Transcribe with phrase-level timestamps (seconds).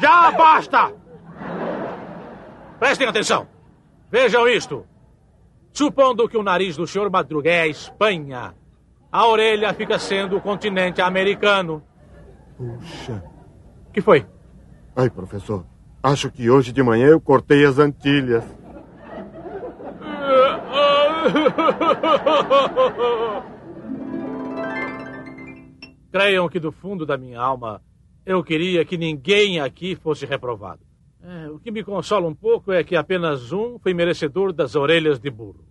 [0.00, 0.92] Já basta!
[2.78, 3.46] Prestem atenção.
[4.10, 4.86] Vejam isto.
[5.72, 7.10] Supondo que o nariz do Sr.
[7.10, 8.54] Madruga é a Espanha,
[9.10, 11.82] a orelha fica sendo o continente americano.
[12.56, 13.22] Puxa.
[13.92, 14.26] que foi?
[14.96, 15.64] Ai, professor.
[16.02, 18.42] Acho que hoje de manhã eu cortei as antilhas.
[26.10, 27.80] Creiam que do fundo da minha alma
[28.24, 30.80] eu queria que ninguém aqui fosse reprovado.
[31.22, 35.18] É, o que me consola um pouco é que apenas um foi merecedor das orelhas
[35.18, 35.64] de burro.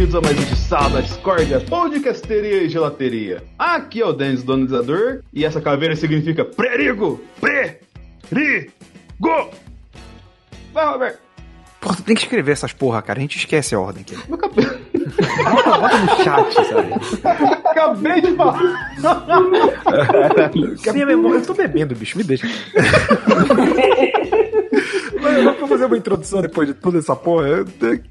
[0.00, 3.44] Bem-vindos a mais um de Sala da Discórdia, podcasteria e gelateria.
[3.58, 8.70] Aqui é o Denis, donizador, e essa caveira significa perigo, pre-ri-go.
[10.72, 11.18] Vai, Roberto.
[11.82, 13.18] Porra, tu tem que escrever essas porra, cara.
[13.18, 14.16] A gente esquece a ordem aqui.
[14.26, 16.94] Eu acabei, Bota, bota no chat, sabe?
[17.64, 18.60] acabei de falar.
[20.88, 21.38] A minha memória.
[21.38, 22.46] Eu tô bebendo, bicho, me deixa.
[25.58, 27.48] Pra fazer uma introdução depois de toda essa porra.
[27.48, 27.66] Eu,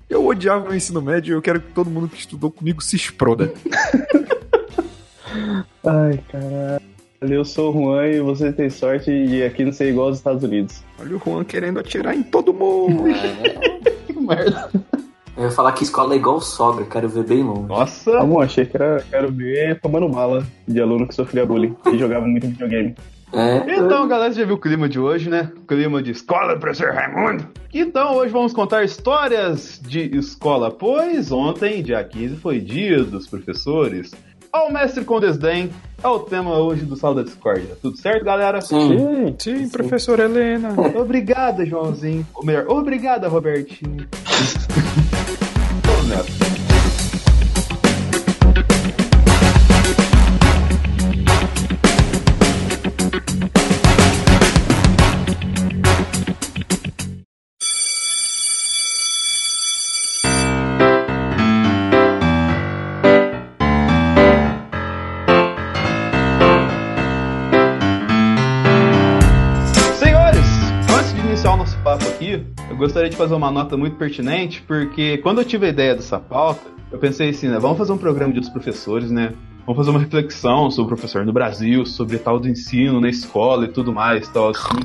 [0.09, 2.95] eu odiava o ensino médio e eu quero que todo mundo que estudou comigo se
[2.95, 3.51] exploda.
[5.85, 6.81] Ai, caralho.
[7.21, 10.43] Eu sou o Juan e você tem sorte de aqui não ser igual aos Estados
[10.43, 10.81] Unidos.
[10.99, 13.03] Olha o Juan querendo atirar em todo mundo.
[14.07, 14.69] Que merda.
[15.37, 17.67] Eu ia falar que escola é igual sogra, quero ver bem longe.
[17.67, 18.19] Nossa.
[18.25, 22.25] Bom, achei que era, quero ver tomando bala de aluno que sofria bullying e jogava
[22.25, 22.95] muito videogame.
[23.31, 25.51] É, Então, galera, você já viu o clima de hoje, né?
[25.57, 27.47] O clima de escola, professor Raimundo.
[27.73, 34.11] Então, hoje vamos contar histórias de escola, pois ontem, dia 15, foi dia dos professores.
[34.51, 35.69] Ao mestre com desdém
[36.03, 37.77] é o tema hoje do Sal da Discórdia.
[37.79, 38.61] Tudo certo, galera?
[38.61, 39.35] sim.
[39.37, 40.69] Sim, professor Helena.
[40.99, 42.25] Obrigada, Joãozinho.
[42.33, 44.07] Ou melhor, obrigada, Robertinho.
[72.79, 76.67] gostaria de fazer uma nota muito pertinente, porque quando eu tive a ideia dessa pauta,
[76.91, 79.33] eu pensei assim, né, vamos fazer um programa de dos professores, né?
[79.65, 83.65] Vamos fazer uma reflexão sobre o professor no Brasil, sobre tal do ensino na escola
[83.65, 84.79] e tudo mais, tal assim.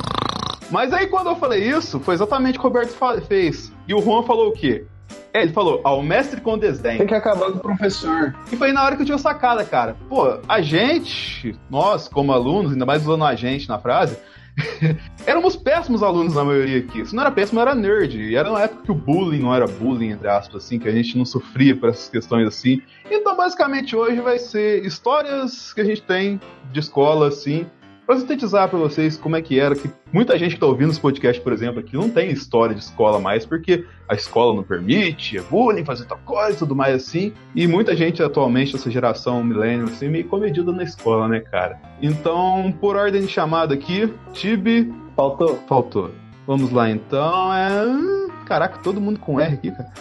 [0.70, 2.94] Mas aí quando eu falei isso, foi exatamente o que o Roberto
[3.26, 3.72] fez.
[3.88, 4.84] E o Juan falou o quê?
[5.32, 6.98] É, ele falou, ao mestre com desdém.
[6.98, 8.34] Tem que acabar com o professor.
[8.52, 9.96] E foi na hora que eu tive a sacada, cara.
[10.08, 14.16] Pô, a gente, nós como alunos, ainda mais usando a gente na frase,
[15.26, 17.04] éramos péssimos alunos na maioria aqui.
[17.04, 18.16] Se não era péssimo, era nerd.
[18.20, 20.92] E era uma época que o bullying não era bullying, entre aspas, assim, que a
[20.92, 22.80] gente não sofria por essas questões assim.
[23.10, 26.40] Então, basicamente, hoje vai ser histórias que a gente tem
[26.72, 27.66] de escola, assim,
[28.06, 31.00] pra sintetizar pra vocês como é que era, que muita gente que tá ouvindo esse
[31.00, 35.38] podcast, por exemplo, aqui não tem história de escola mais, porque a escola não permite,
[35.38, 37.32] é bullying, fazer tal coisa e tudo mais assim.
[37.54, 41.80] E muita gente atualmente, essa geração millennial, assim, meio comedida na escola, né, cara?
[42.02, 45.58] Então, por ordem de chamada aqui, Tibi Faltou?
[45.68, 46.10] faltou.
[46.46, 48.44] Vamos lá, então, é...
[48.44, 49.92] Caraca, todo mundo com R aqui, cara.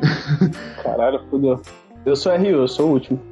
[0.82, 1.60] Caralho, fudeu.
[2.06, 3.29] Eu sou RU, eu sou o último.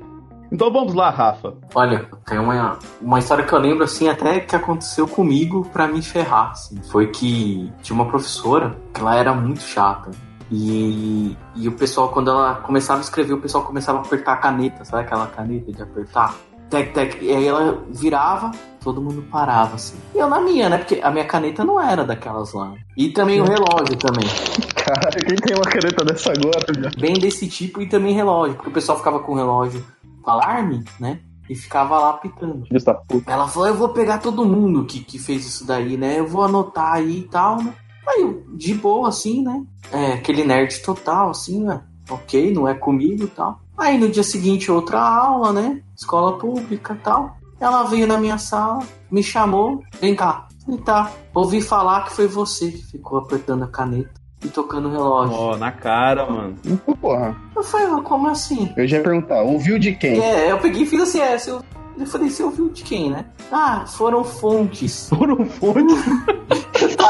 [0.51, 1.55] Então vamos lá, Rafa.
[1.75, 6.03] Olha, tem uma, uma história que eu lembro, assim, até que aconteceu comigo pra me
[6.03, 6.81] ferrar, assim.
[6.91, 10.11] Foi que tinha uma professora que ela era muito chata.
[10.51, 14.37] E, e o pessoal, quando ela começava a escrever, o pessoal começava a apertar a
[14.37, 16.35] caneta, sabe aquela caneta de apertar?
[16.71, 18.51] Tec, tec, e aí ela virava,
[18.83, 19.97] todo mundo parava, assim.
[20.15, 20.79] E eu na minha, né?
[20.79, 22.75] Porque a minha caneta não era daquelas lá.
[22.97, 24.29] E também o relógio também.
[24.77, 27.01] Caralho, quem tem uma caneta dessa agora, já?
[27.01, 29.85] bem desse tipo e também relógio, porque o pessoal ficava com o relógio
[30.23, 31.21] com alarme, né?
[31.49, 32.67] E ficava lá pitando.
[32.67, 33.33] Filhos da puta.
[33.33, 36.19] Ela falou: Eu vou pegar todo mundo que, que fez isso daí, né?
[36.19, 37.73] Eu vou anotar aí e tal, né?
[38.07, 39.65] Aí, eu, de boa, assim, né?
[39.93, 41.83] É, aquele nerd total, assim, né?
[42.11, 43.61] Ok, não é comigo e tal.
[43.77, 45.83] Aí no dia seguinte, outra aula, né?
[45.97, 47.37] Escola pública e tal.
[47.61, 50.49] Ela veio na minha sala, me chamou, vem cá.
[50.69, 54.93] E tá, ouvi falar que foi você que ficou apertando a caneta e tocando o
[54.93, 55.35] relógio.
[55.35, 56.55] Ó, na cara, mano.
[56.65, 57.37] Então, porra.
[57.57, 58.73] Eu falei, "Mas como assim?
[58.77, 60.21] Eu já ia perguntar, ouviu de quem?
[60.23, 61.51] É, eu peguei e fiz assim, é, você-
[61.99, 63.25] eu falei, você ouviu de quem, né?
[63.51, 65.09] Ah, foram fontes.
[65.15, 65.97] Foram fontes.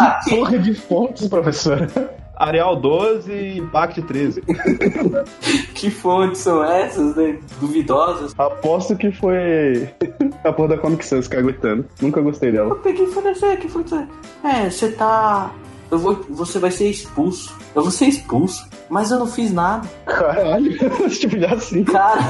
[0.01, 1.91] Ah, Porra de fontes, professor.
[2.37, 4.43] Arial 12 e Impact 13.
[5.75, 7.39] que fontes são essas, né?
[7.61, 8.33] Duvidosas.
[8.39, 9.89] Aposto que foi
[10.45, 11.85] a porra da Comic Sans caguetando.
[12.01, 12.71] Nunca gostei dela.
[12.71, 14.07] Eu peguei e falei assim, que foi isso?
[14.45, 15.51] É, você tá.
[15.91, 17.55] Eu vou, você vai ser expulso.
[17.75, 18.67] Eu vou ser expulso.
[18.89, 19.89] Mas eu não fiz nada.
[20.07, 20.77] Caralho,
[21.11, 21.85] tipo, já assim.
[21.85, 22.21] Cara,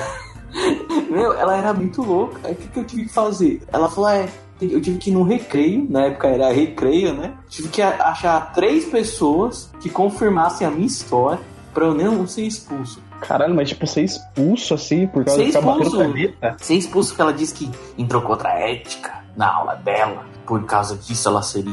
[1.10, 2.40] meu, ela era muito louca.
[2.44, 3.62] Aí o que, que eu tive que fazer?
[3.72, 4.28] Ela falou, é.
[4.60, 7.32] Eu tive que ir no recreio, na época era recreio, né?
[7.48, 11.38] Tive que achar três pessoas que confirmassem a minha história
[11.72, 13.00] pra eu não ser expulso.
[13.20, 16.08] Caralho, mas tipo, ser expulso assim por causa Ser de ficar batendo expulso.
[16.08, 16.56] caneta?
[16.58, 20.26] Ser expulso porque ela disse que entrou contra a ética na aula dela.
[20.44, 21.72] Por causa disso, ela seria.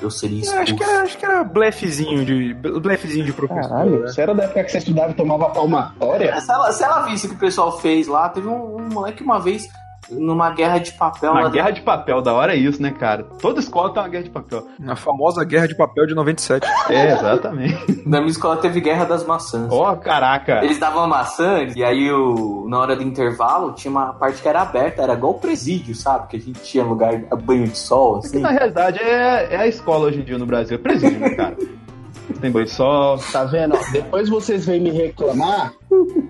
[0.00, 0.62] Eu seria expulso.
[0.62, 3.68] acho que era, acho que era blefezinho de, blefezinho de professor.
[3.68, 4.08] Caralho, né?
[4.08, 6.40] você era da época que você estudava e tomava palmatória?
[6.40, 9.22] Se ela, se ela visse o que o pessoal fez lá, teve um, um moleque
[9.22, 9.68] uma vez
[10.10, 11.32] numa guerra de papel.
[11.32, 13.24] Uma lá guerra de papel, da hora é isso, né, cara?
[13.40, 14.66] Toda escola tem uma guerra de papel.
[14.78, 16.66] Na famosa Guerra de Papel de 97.
[16.88, 18.02] É, exatamente.
[18.06, 19.68] Na minha escola teve guerra das maçãs.
[19.70, 20.64] Ó, caraca.
[20.64, 24.62] Eles davam maçã e aí o, na hora do intervalo tinha uma parte que era
[24.62, 26.28] aberta, era igual o presídio, sabe?
[26.28, 27.12] Que a gente tinha lugar
[27.42, 28.40] banho de sol, Que assim.
[28.40, 31.56] na realidade é, é a escola hoje em dia no Brasil, é presídio, né, cara?
[32.40, 33.18] Tem de sol.
[33.32, 33.74] Tá vendo?
[33.74, 33.92] ó?
[33.92, 35.72] Depois vocês vêm me reclamar.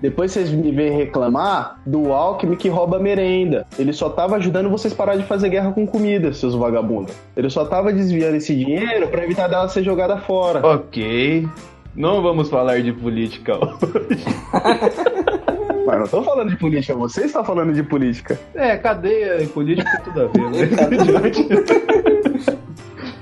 [0.01, 3.65] Depois vocês me vêm reclamar do Alckmin que rouba merenda.
[3.77, 7.13] Ele só tava ajudando vocês parar de fazer guerra com comida, seus vagabundos.
[7.35, 10.65] Ele só tava desviando esse dinheiro pra evitar dela ser jogada fora.
[10.65, 11.47] Ok.
[11.95, 14.23] Não vamos falar de política hoje.
[15.85, 18.39] Mas não tô falando de política, você está falando de política.
[18.53, 20.69] É, cadeia e política tudo a ver, né?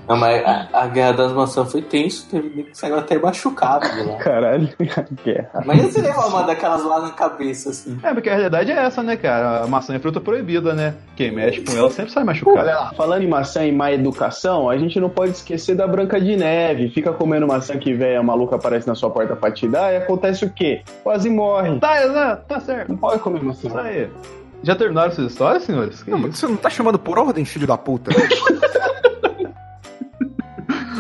[0.09, 3.87] Não, mas a, a guerra das maçãs foi tenso, teve nego que saiu até machucado
[3.87, 4.15] de lá.
[4.17, 4.67] Caralho,
[5.23, 5.63] guerra.
[5.63, 7.99] Mas você levar uma daquelas lá na cabeça, assim.
[8.01, 9.63] É, porque a realidade é essa, né, cara?
[9.63, 10.95] A maçã é fruta proibida, né?
[11.15, 12.57] Quem mexe com ela sempre sai machucado.
[12.57, 16.19] Olha lá, falando em maçã e má educação, a gente não pode esquecer da Branca
[16.19, 16.89] de Neve.
[16.89, 20.43] Fica comendo maçã que velha maluca aparece na sua porta pra te dar e acontece
[20.43, 20.81] o quê?
[21.03, 21.79] Quase morre.
[21.79, 22.89] Tá, exato, tá certo.
[22.89, 23.67] Não pode comer maçã.
[23.67, 24.09] Isso aí.
[24.63, 26.01] Já terminaram suas histórias, senhores?
[26.01, 26.39] Que Não, mas isso?
[26.41, 28.09] você não tá chamando por ordem, filho da puta?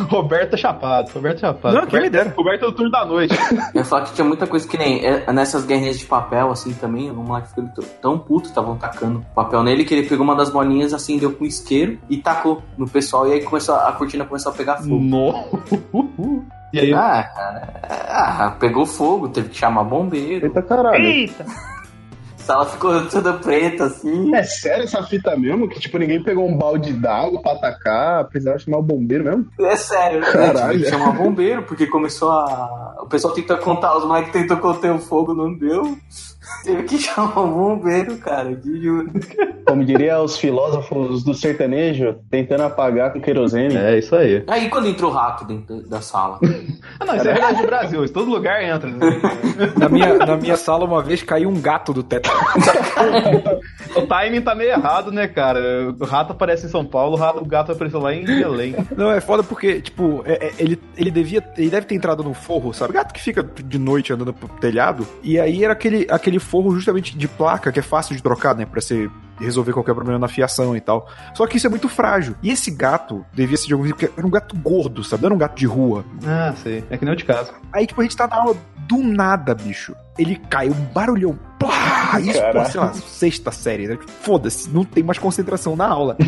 [0.09, 1.75] Roberto é chapado, Roberto é chapado.
[1.75, 2.33] Não, quem me dera.
[2.35, 3.33] Roberto é o turno da noite.
[3.73, 6.73] Eu ia falar que tinha muita coisa que nem é, nessas guerrinhas de papel, assim,
[6.73, 7.65] também, o moleque ficou
[8.01, 11.45] tão- puto, estavam tacando papel nele, que ele pegou uma das bolinhas, assim, deu com
[11.45, 14.99] isqueiro e tacou no pessoal, e aí começou, a cortina começou a pegar fogo.
[14.99, 16.45] No.
[16.71, 16.93] E aí?
[16.93, 20.45] Ah, cara, ah, pegou fogo, teve que chamar bombeiro.
[20.45, 21.03] Eita caralho.
[21.03, 21.45] Eita!
[22.49, 24.33] Sala ficou toda preta, assim.
[24.33, 25.69] É sério essa fita mesmo?
[25.69, 29.45] Que tipo, ninguém pegou um balde d'água pra atacar, precisava chamar o bombeiro mesmo?
[29.59, 30.31] É sério, né?
[30.31, 30.71] Caralho.
[30.71, 32.95] Tive que chamar bombeiro, porque começou a.
[33.03, 35.95] O pessoal tentou contar, os moleques tentou conter o fogo, não deu.
[36.63, 39.11] Teve que chamar o bombeiro, cara, te juro.
[39.65, 43.75] Como diria os filósofos do sertanejo, tentando apagar com querosene.
[43.75, 44.43] É, isso aí.
[44.47, 46.39] Aí quando entrou o rato dentro da sala.
[46.99, 48.03] Ah, não, isso é verdade do Brasil.
[48.03, 48.89] Isso todo lugar entra.
[48.89, 48.97] né?
[49.77, 52.29] Na minha, na minha sala, uma vez, caiu um gato do teto.
[53.95, 55.59] o timing tá meio errado, né, cara?
[55.99, 58.75] O rato aparece em São Paulo, o, rato, o gato apareceu lá em Belém.
[58.95, 61.43] Não, é foda porque, tipo, é- é- ele, ele devia.
[61.57, 62.93] Ele deve ter entrado no forro, sabe?
[62.93, 65.05] Gato que fica de noite andando pro telhado.
[65.23, 68.65] E aí era aquele, aquele forro justamente de placa que é fácil de trocar, né?
[68.65, 71.07] Pra você resolver qualquer problema na fiação e tal.
[71.33, 72.35] Só que isso é muito frágil.
[72.43, 75.23] E esse gato devia ser de algum porque era um gato gordo, sabe?
[75.23, 76.03] Não era um gato de rua.
[76.25, 76.83] Ah, sei.
[76.89, 77.53] É que nem o de casa.
[77.71, 79.95] Aí, tipo, a gente tá na aula do nada, bicho.
[80.19, 81.39] Ele cai, um barulhão.
[81.57, 82.19] Plá!
[82.21, 83.97] Isso, pô, sei lá, sexta série, né?
[84.21, 86.17] Foda-se, não tem mais concentração na aula.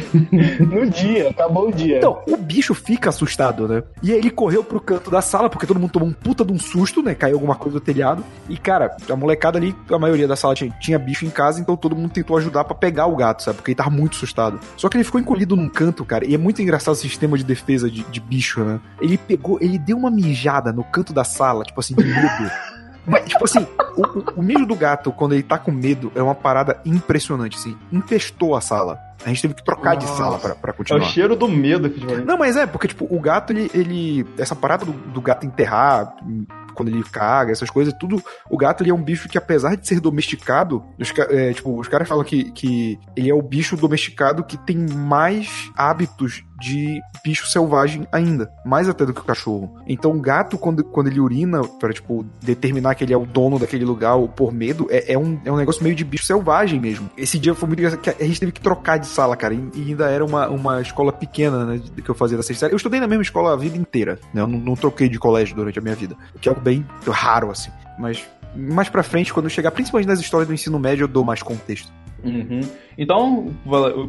[0.71, 1.97] No dia, acabou o dia.
[1.97, 3.83] Então, o bicho fica assustado, né?
[4.01, 6.53] E aí ele correu pro canto da sala, porque todo mundo tomou um puta de
[6.53, 7.13] um susto, né?
[7.15, 8.23] Caiu alguma coisa do telhado.
[8.47, 11.75] E, cara, a molecada ali, a maioria da sala tinha, tinha bicho em casa, então
[11.75, 13.57] todo mundo tentou ajudar pra pegar o gato, sabe?
[13.57, 14.59] Porque ele tava muito assustado.
[14.77, 16.25] Só que ele ficou encolhido num canto, cara.
[16.25, 18.79] E é muito engraçado o sistema de defesa de, de bicho, né?
[19.01, 22.51] Ele pegou, ele deu uma mijada no canto da sala, tipo assim, de medo.
[23.05, 23.65] Mas, tipo assim,
[23.95, 27.77] o, o, mijo do gato, quando ele tá com medo, é uma parada impressionante, assim.
[27.91, 28.99] Infestou a sala.
[29.23, 30.17] A gente teve que trocar de Nossa.
[30.17, 31.05] sala pra, pra É o continuar.
[31.05, 33.69] cheiro do medo de Não, mas é, porque, tipo, o gato, ele.
[33.73, 38.21] ele essa parada do, do gato enterrar, hum, quando ele caga, essas coisas, tudo.
[38.49, 41.87] O gato, ele é um bicho que, apesar de ser domesticado, os, é, tipo, os
[41.87, 47.47] caras falam que, que ele é o bicho domesticado que tem mais hábitos de bicho
[47.47, 49.75] selvagem ainda, mais até do que o cachorro.
[49.87, 53.57] Então o gato, quando, quando ele urina, para tipo, determinar que ele é o dono
[53.57, 56.79] daquele lugar ou por medo, é, é, um, é um negócio meio de bicho selvagem
[56.79, 57.09] mesmo.
[57.17, 59.89] Esse dia foi muito engraçado, a gente teve que trocar de sala, cara, e, e
[59.89, 62.73] ainda era uma, uma escola pequena, né, que eu fazia da sexta série.
[62.73, 65.55] Eu estudei na mesma escola a vida inteira, né, eu não, não troquei de colégio
[65.55, 67.71] durante a minha vida, o que é algo bem raro, assim.
[68.01, 71.41] Mas mais pra frente, quando chegar, principalmente nas histórias do ensino médio, eu dou mais
[71.41, 71.89] contexto.
[72.23, 72.61] Uhum.
[72.97, 73.51] Então,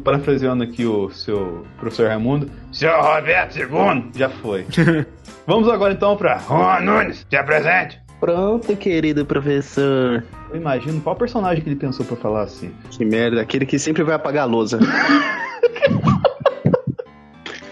[0.03, 4.65] parafraseando aqui o seu professor Raimundo, seu Roberto II já foi.
[5.47, 8.01] Vamos agora então pra Juan Nunes, te apresente.
[8.19, 10.23] Pronto, querido professor.
[10.49, 12.71] Eu imagino qual personagem que ele pensou pra falar assim.
[12.91, 14.79] Que merda, aquele que sempre vai apagar a lousa.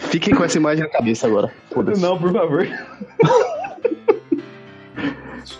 [0.09, 1.49] Fiquem com essa imagem na cabeça agora.
[1.99, 2.67] Não, por favor.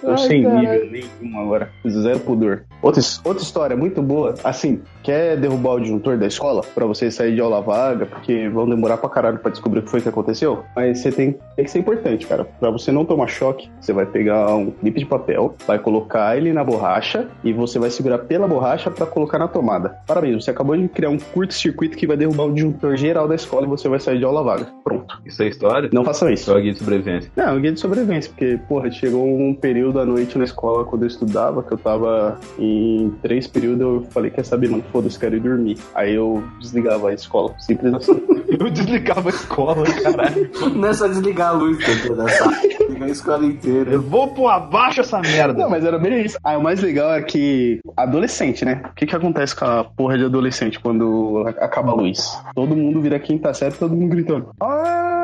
[0.01, 1.69] Tô sem nível nenhum agora.
[1.87, 2.63] Zero pudor.
[2.81, 4.35] Outra, outra história muito boa.
[4.43, 8.67] Assim, quer derrubar o disjuntor da escola pra você sair de aula vaga, porque vão
[8.67, 10.63] demorar pra caralho pra descobrir o que foi que aconteceu?
[10.75, 12.45] Mas você tem, tem que ser importante, cara.
[12.45, 16.53] Pra você não tomar choque, você vai pegar um clipe de papel, vai colocar ele
[16.53, 19.97] na borracha e você vai segurar pela borracha pra colocar na tomada.
[20.07, 23.65] Parabéns, você acabou de criar um curto-circuito que vai derrubar o disjuntor geral da escola
[23.65, 24.67] e você vai sair de aula vaga.
[24.83, 25.21] Pronto.
[25.25, 25.89] Isso é história?
[25.93, 26.45] Não façam isso.
[26.45, 27.31] Só guia de sobrevivência.
[27.35, 31.07] Não, guia de sobrevivência, porque, porra, chegou um período à noite na escola quando eu
[31.07, 35.39] estudava, que eu tava em três períodos, eu falei, quer saber, mano, foda-se, quero ir
[35.39, 35.77] dormir.
[35.95, 38.21] Aí eu desligava a escola, simples assim.
[38.51, 40.49] Eu desligava a escola, caralho.
[40.75, 42.51] Não é só desligar a luz dentro da sala.
[42.51, 43.91] Desligar a escola inteira.
[43.91, 45.53] Eu vou pôr abaixo essa merda.
[45.63, 46.37] Não, mas era bem isso.
[46.43, 48.81] Ah, o mais legal é que adolescente, né?
[48.91, 52.37] O que que acontece com a porra de adolescente quando acaba a luz?
[52.53, 54.49] Todo mundo vira quinta série, todo mundo gritando.
[54.59, 55.20] "Ah!"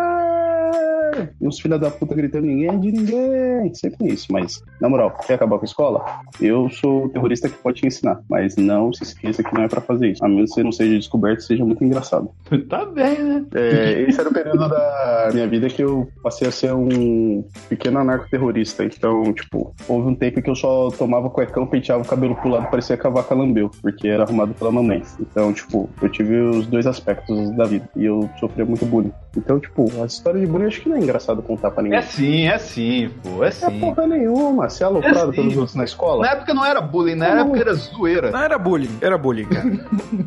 [1.40, 3.74] E os filha da puta gritando, ninguém é de ninguém.
[3.74, 6.06] Sempre isso, mas, na moral, quer acabar com a escola?
[6.40, 9.68] Eu sou o terrorista que pode te ensinar, mas não se esqueça que não é
[9.68, 10.24] pra fazer isso.
[10.24, 12.30] A menos que você não seja descoberto, seja muito engraçado.
[12.68, 13.46] Tá bem, né?
[13.56, 18.00] É, esse era o período da minha vida que eu passei a ser um pequeno
[18.00, 18.84] anarcoterrorista.
[18.84, 22.70] Então, tipo, houve um tempo que eu só tomava cuecão, penteava o cabelo pro lado,
[22.70, 25.02] parecia que a vaca lambeu, porque era arrumado pela mamãe.
[25.20, 29.14] Então, tipo, eu tive os dois aspectos da vida e eu sofria muito bullying.
[29.38, 32.00] Então, tipo, a história de bullying acho que não é engraçado contar pra ninguém.
[32.00, 33.79] É sim, é sim, pô, é É sim.
[33.79, 36.25] porra nenhuma, ser aloprado É pelos outros na escola.
[36.25, 38.32] Na época não era bullying, na época era zoeira.
[38.32, 39.67] Não era bullying, era bullying, cara.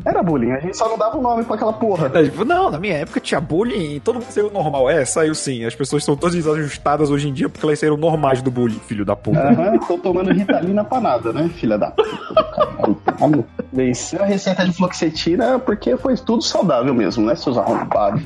[0.05, 2.11] Era bullying, a gente só não dava o nome pra aquela porra.
[2.13, 4.89] É, tipo, não, na minha época tinha bullying e todo mundo saiu normal.
[4.89, 5.63] É, saiu sim.
[5.65, 9.03] As pessoas são todas desajustadas hoje em dia porque elas saíram normais do bullying, filho
[9.05, 9.39] da puta.
[9.39, 13.15] Aham, tô tomando Ritalina pra nada, né, filha da puta.
[13.71, 18.21] Venceu a receita de fluoxetina porque foi tudo saudável mesmo, né, seus arrombados.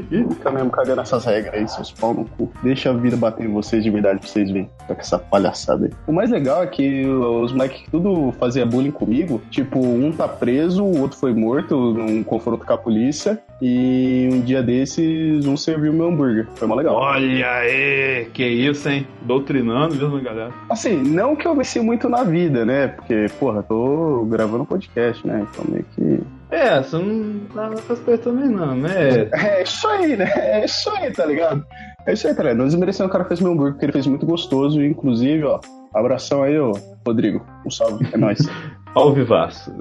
[0.00, 2.52] Fica mesmo cagando essas regras aí, seus pau no cu.
[2.62, 4.70] Deixa a vida bater em vocês de verdade pra vocês verem.
[4.86, 5.92] Tá com essa palhaçada aí.
[6.06, 10.28] O mais legal é que os moleques que tudo fazia bullying comigo, tipo, um tá
[10.28, 15.56] preso, o outro foi morto num confronto com a polícia, e um dia desses, um
[15.56, 16.46] serviu meu hambúrguer.
[16.54, 16.96] Foi mó legal.
[16.96, 19.06] Olha aí, que isso, hein?
[19.22, 20.52] Doutrinando mesmo, galera.
[20.68, 22.88] Assim, não que eu venci muito na vida, né?
[22.88, 25.46] Porque, porra, tô gravando um podcast, né?
[25.50, 26.20] Então meio que.
[26.50, 29.28] É, você não tá nessas coisas também não, né?
[29.32, 30.30] É isso aí, né?
[30.36, 31.64] É isso aí, tá ligado?
[32.06, 32.58] É isso aí, tá ligado?
[32.58, 34.82] Não desmerecendo o cara que fez meu hambúrguer, porque ele fez muito gostoso.
[34.82, 35.60] Inclusive, ó,
[35.92, 36.72] abração aí, ô
[37.04, 37.44] Rodrigo.
[37.64, 38.38] Um salve, é nóis.
[38.94, 39.72] Ao vivaço,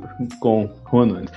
[0.42, 1.32] com Nunes.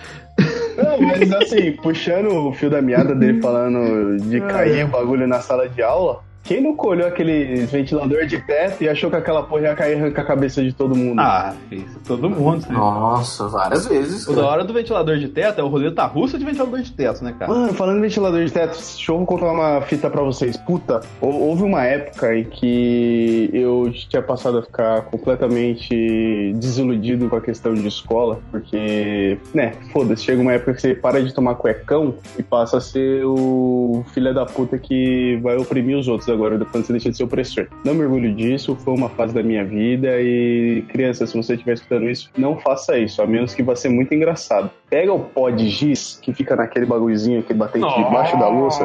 [0.76, 5.40] Não, mas assim, puxando o fio da meada dele falando de cair o bagulho na
[5.40, 9.62] sala de aula, quem não colheu aquele ventilador de teto e achou que aquela porra
[9.64, 11.20] ia cair e arrancar a cabeça de todo mundo?
[11.20, 12.62] Ah, isso, todo mundo.
[12.66, 12.74] Né?
[12.74, 14.26] Nossa, várias vezes.
[14.26, 14.46] O da cara.
[14.48, 17.52] hora do ventilador de teto é o roleta russa de ventilador de teto, né, cara?
[17.52, 20.56] Mano, falando em ventilador de teto, deixa eu contar uma fita pra vocês.
[20.56, 27.36] Puta, hou- houve uma época em que eu tinha passado a ficar completamente desiludido com
[27.36, 31.56] a questão de escola, porque, né, foda-se, chega uma época que você para de tomar
[31.56, 36.64] cuecão e passa a ser o filho da puta que vai oprimir os outros agora,
[36.64, 37.66] quando você deixa de ser opressor.
[37.84, 41.74] Não me orgulho disso, foi uma fase da minha vida e, criança, se você estiver
[41.74, 44.70] escutando isso, não faça isso, a menos que vá ser muito engraçado.
[44.88, 48.84] Pega o pó de giz que fica naquele bagulhozinho, aquele batente debaixo da louça,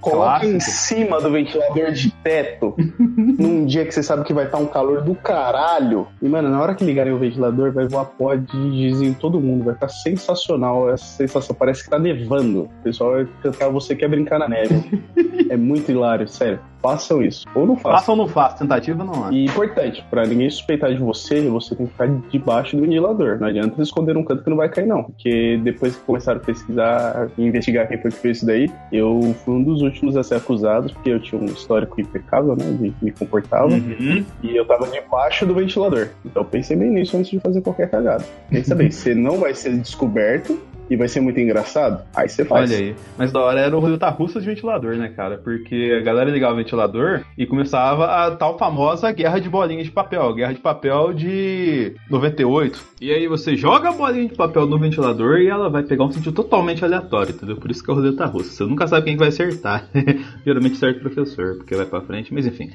[0.00, 4.58] Coloca em cima do ventilador de teto num dia que você sabe que vai estar
[4.58, 6.06] um calor do caralho.
[6.20, 9.40] E, mano, na hora que ligarem o ventilador, vai voar pó de giz em todo
[9.40, 9.64] mundo.
[9.64, 11.54] Vai ficar sensacional essa sensação.
[11.54, 12.62] Parece que tá nevando.
[12.62, 15.02] O pessoal vai cantar Você Quer Brincar na Neve.
[15.50, 16.60] é muito hilário, sério.
[16.80, 17.46] Façam isso.
[17.54, 17.98] Ou não façam.
[17.98, 19.32] Faça ou não faça, tentativa não é.
[19.32, 23.38] E importante, pra ninguém suspeitar de você, você tem que ficar debaixo do ventilador.
[23.40, 25.04] Não adianta esconder num canto que não vai cair, não.
[25.04, 29.34] Porque depois que começaram a pesquisar e investigar quem foi que fez isso daí, eu
[29.44, 32.64] fui um dos últimos a ser acusado, porque eu tinha um histórico impecável, né?
[32.80, 33.68] De me comportava.
[33.68, 34.24] Uhum.
[34.42, 36.08] E eu tava debaixo do ventilador.
[36.24, 38.24] Então eu pensei bem nisso antes de fazer qualquer cagada.
[38.48, 42.70] Pensa bem, você não vai ser descoberto e vai ser muito engraçado, aí você faz.
[42.70, 42.94] Olha aí.
[43.18, 45.38] Mas da hora era o roleta russa de ventilador, né, cara?
[45.38, 49.92] Porque a galera ligava o ventilador e começava a tal famosa guerra de bolinhas de
[49.92, 50.34] papel.
[50.34, 52.80] Guerra de papel de 98.
[53.00, 56.12] E aí você joga a bolinha de papel no ventilador e ela vai pegar um
[56.12, 57.56] sentido totalmente aleatório, entendeu?
[57.56, 58.50] Por isso que é o roleta russa.
[58.50, 59.88] Você nunca sabe quem vai acertar.
[60.44, 62.70] Geralmente certo o professor, porque vai pra frente, mas enfim.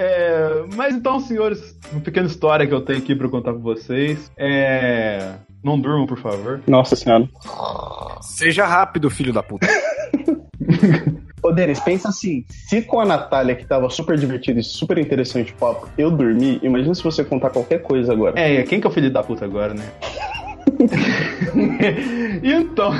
[0.00, 4.30] É, mas então, senhores, uma pequena história que eu tenho aqui pra contar pra vocês.
[4.36, 5.34] É.
[5.62, 6.62] Não durmam, por favor.
[6.66, 7.28] Nossa senhora.
[8.20, 9.66] Seja rápido, filho da puta.
[11.42, 15.52] Ô, Denis, pensa assim: se com a Natália, que tava super divertido e super interessante
[15.52, 18.38] o papo, eu dormi, imagina se você contar qualquer coisa agora.
[18.38, 19.88] É, quem que é o filho da puta agora, né?
[22.42, 22.92] então.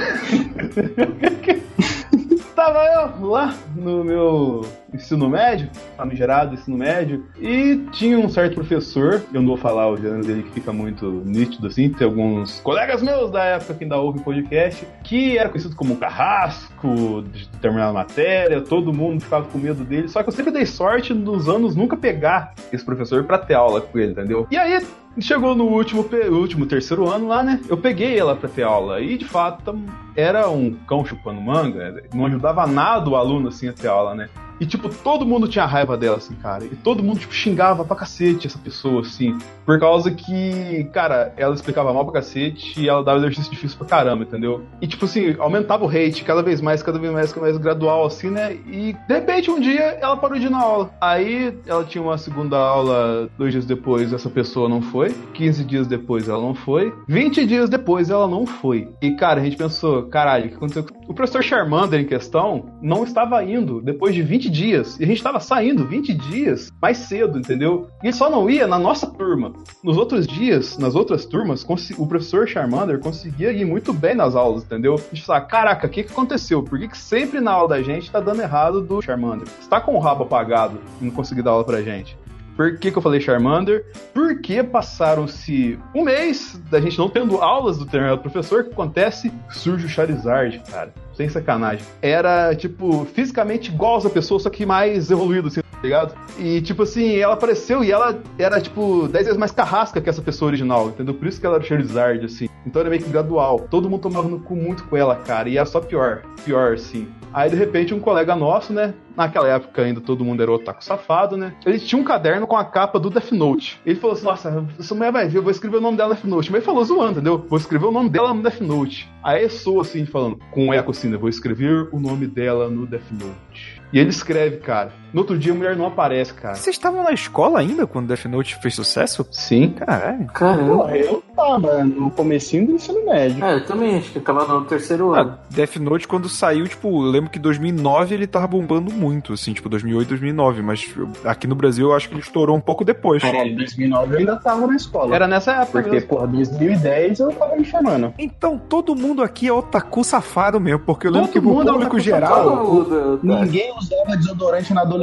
[2.59, 9.23] Tava eu lá no meu ensino médio, famigerado ensino médio, e tinha um certo professor,
[9.33, 13.01] eu não vou falar o gênero dele que fica muito nítido assim, tem alguns colegas
[13.01, 18.61] meus da época que ainda ouvem podcast, que era conhecido como carrasco de determinada matéria,
[18.61, 21.97] todo mundo ficava com medo dele, só que eu sempre dei sorte nos anos nunca
[21.97, 24.49] pegar esse professor pra ter aula com ele, entendeu?
[24.51, 24.85] E aí
[25.21, 27.61] Chegou no último, último terceiro ano lá, né?
[27.69, 29.01] Eu peguei ela pra ter aula.
[29.01, 29.79] E de fato
[30.15, 32.05] era um cão chupando manga.
[32.15, 34.29] Não ajudava nada o aluno assim a ter aula, né?
[34.61, 36.65] E, tipo, todo mundo tinha raiva dela, assim, cara.
[36.65, 39.37] E todo mundo, tipo, xingava pra cacete essa pessoa, assim.
[39.65, 43.87] Por causa que, cara, ela explicava mal pra cacete e ela dava exercício difícil pra
[43.87, 44.65] caramba, entendeu?
[44.81, 47.65] E, tipo assim, aumentava o hate cada vez mais, cada vez mais, cada vez mais
[47.65, 48.55] gradual, assim, né?
[48.67, 50.91] E, de repente, um dia, ela parou de ir na aula.
[51.01, 55.15] Aí, ela tinha uma segunda aula, dois dias depois, essa pessoa não foi.
[55.35, 56.93] 15 dias depois, ela não foi.
[57.07, 58.89] 20 dias depois, ela não foi.
[59.01, 60.87] E, cara, a gente pensou, caralho, o que aconteceu?
[61.07, 64.99] O professor Charmander, em questão, não estava indo depois de 20 dias.
[64.99, 67.89] E a gente estava saindo 20 dias mais cedo, entendeu?
[68.03, 69.53] E ele só não ia na nossa turma.
[69.83, 74.65] Nos outros dias, nas outras turmas, o professor Charmander conseguia ir muito bem nas aulas,
[74.65, 74.95] entendeu?
[74.95, 76.63] A gente fala, caraca, o que, que aconteceu?
[76.63, 79.49] Por que, que sempre na aula da gente tá dando errado do Charmander?
[79.49, 82.17] Você tá com o rabo apagado e não conseguiu dar aula pra gente.
[82.59, 83.87] Por que, que eu falei Charmander?
[84.13, 89.33] Porque passaram-se um mês da gente não tendo aulas do determinado professor, o que acontece?
[89.49, 90.93] Surge o Charizard, cara.
[91.15, 91.85] Sem sacanagem.
[92.03, 96.15] Era, tipo, fisicamente igual a pessoa, só que mais evoluído, assim, tá ligado?
[96.37, 100.23] E, tipo assim, ela apareceu e ela era, tipo, 10 vezes mais carrasca que essa
[100.23, 101.15] pessoa original, entendeu?
[101.15, 102.49] Por isso que ela era o Charizard, assim.
[102.67, 103.69] Então era meio que gradual.
[103.71, 105.49] Todo mundo tomava no cu muito com ela, cara.
[105.49, 106.23] E era só pior.
[106.49, 107.07] Pior, assim.
[107.31, 108.95] Aí, de repente, um colega nosso, né?
[109.15, 111.53] Naquela época ainda todo mundo era otaku safado, né?
[111.67, 113.79] Ele tinha um caderno com a capa do Death Note.
[113.85, 116.15] Ele falou assim: Nossa, essa mulher vai ver, eu vou escrever o nome dela no
[116.15, 116.51] Death Note.
[116.51, 117.45] Mas ele falou zoando, entendeu?
[117.47, 119.11] Vou escrever o nome dela no Death Note.
[119.23, 121.19] Aí sou assim, falando, com um eco assim, né?
[121.19, 123.83] Vou escrever o nome dela no Death Note.
[123.93, 124.93] E ele escreve, cara.
[125.13, 126.55] No outro dia a mulher não aparece, cara.
[126.55, 129.27] Vocês estavam na escola ainda quando Death Note fez sucesso?
[129.31, 129.71] Sim.
[129.71, 130.27] Caralho.
[130.27, 130.97] Caramba.
[130.97, 133.43] Eu tava no comecinho do ensino médio.
[133.45, 135.35] É, eu também acho que eu tava no terceiro ano.
[135.39, 139.53] Ah, Death Note quando saiu, tipo, eu lembro que 2009 ele tava bombando muito, assim,
[139.53, 140.87] tipo 2008, 2009, mas
[141.25, 143.23] aqui no Brasil eu acho que ele estourou um pouco depois.
[143.23, 145.15] Caralho, em 2009 eu ainda tava na escola.
[145.15, 146.09] Era nessa época Porque, mesmo.
[146.09, 148.13] porra, 2010 eu tava me chamando.
[148.19, 151.71] Então todo mundo aqui é otaku safado mesmo, porque eu lembro Todo que o mundo
[151.71, 152.45] é público geral.
[152.45, 153.45] Todo mundo, tá.
[153.45, 154.98] Ninguém usava desodorante na adolescência,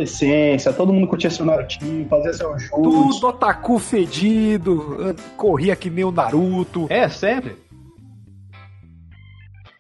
[0.74, 2.82] todo mundo curtia seu Narutinho, fazia seu chute.
[2.82, 6.88] Tudo otaku fedido, corria que nem o Naruto.
[6.90, 7.65] É, sempre.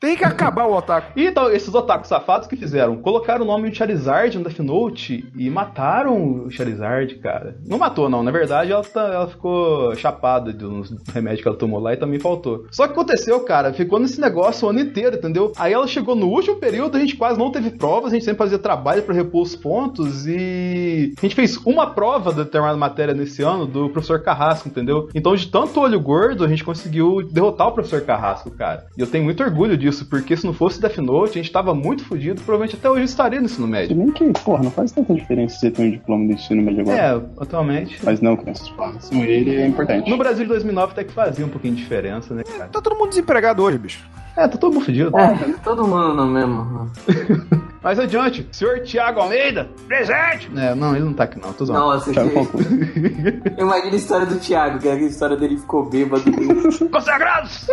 [0.05, 1.13] Tem que acabar o otaku.
[1.19, 2.95] E então, esses otakus safados que fizeram?
[2.97, 7.55] Colocaram o nome de Charizard no Death Note e mataram o Charizard, cara.
[7.67, 8.21] Não matou, não.
[8.21, 12.19] Na verdade, ela, tá- ela ficou chapada uns remédios que ela tomou lá e também
[12.19, 12.65] faltou.
[12.69, 15.51] Só que aconteceu, cara, ficou nesse negócio o ano inteiro, entendeu?
[15.57, 18.37] Aí ela chegou no último período, a gente quase não teve provas, a gente sempre
[18.37, 23.13] fazia trabalho pra repor os pontos e a gente fez uma prova de determinada matéria
[23.15, 25.09] nesse ano do professor Carrasco, entendeu?
[25.15, 28.85] Então, de tanto olho gordo, a gente conseguiu derrotar o professor Carrasco, cara.
[28.97, 31.73] E eu tenho muito orgulho disso, porque se não fosse Death Note, a gente tava
[31.73, 33.95] muito fudido, provavelmente até hoje eu estaria no ensino Se médio.
[33.95, 36.97] bem que, porra, não faz tanta diferença você ter um diploma do ensino médio agora.
[36.97, 37.99] É, atualmente.
[38.03, 40.09] Mas não, crianças, façam ele é importante.
[40.09, 42.67] No Brasil de 2009 até que fazia um pouquinho de diferença, né, cara?
[42.67, 44.03] Tá todo mundo desempregado hoje, bicho.
[44.35, 45.17] É, tá todo mundo fudido.
[45.17, 46.91] É, todo mundo no mesmo.
[47.81, 50.49] Mas adiante, senhor Tiago Almeida, presente!
[50.57, 51.81] É, não, ele não tá aqui não, tô zoando.
[51.81, 53.61] Nossa, Thiago que...
[53.61, 56.23] Imagina a história do Thiago, que é a história dele ficou bêbado.
[56.91, 57.67] Consagrados!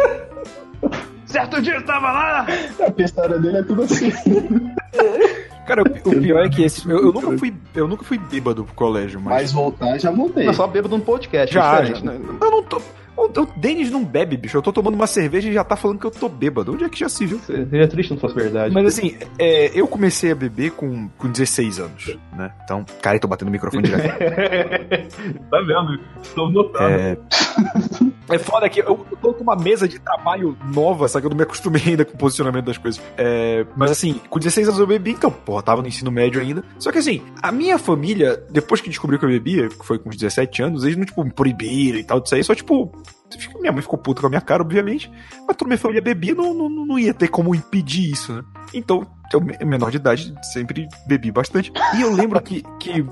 [1.33, 2.47] certo dia eu estava lá!
[2.47, 4.13] A história dele é tudo assim.
[5.67, 6.89] Cara, o, o pior é que esse.
[6.89, 9.35] Eu, eu nunca fui, eu nunca fui bêbado pro colégio, mas.
[9.35, 10.47] Mas voltar, já voltei.
[10.47, 12.01] Não, só bêbado no podcast, já, é já.
[12.01, 12.21] né?
[12.41, 12.81] Eu não tô.
[13.17, 14.57] O, o Denis não bebe, bicho.
[14.57, 16.73] Eu tô tomando uma cerveja e já tá falando que eu tô bêbado.
[16.73, 17.39] Onde é que já se viu?
[17.39, 18.75] Seria triste se não fosse verdade.
[18.75, 22.51] Mas assim, é, eu comecei a beber com, com 16 anos, né?
[22.65, 24.19] Então, cara, eu tô batendo o microfone direto.
[25.51, 26.01] tá vendo?
[26.23, 26.91] Estou notando.
[26.91, 27.17] É,
[28.29, 31.27] É foda que eu tô com uma mesa de trabalho nova, sabe?
[31.27, 33.03] Eu não me acostumei ainda com o posicionamento das coisas.
[33.17, 36.65] É, mas assim, com 16 anos eu bebi, então, porra, tava no ensino médio ainda.
[36.79, 40.09] Só que assim, a minha família, depois que descobriu que eu bebia, que foi com
[40.09, 42.93] uns 17 anos, eles não, tipo, me proibiram e tal disso aí, só tipo.
[43.61, 45.11] Minha mãe ficou puta com a minha cara, obviamente.
[45.49, 48.43] Mas toda minha família bebia, não, não, não ia ter como impedir isso, né?
[48.75, 51.73] Então, eu, menor de idade, sempre bebi bastante.
[51.97, 53.03] E eu lembro que, que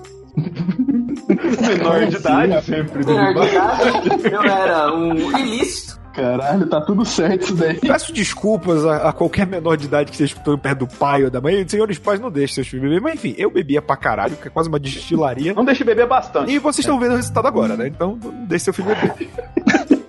[1.60, 3.04] Menor de idade, sempre.
[3.04, 6.00] Menor de idade, eu era um ilícito.
[6.12, 7.78] Caralho, tá tudo certo isso daí.
[7.78, 11.30] Peço desculpas a, a qualquer menor de idade que esteja escutando perto do pai ou
[11.30, 11.66] da mãe.
[11.68, 13.00] Senhores pais, não deixem seus filhos beber.
[13.00, 15.54] Mas enfim, eu bebia pra caralho, que é quase uma destilaria.
[15.54, 16.52] Não deixe beber bastante.
[16.52, 17.86] E vocês estão vendo o resultado agora, né?
[17.86, 19.30] Então, não deixe seu filho beber.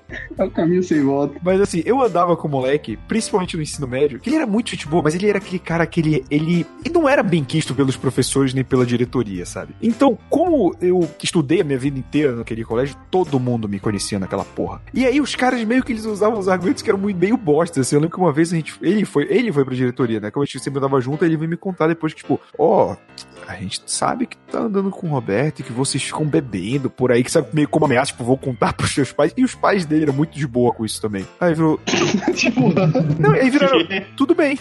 [0.41, 1.39] É o caminho sem volta.
[1.43, 4.71] Mas assim, eu andava com o moleque, principalmente no ensino médio, que ele era muito
[4.71, 7.75] gente boa, mas ele era aquele cara que ele, ele, ele não era bem quisto
[7.75, 9.75] pelos professores nem pela diretoria, sabe?
[9.81, 14.43] Então, como eu estudei a minha vida inteira naquele colégio, todo mundo me conhecia naquela
[14.43, 14.81] porra.
[14.93, 17.81] E aí os caras meio que eles usavam os argumentos que eram muito meio bosta.
[17.81, 18.73] Assim, eu lembro que uma vez a gente.
[18.81, 20.31] Ele foi, ele foi pra diretoria, né?
[20.31, 22.95] Como a gente sempre andava junto, ele veio me contar depois que, tipo, ó.
[23.47, 27.11] a gente sabe que tá andando com o Roberto e que vocês ficam bebendo por
[27.11, 29.33] aí, que sabe meio como ameaça, tipo, vou contar pros seus pais.
[29.35, 31.25] E os pais dele eram muito de boa com isso também.
[31.39, 31.79] Aí virou.
[32.35, 32.61] tipo,
[33.19, 33.79] Não, aí viraram,
[34.17, 34.57] tudo bem.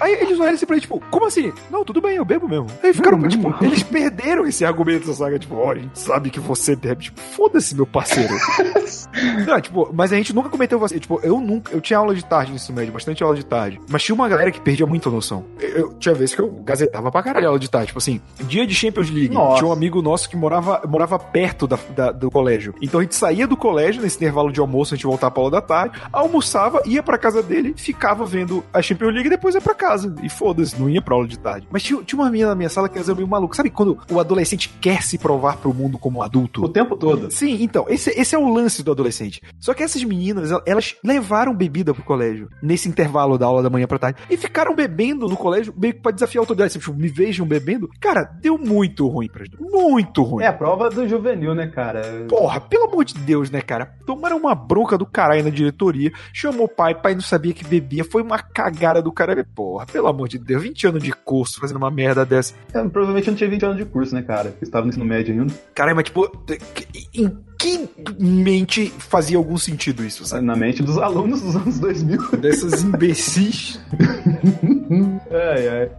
[0.00, 1.52] Aí eles olharam assim pra ele, tipo, como assim?
[1.70, 2.66] Não, tudo bem, eu bebo mesmo.
[2.82, 5.38] Aí ficaram, Não, tipo, eles perderam esse argumento, sabe?
[5.38, 7.04] Tipo, ó, a gente sabe que você bebe.
[7.04, 8.34] Tipo, foda-se, meu parceiro.
[9.46, 11.00] Não, tipo, mas a gente nunca cometeu vacilo.
[11.00, 11.72] Tipo, eu nunca.
[11.72, 13.80] Eu tinha aula de tarde no ensino médio, bastante aula de tarde.
[13.88, 15.44] Mas tinha uma galera que perdia muita noção.
[15.60, 17.88] Eu, tinha vezes que eu gazetava pra caralho aula de tarde.
[17.88, 19.34] Tipo assim, dia de Champions League.
[19.34, 19.58] Nossa.
[19.58, 22.74] Tinha um amigo nosso que morava, morava perto da, da- do colégio.
[22.82, 25.50] Então a gente saía do colégio, nesse intervalo de almoço, a gente voltava pra aula
[25.52, 29.60] da tarde, almoçava, ia pra casa dele, ficava vendo a Champions League e depois ia
[29.60, 30.14] pra casa.
[30.22, 31.66] E foda-se, não ia pra aula de tarde.
[31.70, 33.56] Mas tinha, tinha uma menina na minha sala que era meio maluca.
[33.56, 36.64] Sabe quando o adolescente quer se provar pro mundo como adulto?
[36.64, 37.30] O tempo todo.
[37.30, 39.40] Sim, então, esse, esse é o lance do adolescente.
[39.60, 43.70] Só que essas meninas, el- elas levaram bebida pro colégio, nesse intervalo da aula da
[43.70, 46.72] manhã pra tarde, e ficaram bebendo no colégio, meio que pra desafiar a autoridade.
[46.78, 47.88] Tipo, me vejam bebendo.
[48.00, 49.70] Cara, deu muito ruim pras duas.
[49.70, 50.44] Muito ruim.
[50.44, 52.26] É a prova do juvenil, né, cara?
[52.28, 53.94] Porra, pelo amor de Deus, né, cara?
[54.06, 58.04] Tomaram uma bronca do caralho na diretoria, chamou o pai, pai não sabia que bebia,
[58.04, 59.46] foi uma cagada do caralho.
[59.54, 62.54] Porra, pelo amor de Deus, 20 anos de curso fazendo uma merda dessa.
[62.74, 64.48] Eu, provavelmente eu não tinha 20 anos de curso, né, cara?
[64.60, 65.52] Eu estava no ensino médio ainda.
[65.74, 66.30] Caralho, mas tipo,
[67.14, 70.44] em que mente fazia algum sentido isso, sabe?
[70.44, 72.36] Na mente dos alunos dos anos 2000.
[72.36, 73.80] Dessas imbecis.
[75.30, 75.90] ai, ai.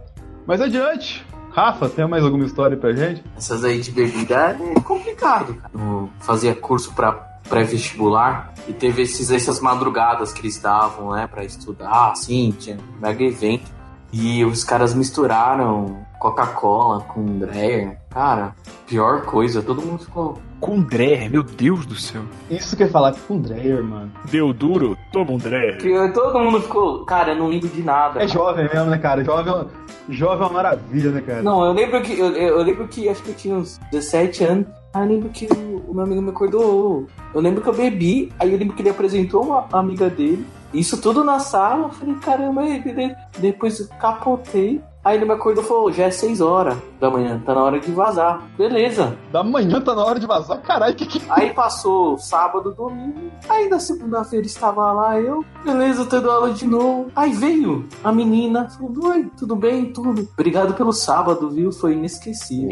[0.46, 1.26] Mas adiante.
[1.50, 3.22] Rafa, tem mais alguma história pra gente?
[3.36, 5.70] Essas aí de bebida é complicado, cara.
[5.74, 7.12] Eu fazia curso pra
[7.48, 13.00] pré-vestibular e teve esses, essas madrugadas que eles davam, né, pra estudar, assim, tinha um
[13.00, 13.78] mega evento.
[14.12, 17.98] E os caras misturaram Coca-Cola com Dreyer.
[18.10, 18.54] Cara,
[18.86, 20.38] pior coisa, todo mundo ficou.
[20.60, 22.22] Com Dreher, meu Deus do céu.
[22.50, 24.10] Isso que eu ia falar com o Dreyer, mano.
[24.24, 25.78] Deu duro, toma um Dreher.
[26.12, 27.04] Todo mundo ficou.
[27.04, 28.22] Cara, eu não lembro de nada.
[28.22, 29.22] É jovem mesmo, né, cara?
[29.22, 29.66] Jovem, é-
[30.12, 31.42] jovem é uma maravilha, né, cara?
[31.42, 32.18] Não, eu lembro que.
[32.18, 34.66] Eu, eu lembro que acho que eu tinha uns 17 anos.
[34.92, 37.06] Aí eu lembro que o, meu amigo me acordou.
[37.34, 40.46] Eu lembro que eu bebi, aí eu lembro que ele apresentou uma amiga dele.
[40.72, 41.86] Isso tudo na sala.
[41.86, 43.14] Eu falei, caramba, aí.
[43.38, 44.80] Depois eu capotei.
[45.08, 47.80] Aí ele me acordou e falou, já é 6 horas da manhã, tá na hora
[47.80, 48.42] de vazar.
[48.58, 49.16] Beleza.
[49.32, 50.60] Da manhã tá na hora de vazar.
[50.60, 51.22] Caralho, que que...
[51.30, 53.30] Aí passou sábado, domingo.
[53.48, 57.10] Aí na segunda-feira estava lá eu, beleza, tendo aula de novo.
[57.16, 59.92] Aí veio a menina, falou: Oi, tudo bem?
[59.94, 60.28] Tudo.
[60.34, 61.72] Obrigado pelo sábado, viu?
[61.72, 62.68] Foi inesquecível.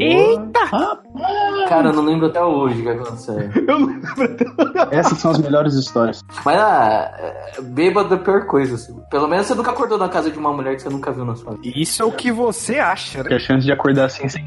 [1.71, 3.37] Cara, eu não lembro até hoje o que aconteceu.
[3.67, 4.97] Eu não lembro até...
[4.97, 6.23] Essas são as melhores histórias.
[6.45, 8.95] Mas ah, é, bêbado é a pior coisa, assim.
[9.11, 11.35] Pelo menos você nunca acordou na casa de uma mulher que você nunca viu na
[11.35, 11.79] sua vida.
[11.79, 13.25] Isso é o que você acha, né?
[13.25, 14.45] Porque a chance de acordar assim sem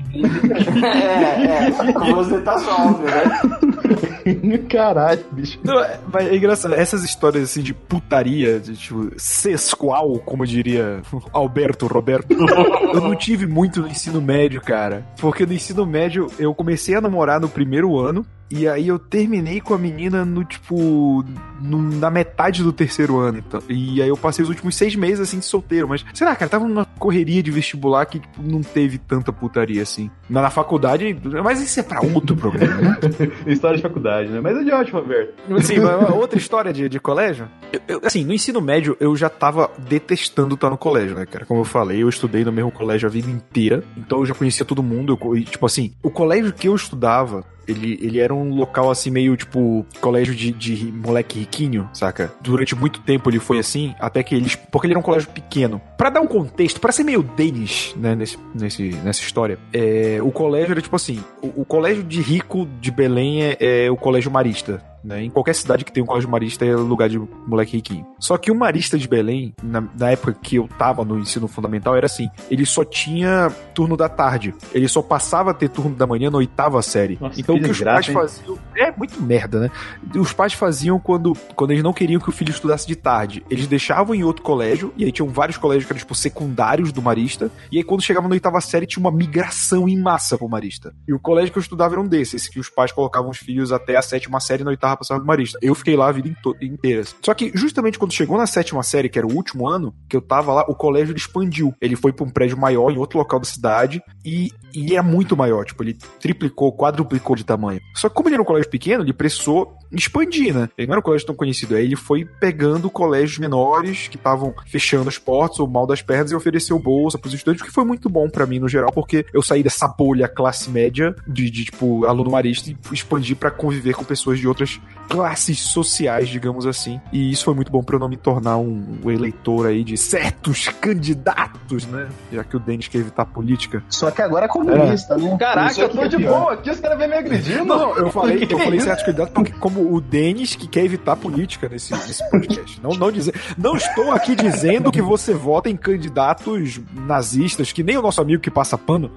[0.83, 1.71] é, é.
[2.13, 4.59] Você tá sóbrio, né?
[4.69, 5.59] Caralho, bicho.
[5.63, 11.01] Não, é, mas é engraçado, essas histórias assim de putaria, de tipo, sesqual, como diria
[11.31, 12.27] Alberto Roberto,
[12.93, 15.05] eu não tive muito no ensino médio, cara.
[15.19, 18.25] Porque no ensino médio eu comecei a namorar no primeiro ano.
[18.51, 21.23] E aí eu terminei com a menina no, tipo,
[21.61, 23.37] no- na metade do terceiro ano.
[23.37, 25.87] Então, e aí eu passei os últimos seis meses, assim, de solteiro.
[25.87, 29.81] Mas, sei lá, cara, tava numa correria de vestibular que, tipo, não teve tanta putaria,
[29.83, 30.09] assim.
[30.29, 32.97] Na, na faculdade, mas isso é pra outro programa, né?
[33.45, 34.39] História de faculdade, né?
[34.41, 35.33] Mas é de ótimo, Roberto.
[35.55, 37.47] Assim, uma- outra história de, de colégio.
[37.71, 41.45] Eu- eu- assim, no ensino médio eu já tava detestando estar no colégio, né, cara?
[41.45, 44.65] Como eu falei, eu estudei no mesmo colégio a vida inteira, então eu já conhecia
[44.65, 45.17] todo mundo.
[45.21, 47.43] eu e, tipo assim, o colégio que eu estudava.
[47.69, 52.31] Ele, ele era um local assim, meio tipo colégio de, de moleque riquinho, saca?
[52.41, 54.55] Durante muito tempo ele foi assim, até que eles.
[54.55, 55.81] Porque ele era um colégio pequeno.
[55.97, 60.31] Pra dar um contexto, pra ser meio Danish, né, nesse, nesse, nessa história, é, o
[60.31, 64.31] colégio era tipo assim: o, o colégio de rico de Belém é, é o colégio
[64.31, 64.83] marista.
[65.03, 65.23] Né?
[65.23, 68.05] Em qualquer cidade que tem um colégio marista é lugar de moleque riquinho.
[68.19, 71.95] Só que o marista de Belém, na, na época que eu tava no ensino fundamental,
[71.95, 74.53] era assim: ele só tinha turno da tarde.
[74.73, 77.17] Ele só passava a ter turno da manhã na oitava série.
[77.19, 78.59] Nossa, então o que que os desgraça, pais faziam.
[78.75, 79.71] É muito merda, né?
[80.15, 83.43] Os pais faziam quando, quando eles não queriam que o filho estudasse de tarde.
[83.49, 87.01] Eles deixavam em outro colégio, e aí tinham vários colégios que eram, tipo, secundários do
[87.01, 87.51] Marista.
[87.71, 90.93] E aí, quando chegava na oitava série, tinha uma migração em massa pro Marista.
[91.07, 93.71] E o colégio que eu estudava era um desses, que os pais colocavam os filhos
[93.71, 95.57] até a sétima série na oitava passavam pro Marista.
[95.61, 97.03] Eu fiquei lá a vida inteira.
[97.23, 100.21] Só que, justamente quando chegou na sétima série, que era o último ano que eu
[100.21, 101.73] tava lá, o colégio ele expandiu.
[101.81, 105.35] Ele foi pra um prédio maior em outro local da cidade e, e é muito
[105.35, 105.65] maior.
[105.65, 107.81] Tipo, ele triplicou, quadruplicou de tamanho.
[107.95, 110.69] Só que como ele era um colégio pequeno, ele precisou expandir, né?
[110.77, 111.75] Ele não era um colégio tão conhecido.
[111.75, 116.31] Aí ele foi pegando colégios menores que estavam fechando as portas ou mal das pernas
[116.31, 119.25] e ofereceu bolsa pros estudantes, o que foi muito bom pra mim no geral, porque
[119.33, 123.95] eu saí dessa bolha classe média de, de tipo, aluno marista e expandi pra conviver
[123.95, 124.78] com pessoas de outras
[125.09, 127.01] classes sociais, digamos assim.
[127.11, 129.97] E isso foi muito bom pra eu não me tornar um, um eleitor aí de
[129.97, 132.07] certos candidatos, né?
[132.31, 133.83] Já que o Denis quer evitar política.
[133.89, 135.35] Só que agora é comunista, né?
[135.39, 136.39] Caraca, Isso eu tô é de pior.
[136.39, 137.65] boa aqui, os caras vêm me agredindo.
[137.65, 138.85] Não, eu falei, Que eu falei isso?
[138.85, 142.79] certos candidatos porque como o Denis que quer evitar política nesse, nesse podcast.
[142.79, 147.97] Não, não, dizer, não estou aqui dizendo que você vota em candidatos nazistas, que nem
[147.97, 149.09] o nosso amigo que passa pano.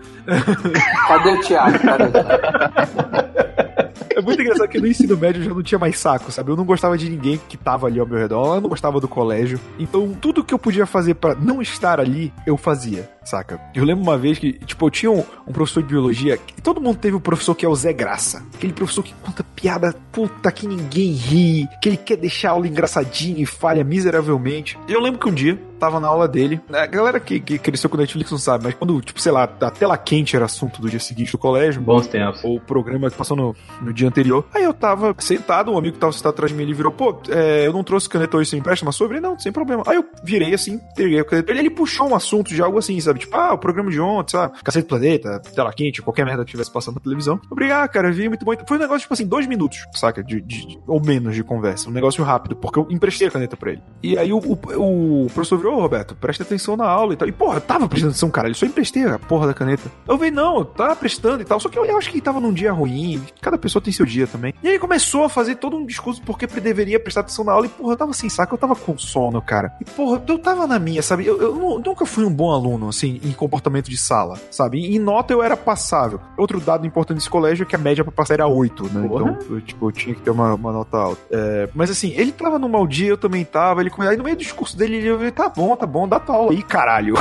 [1.07, 1.79] Cadê o Thiago?
[1.81, 3.33] Cadê o Thiago?
[4.15, 6.51] É muito engraçado que no ensino médio eu não tinha mais saco, sabe?
[6.51, 9.09] Eu não gostava de ninguém que tava ali ao meu redor, eu não gostava do
[9.09, 9.61] colégio.
[9.79, 13.61] Então, tudo que eu podia fazer pra não estar ali, eu fazia, saca?
[13.75, 16.81] Eu lembro uma vez que, tipo, eu tinha um, um professor de biologia, que todo
[16.81, 18.43] mundo teve um professor que é o Zé Graça.
[18.55, 22.67] Aquele professor que conta piada puta que ninguém ri, que ele quer deixar a aula
[22.67, 24.79] engraçadinha e falha miseravelmente.
[24.89, 27.97] Eu lembro que um dia, tava na aula dele, a galera que, que cresceu com
[27.97, 31.01] Netflix não sabe, mas quando, tipo, sei lá, a tela quente era assunto do dia
[31.01, 32.43] seguinte do colégio, Bons tempos.
[32.45, 34.47] ou o programa que passou no, no dia anterior.
[34.55, 37.19] Aí eu tava sentado, um amigo que tava sentado atrás de mim, ele virou, pô,
[37.29, 39.19] é, eu não trouxe caneta hoje, você empresta uma sobre?
[39.19, 39.83] Não, sem problema.
[39.87, 43.01] Aí eu virei assim, entreguei a caneta ele, ele puxou um assunto de algo assim,
[43.01, 43.19] sabe?
[43.19, 44.63] Tipo, ah, o programa de ontem, sabe?
[44.63, 47.41] Cacete do Planeta, tela quente, qualquer merda que tivesse passando na televisão.
[47.51, 48.53] Obrigado, cara, vi muito bom.
[48.69, 50.23] Foi um negócio, tipo assim, dois minutos, saca?
[50.23, 51.89] De, de- de- ou menos de conversa.
[51.89, 53.83] Um negócio rápido, porque eu emprestei a caneta pra ele.
[54.03, 57.29] E aí o, o, o professor virou, ô Roberto, presta atenção na aula e tal.
[57.29, 59.91] E, porra, eu tava prestando atenção, cara, ele só emprestei a porra da caneta.
[60.07, 61.59] Eu vi, não, eu tava prestando e tal.
[61.61, 63.23] Só que eu, eu acho que ele tava num dia ruim.
[63.41, 64.55] Cada pessoa tem seu dia também.
[64.63, 67.67] E aí começou a fazer todo um discurso porque deveria prestar atenção na aula.
[67.67, 69.73] E, porra, eu tava sem saco, eu tava com sono, cara.
[69.81, 71.27] E, porra, eu tava na minha, sabe?
[71.27, 74.79] Eu, eu nu- nunca fui um bom aluno, assim, em comportamento de sala, sabe?
[74.95, 76.21] Em nota eu era passável.
[76.37, 79.09] Outro dado importante desse colégio é que a média pra passar era 8, né?
[79.09, 79.23] Porra.
[79.31, 81.21] Então, eu, tipo, eu tinha que ter uma, uma nota alta.
[81.31, 83.81] É, mas assim, ele tava num mau dia, eu também tava.
[83.81, 86.53] Ele aí no meio do discurso dele, ele tá bom, tá bom, dá tua aula
[86.53, 87.15] aí, caralho.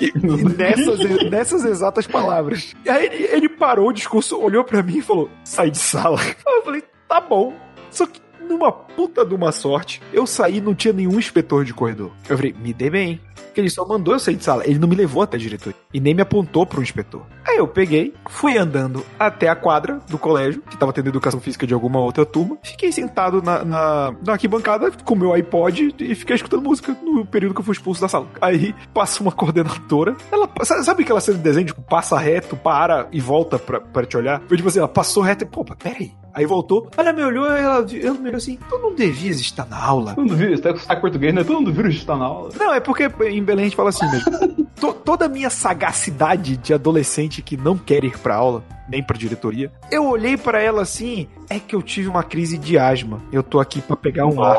[0.00, 2.74] E, e nessas, nessas exatas palavras.
[2.84, 6.18] E aí ele, ele parou o discurso, olhou pra mim e falou: sai de sala.
[6.46, 7.54] Eu falei, tá bom.
[7.90, 8.20] Só que
[8.52, 12.10] numa puta de uma sorte, eu saí não tinha nenhum inspetor de corredor.
[12.28, 13.20] Eu falei, me dei bem.
[13.52, 14.66] Porque ele só mandou eu sair de sala.
[14.66, 15.78] Ele não me levou até a diretoria.
[15.92, 17.22] E nem me apontou pro inspetor.
[17.46, 21.66] Aí eu peguei, fui andando até a quadra do colégio, que tava tendo educação física
[21.66, 22.56] de alguma outra turma.
[22.62, 27.54] Fiquei sentado na, na, na arquibancada com meu iPod e fiquei escutando música no período
[27.54, 28.26] que eu fui expulso da sala.
[28.40, 30.16] Aí passa uma coordenadora.
[30.32, 34.40] Ela sabe aquela cena de desenho, tipo, passa reto, para e volta pra te olhar?
[34.48, 36.12] Foi tipo assim, ela passou reto e, pô, peraí.
[36.34, 39.82] Aí voltou, ela me olhou, ela, ela me olhou assim, tu não devias estar na
[39.82, 40.14] aula.
[40.16, 41.44] Mundo viu, você tá com sotaque português, né?
[41.44, 42.50] Todo mundo viu está na aula.
[42.58, 44.62] Não, é porque em Belém a gente fala assim mesmo.
[44.82, 49.16] To- toda a minha sagacidade de adolescente que não quer ir pra aula, nem pra
[49.16, 53.20] diretoria, eu olhei pra ela assim, é que eu tive uma crise de asma.
[53.32, 54.56] Eu tô aqui pra pegar um ar.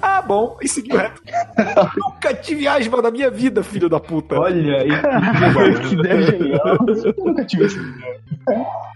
[0.00, 1.20] Ah, bom, e seguiu reto.
[1.96, 4.38] Nunca tive asma na minha vida, filho da puta.
[4.38, 4.88] Olha aí.
[5.88, 6.76] que ideia genial.
[7.04, 7.78] Eu nunca tive esse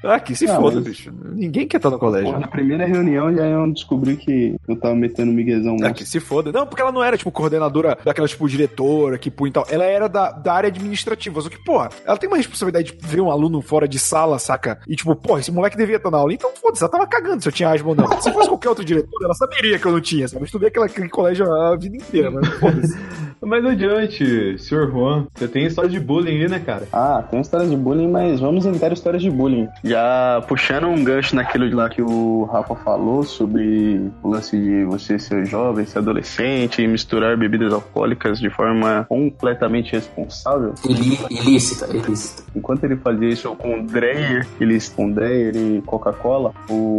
[0.04, 1.12] Ah, que se Ah, foda, mas- bicho.
[1.32, 2.26] Ninguém quer estar no colégio.
[2.28, 5.92] Porra, na primeira reunião já eu descobri que eu tava metendo miguezão Ah, lá.
[5.92, 6.50] que se foda.
[6.52, 9.66] Não, porque ela não era, tipo, coordenadora daquela, tipo, diretora que punha e tal.
[9.70, 11.40] Ela era da, da área administrativa.
[11.40, 14.78] Só que, porra, ela tem uma responsabilidade de ver um aluno fora de sala, saca?
[14.88, 16.32] E, tipo, porra, esse moleque devia estar na aula.
[16.32, 18.20] Então, foda-se, ela tava cagando se eu tinha asma ou não.
[18.20, 20.42] Se fosse qualquer outro diretor, ela saberia que eu não tinha, sabe?
[20.42, 22.96] Eu estudei aquela, aquele colégio a vida inteira, mas foda-se.
[23.38, 26.88] Mas adiante, senhor Juan, você tem história de bullying aí, né, cara?
[26.90, 29.68] Ah, tem histórias de bullying, mas vamos inventar histórias de bullying.
[29.84, 34.84] Já puxando um gancho naquilo de lá que o Rafa falou sobre o lance de
[34.86, 40.72] você ser jovem, ser adolescente e misturar bebidas alcoólicas de forma completamente responsável.
[40.88, 42.42] Ilí- ilícita, ilícita.
[42.56, 46.95] Enquanto ele fazia isso com Dreyer, eles com Dreyer e Coca-Cola, o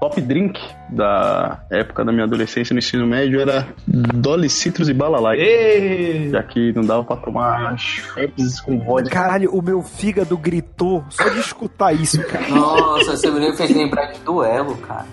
[0.00, 5.38] top drink da época da minha adolescência no ensino médio era Dolly Citrus e Balalai.
[5.38, 6.30] Ê!
[6.30, 9.10] Já que não dava pra tomar Schweppes com vodka.
[9.10, 12.48] Caralho, o meu fígado gritou só de escutar isso, cara.
[12.48, 15.06] Nossa, você me fez lembrar de duelo, cara.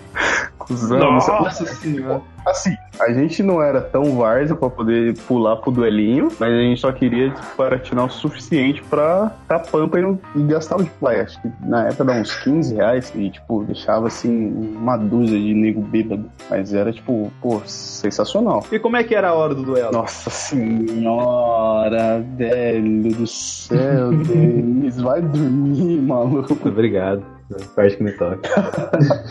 [0.65, 0.99] Cusão.
[0.99, 2.21] Nossa senhora.
[2.45, 6.79] Assim, a gente não era tão várzea pra poder pular pro duelinho, mas a gente
[6.79, 10.95] só queria tipo, baratinar o suficiente pra tá pampa e, não, e gastar o tipo,
[11.01, 15.39] vai, acho que na época dava uns 15 reais e, tipo, deixava assim uma dúzia
[15.39, 16.29] de nego bêbado.
[16.47, 18.63] Mas era, tipo, pô, sensacional.
[18.71, 19.91] E como é que era a hora do duelo?
[19.91, 26.55] Nossa senhora, velho do céu, Denis, vai dormir, maluco.
[26.67, 27.34] Obrigado.
[27.75, 28.49] Parte que me toca.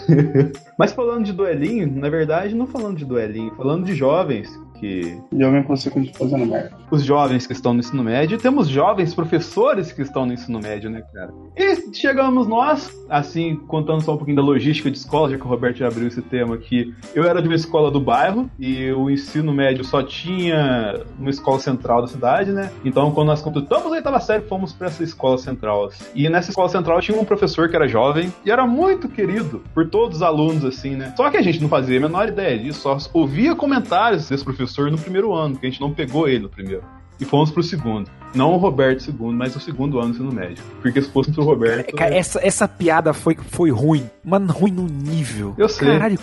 [0.79, 4.49] Mas falando de duelinho, na verdade, não falando de duelinho, falando de jovens
[4.85, 5.19] que.
[5.33, 6.77] Jovem consequente fazendo merda.
[6.91, 10.61] Os jovens que estão no ensino médio, e temos jovens professores que estão no ensino
[10.61, 11.33] médio, né, cara?
[11.57, 15.49] E chegamos nós, assim, contando só um pouquinho da logística de escola, já que o
[15.49, 16.95] Roberto já abriu esse tema aqui.
[17.15, 21.59] Eu era de uma escola do bairro e o ensino médio só tinha uma escola
[21.59, 22.71] central da cidade, né?
[22.85, 25.87] Então, quando nós completamos a oitava série, fomos para essa escola central.
[25.87, 26.05] assim.
[26.15, 29.89] E nessa escola central tinha um professor que era jovem e era muito querido por
[29.89, 31.15] todos os alunos, assim, né?
[31.17, 34.74] Só que a gente não fazia a menor ideia disso, só ouvia comentários desse professor
[34.77, 36.83] no primeiro ano, que a gente não pegou ele no primeiro.
[37.21, 38.11] E fomos pro segundo.
[38.35, 40.63] Não o Roberto segundo, mas o segundo ano do ensino médio.
[40.83, 41.95] Porque se fosse pro Roberto.
[41.95, 45.55] Cara, essa, essa piada foi, foi ruim, mas ruim no nível.
[45.57, 45.93] Eu sei.
[45.93, 46.19] Caralho,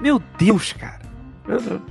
[0.00, 1.00] meu Deus, cara.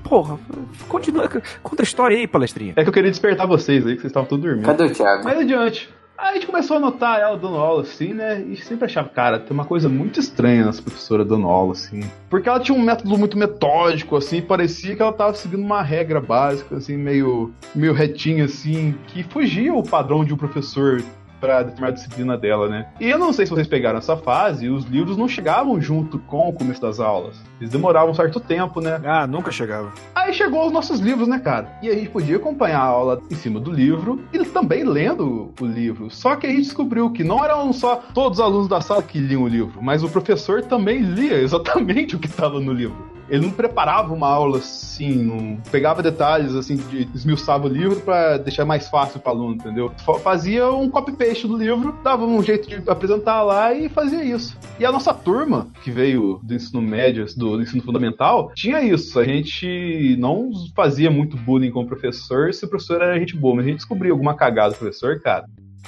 [0.04, 0.40] Porra,
[0.88, 1.30] continua.
[1.62, 2.74] Conta a história aí, palestrinha.
[2.78, 4.66] É que eu queria despertar vocês aí, que vocês estavam tudo dormindo.
[4.66, 5.24] Cadê o Thiago?
[5.26, 5.90] Mas adiante.
[6.20, 8.42] Aí a gente começou a notar ela dando aula assim, né?
[8.42, 12.02] E sempre achava, cara, tem uma coisa muito estranha nessa professora dando aula, assim.
[12.30, 16.20] Porque ela tinha um método muito metódico, assim, parecia que ela tava seguindo uma regra
[16.20, 21.02] básica, assim, meio, meio retinha, assim, que fugia o padrão de um professor
[21.40, 22.90] pra determinada disciplina dela, né?
[23.00, 26.50] E eu não sei se vocês pegaram essa fase, os livros não chegavam junto com
[26.50, 27.42] o começo das aulas.
[27.60, 29.00] Eles demoravam um certo tempo, né?
[29.06, 29.92] Ah, nunca chegava.
[30.16, 31.78] Aí chegou os nossos livros, né, cara?
[31.82, 35.66] E a gente podia acompanhar a aula em cima do livro e também lendo o
[35.66, 36.10] livro.
[36.10, 39.20] Só que a gente descobriu que não eram só todos os alunos da sala que
[39.20, 43.10] liam o livro, mas o professor também lia exatamente o que estava no livro.
[43.30, 48.38] Ele não preparava uma aula assim, não pegava detalhes assim, de, esmiuçava o livro para
[48.38, 49.92] deixar mais fácil para aluno, entendeu?
[50.04, 54.58] Fa- Fazia um copy-paste do livro, dava um jeito de apresentar lá e fazia isso.
[54.80, 59.20] E a nossa turma, que veio do ensino médio, do, do ensino fundamental, tinha isso.
[59.20, 63.56] A gente não fazia muito bullying com o professor se o professor era gente boa,
[63.56, 65.46] mas a gente descobria alguma cagada do professor, cara.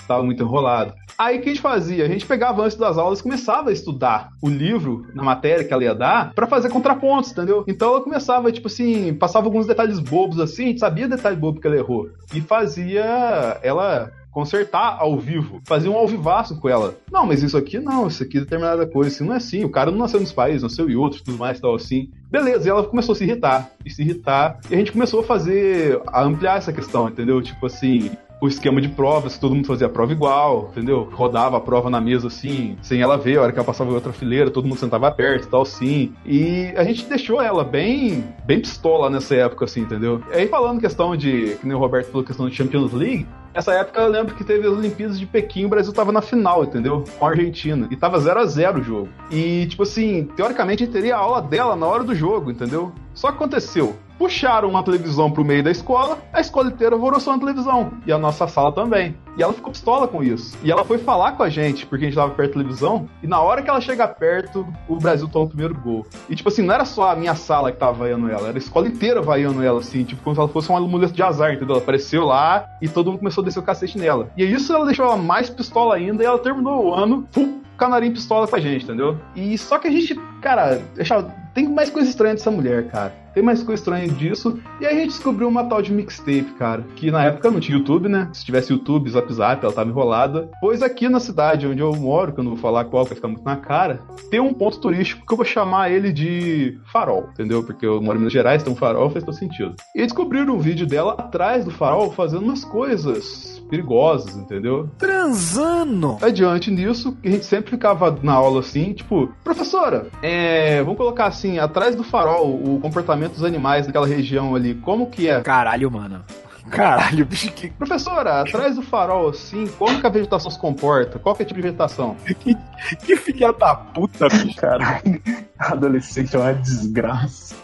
[0.07, 0.93] Tava muito enrolado.
[1.17, 2.05] Aí o que a gente fazia?
[2.05, 5.83] A gente pegava antes das aulas começava a estudar o livro na matéria que ela
[5.83, 7.63] ia dar pra fazer contrapontos, entendeu?
[7.67, 11.59] Então ela começava, tipo assim, passava alguns detalhes bobos assim, a gente sabia detalhe bobo
[11.59, 12.09] que ela errou.
[12.33, 16.95] E fazia ela consertar ao vivo, fazia um ao vivaço com ela.
[17.11, 19.63] Não, mas isso aqui não, isso aqui é determinada coisa, assim, não é assim.
[19.63, 22.09] O cara não nasceu nos países, nasceu em outros, tudo mais, tal assim.
[22.29, 25.23] Beleza, e ela começou a se irritar, e se irritar, e a gente começou a
[25.23, 27.41] fazer, a ampliar essa questão, entendeu?
[27.41, 28.09] Tipo assim,
[28.41, 31.07] o esquema de provas, todo mundo fazia a prova igual, entendeu?
[31.13, 33.93] Rodava a prova na mesa assim, sem ela ver, a hora que ela passava em
[33.93, 36.11] outra fileira, todo mundo sentava perto e tal, assim.
[36.25, 40.23] E a gente deixou ela bem, bem pistola nessa época, assim, entendeu?
[40.31, 43.73] E aí falando questão de, que nem o Roberto falou, questão de Champions League, essa
[43.73, 47.03] época eu lembro que teve as Olimpíadas de Pequim, o Brasil tava na final, entendeu?
[47.19, 47.87] Com a Argentina.
[47.91, 49.09] E tava 0 a 0 o jogo.
[49.29, 52.91] E, tipo assim, teoricamente teria a aula dela na hora do jogo, entendeu?
[53.13, 53.95] Só que aconteceu.
[54.17, 57.91] Puxaram uma televisão pro meio da escola, a escola inteira só na televisão.
[58.05, 59.15] E a nossa sala também.
[59.37, 60.57] E ela ficou pistola com isso.
[60.63, 63.07] E ela foi falar com a gente, porque a gente tava perto da televisão.
[63.23, 66.05] E na hora que ela chega perto, o Brasil toma o primeiro gol.
[66.29, 68.59] E tipo assim, não era só a minha sala que tava vaiando ela, era a
[68.59, 71.75] escola inteira vaiando ela, assim, tipo, como se ela fosse uma mulher de azar, entendeu?
[71.75, 74.29] Ela apareceu lá e todo mundo começou a descer o cacete nela.
[74.35, 78.13] E isso ela deixou ela mais pistola ainda e ela terminou o ano full canarinho
[78.13, 79.17] pistola com a gente, entendeu?
[79.35, 83.20] E só que a gente, cara, achava, tem mais coisa estranha dessa mulher, cara.
[83.33, 84.59] Tem mais coisa estranha disso.
[84.79, 86.85] E aí a gente descobriu uma tal de mixtape, cara.
[86.95, 88.29] Que na época não tinha YouTube, né?
[88.33, 90.49] Se tivesse YouTube, Zap Zap, ela tava enrolada.
[90.59, 93.27] Pois aqui na cidade onde eu moro, que eu não vou falar qual, vai ficar
[93.27, 97.63] muito na cara, tem um ponto turístico que eu vou chamar ele de farol, entendeu?
[97.63, 99.75] Porque eu moro em Minas Gerais, tem um farol, faz todo sentido.
[99.95, 104.89] E descobriram um vídeo dela atrás do farol fazendo umas coisas perigosas, entendeu?
[104.97, 106.17] Transando!
[106.21, 111.27] Adiante nisso, que a gente sempre ficava na aula assim, tipo, professora, é, vamos colocar
[111.27, 115.41] assim, atrás do farol, o comportamento dos animais naquela região ali, como que é?
[115.41, 116.23] Caralho, mano.
[116.69, 121.17] Caralho, bicho, que, Professora, atrás do farol assim, como que a vegetação se comporta?
[121.17, 122.15] Qual que é o tipo de vegetação?
[122.39, 122.55] que,
[123.03, 124.55] que filha da puta, bicho.
[124.55, 125.21] Caralho,
[125.57, 127.55] adolescente é uma desgraça.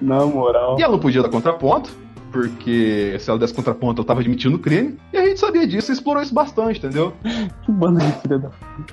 [0.00, 0.78] Na moral.
[0.78, 1.90] E ela não podia dar contraponto,
[2.30, 4.98] porque se ela desse contraponto, ela tava admitindo o crime.
[5.12, 7.12] E a gente sabia disso e explorou isso bastante, entendeu?
[7.62, 8.50] Que banda de filha da.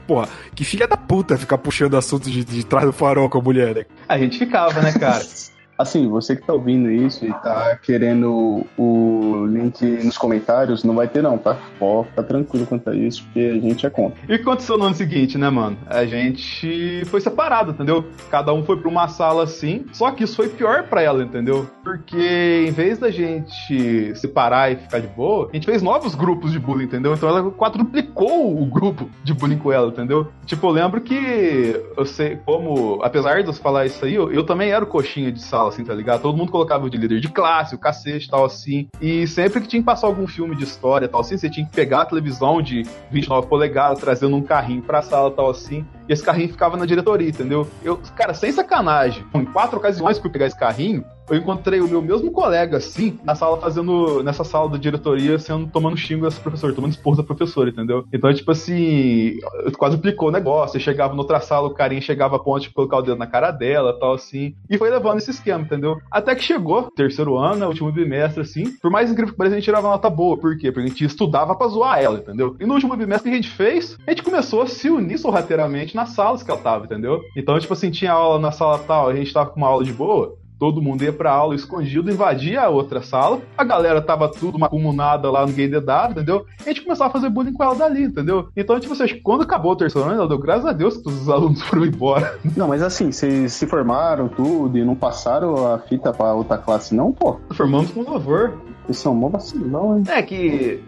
[0.08, 3.42] Porra, que filha da puta ficar puxando assuntos de, de trás do farol com a
[3.42, 3.86] mulher, né?
[4.08, 5.24] A gente ficava, né, cara?
[5.78, 11.08] Assim, você que tá ouvindo isso e tá querendo o link nos comentários, não vai
[11.08, 11.58] ter não, tá?
[11.78, 14.20] Pode ficar tranquilo quanto a isso, porque a gente é contra.
[14.28, 15.78] E aconteceu no ano seguinte, né, mano?
[15.88, 18.06] A gente foi separado, entendeu?
[18.30, 21.70] Cada um foi pra uma sala assim, só que isso foi pior pra ela, entendeu?
[21.84, 26.52] Porque em vez da gente separar e ficar de boa, a gente fez novos grupos
[26.52, 27.14] de bullying, entendeu?
[27.14, 30.28] Então ela quadruplicou o grupo de bullying com ela, entendeu?
[30.46, 34.44] Tipo, eu lembro que eu sei como, apesar de eu falar isso aí, eu, eu
[34.46, 36.22] também era o coxinha de sala, assim, tá ligado?
[36.22, 38.88] Todo mundo colocava eu de líder de classe, o cacete tal, assim.
[39.02, 41.72] E sempre que tinha que passar algum filme de história tal, assim, você tinha que
[41.72, 45.86] pegar a televisão de 29 polegadas, trazendo um carrinho pra sala tal, assim.
[46.08, 47.68] E esse carrinho ficava na diretoria, entendeu?
[47.84, 51.88] Eu, cara, sem sacanagem, em quatro ocasiões que eu pegar esse carrinho, eu encontrei o
[51.88, 54.24] meu mesmo colega, assim, na sala fazendo.
[54.24, 58.06] nessa sala da diretoria, sendo, tomando xingo dessa professora, tomando expor da professora, entendeu?
[58.14, 59.38] Então, tipo assim,
[59.78, 60.78] quase duplicou o negócio.
[60.78, 63.28] Eu chegava na outra sala, o carinha chegava a ponto de colocar o dedo na
[63.28, 64.56] cara dela tal, assim.
[64.70, 65.98] E foi levando esse esquema, entendeu?
[66.12, 68.78] Até que chegou, terceiro ano, né, último bimestre, assim.
[68.82, 70.38] Por mais incrível que pareça, a gente tirava nota boa.
[70.38, 70.72] Por quê?
[70.72, 72.56] Porque a gente estudava pra zoar ela, entendeu?
[72.60, 75.96] E no último bimestre que a gente fez, a gente começou a se unir sorrateiramente
[75.96, 77.22] nas salas que ela tava, entendeu?
[77.36, 79.94] Então, tipo assim, tinha aula na sala tal, a gente tava com uma aula de
[79.94, 84.60] boa todo mundo ia pra aula escondido, invadia a outra sala, a galera tava tudo
[84.60, 86.46] macumunada lá no Gay DW, entendeu?
[86.60, 88.50] E a gente começava a fazer bullying com ela dali, entendeu?
[88.56, 91.22] Então, tipo assim, quando acabou o terceiro ano, ela deu graças a Deus que todos
[91.22, 92.38] os alunos foram embora.
[92.56, 96.96] Não, mas assim, vocês se formaram tudo e não passaram a fita pra outra classe,
[96.96, 97.40] não, pô?
[97.54, 98.54] Formamos com louvor.
[98.88, 100.04] Isso é um mó vacilão, hein?
[100.08, 100.84] É que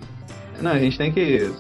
[0.62, 1.51] não, a gente tem que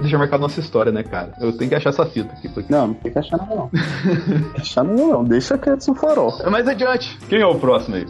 [0.00, 1.32] deixar marcado nossa história, né, cara?
[1.40, 2.48] Eu tenho que achar essa fita aqui.
[2.48, 2.72] Porque...
[2.72, 3.70] Não, não tem que achar não, não.
[4.58, 5.24] achar não, não.
[5.24, 6.32] Deixa quieto o farol.
[6.50, 7.18] Mais adiante.
[7.28, 8.06] Quem é o próximo aí?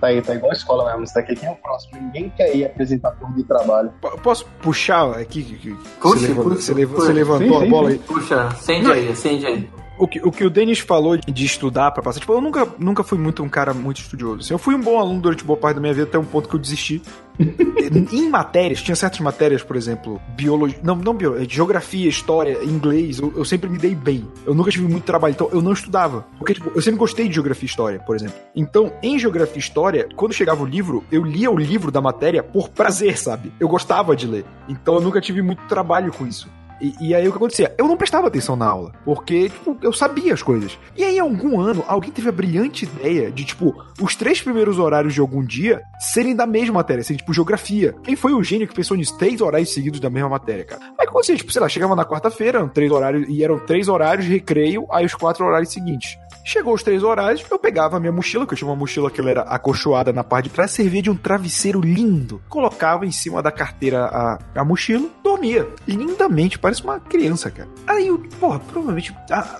[0.00, 1.06] Tá aí, tá igual a escola mesmo.
[1.06, 2.00] Você tá aqui, quem é o próximo?
[2.00, 3.92] Ninguém quer ir apresentar turno de trabalho.
[4.00, 5.76] P posso puxar aqui?
[6.00, 7.06] Puxa, você, levantou, puxa, você, levantou, puxa.
[7.06, 7.94] você levantou Sim, a sim, bola sim.
[7.94, 8.02] aí.
[8.06, 9.70] Puxa, acende aí, acende aí.
[10.00, 13.04] O que, o que o Denis falou de estudar pra passar, tipo, eu nunca, nunca
[13.04, 14.40] fui muito um cara muito estudioso.
[14.40, 14.54] assim.
[14.54, 16.54] eu fui um bom aluno durante boa parte da minha vida, até um ponto que
[16.54, 17.02] eu desisti.
[18.12, 23.32] em matérias, tinha certas matérias, por exemplo, biologia, não, não biologia, geografia, história, inglês, eu,
[23.36, 24.26] eu sempre me dei bem.
[24.46, 26.26] Eu nunca tive muito trabalho, então eu não estudava.
[26.38, 28.36] Porque, tipo, eu sempre gostei de geografia e história, por exemplo.
[28.56, 32.42] Então, em geografia e história, quando chegava o livro, eu lia o livro da matéria
[32.42, 33.52] por prazer, sabe?
[33.60, 34.44] Eu gostava de ler.
[34.66, 36.48] Então eu nunca tive muito trabalho com isso.
[36.80, 37.74] E, e aí o que acontecia?
[37.76, 40.78] Eu não prestava atenção na aula, porque, tipo, eu sabia as coisas.
[40.96, 45.14] E aí, algum ano, alguém teve a brilhante ideia de, tipo, os três primeiros horários
[45.14, 47.94] de algum dia serem da mesma matéria, serem, tipo, geografia.
[48.02, 49.16] Quem foi o gênio que pensou nisso?
[49.18, 50.80] Três horários seguidos da mesma matéria, cara.
[50.98, 51.36] Aí acontecia?
[51.36, 55.04] Tipo, sei lá, chegava na quarta-feira, eram três horários, e eram três horários recreio, aí
[55.04, 56.18] os quatro horários seguintes.
[56.44, 59.20] Chegou os três horários, eu pegava a minha mochila, que eu tinha uma mochila que
[59.20, 62.42] ela era acolchoada na parte de trás, servia de um travesseiro lindo.
[62.48, 65.08] Colocava em cima da carteira a, a mochila,
[65.40, 65.66] dormia.
[65.88, 67.68] Lindamente, parece uma criança, cara.
[67.86, 69.14] Aí, eu, porra, provavelmente.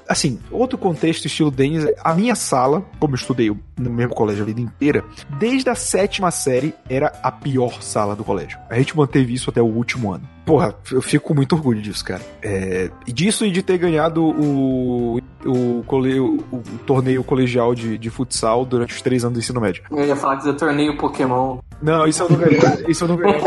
[0.09, 4.47] Assim, outro contexto, estilo Denis, a minha sala, como eu estudei no mesmo colégio a
[4.47, 5.03] vida inteira,
[5.39, 8.59] desde a sétima série era a pior sala do colégio.
[8.69, 10.29] A gente manteve isso até o último ano.
[10.45, 12.23] Porra, eu fico com muito orgulho disso, cara.
[12.43, 17.97] É, e disso e de ter ganhado o, o, cole, o, o torneio colegial de,
[17.97, 19.83] de futsal durante os três anos do ensino médio.
[19.91, 21.59] Eu ia falar que eu torneio Pokémon.
[21.81, 22.59] Não, isso eu não ganhei.
[22.89, 23.41] Isso eu não ganhei.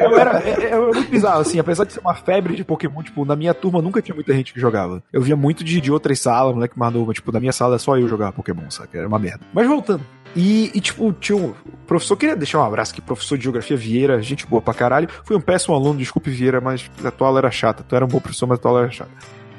[0.00, 3.02] Eu era, é, é, é muito bizarro, assim, apesar de ser uma febre de Pokémon,
[3.02, 5.02] tipo, na minha turma nunca tinha muita gente que jogava.
[5.12, 7.96] Eu via muito de, de outras salas, moleque mais novo, tipo, da minha sala só
[7.98, 8.90] eu jogava Pokémon, sabe?
[8.94, 9.40] Era uma merda.
[9.52, 10.02] Mas voltando.
[10.36, 11.54] E, e, tipo, tinha um
[11.86, 15.08] professor, queria deixar um abraço aqui, professor de geografia Vieira, gente boa pra caralho.
[15.24, 17.84] Fui um péssimo aluno, desculpe Vieira, mas a tua aula era chata.
[17.88, 19.10] Tu era um bom professor, mas a tua aula era chata.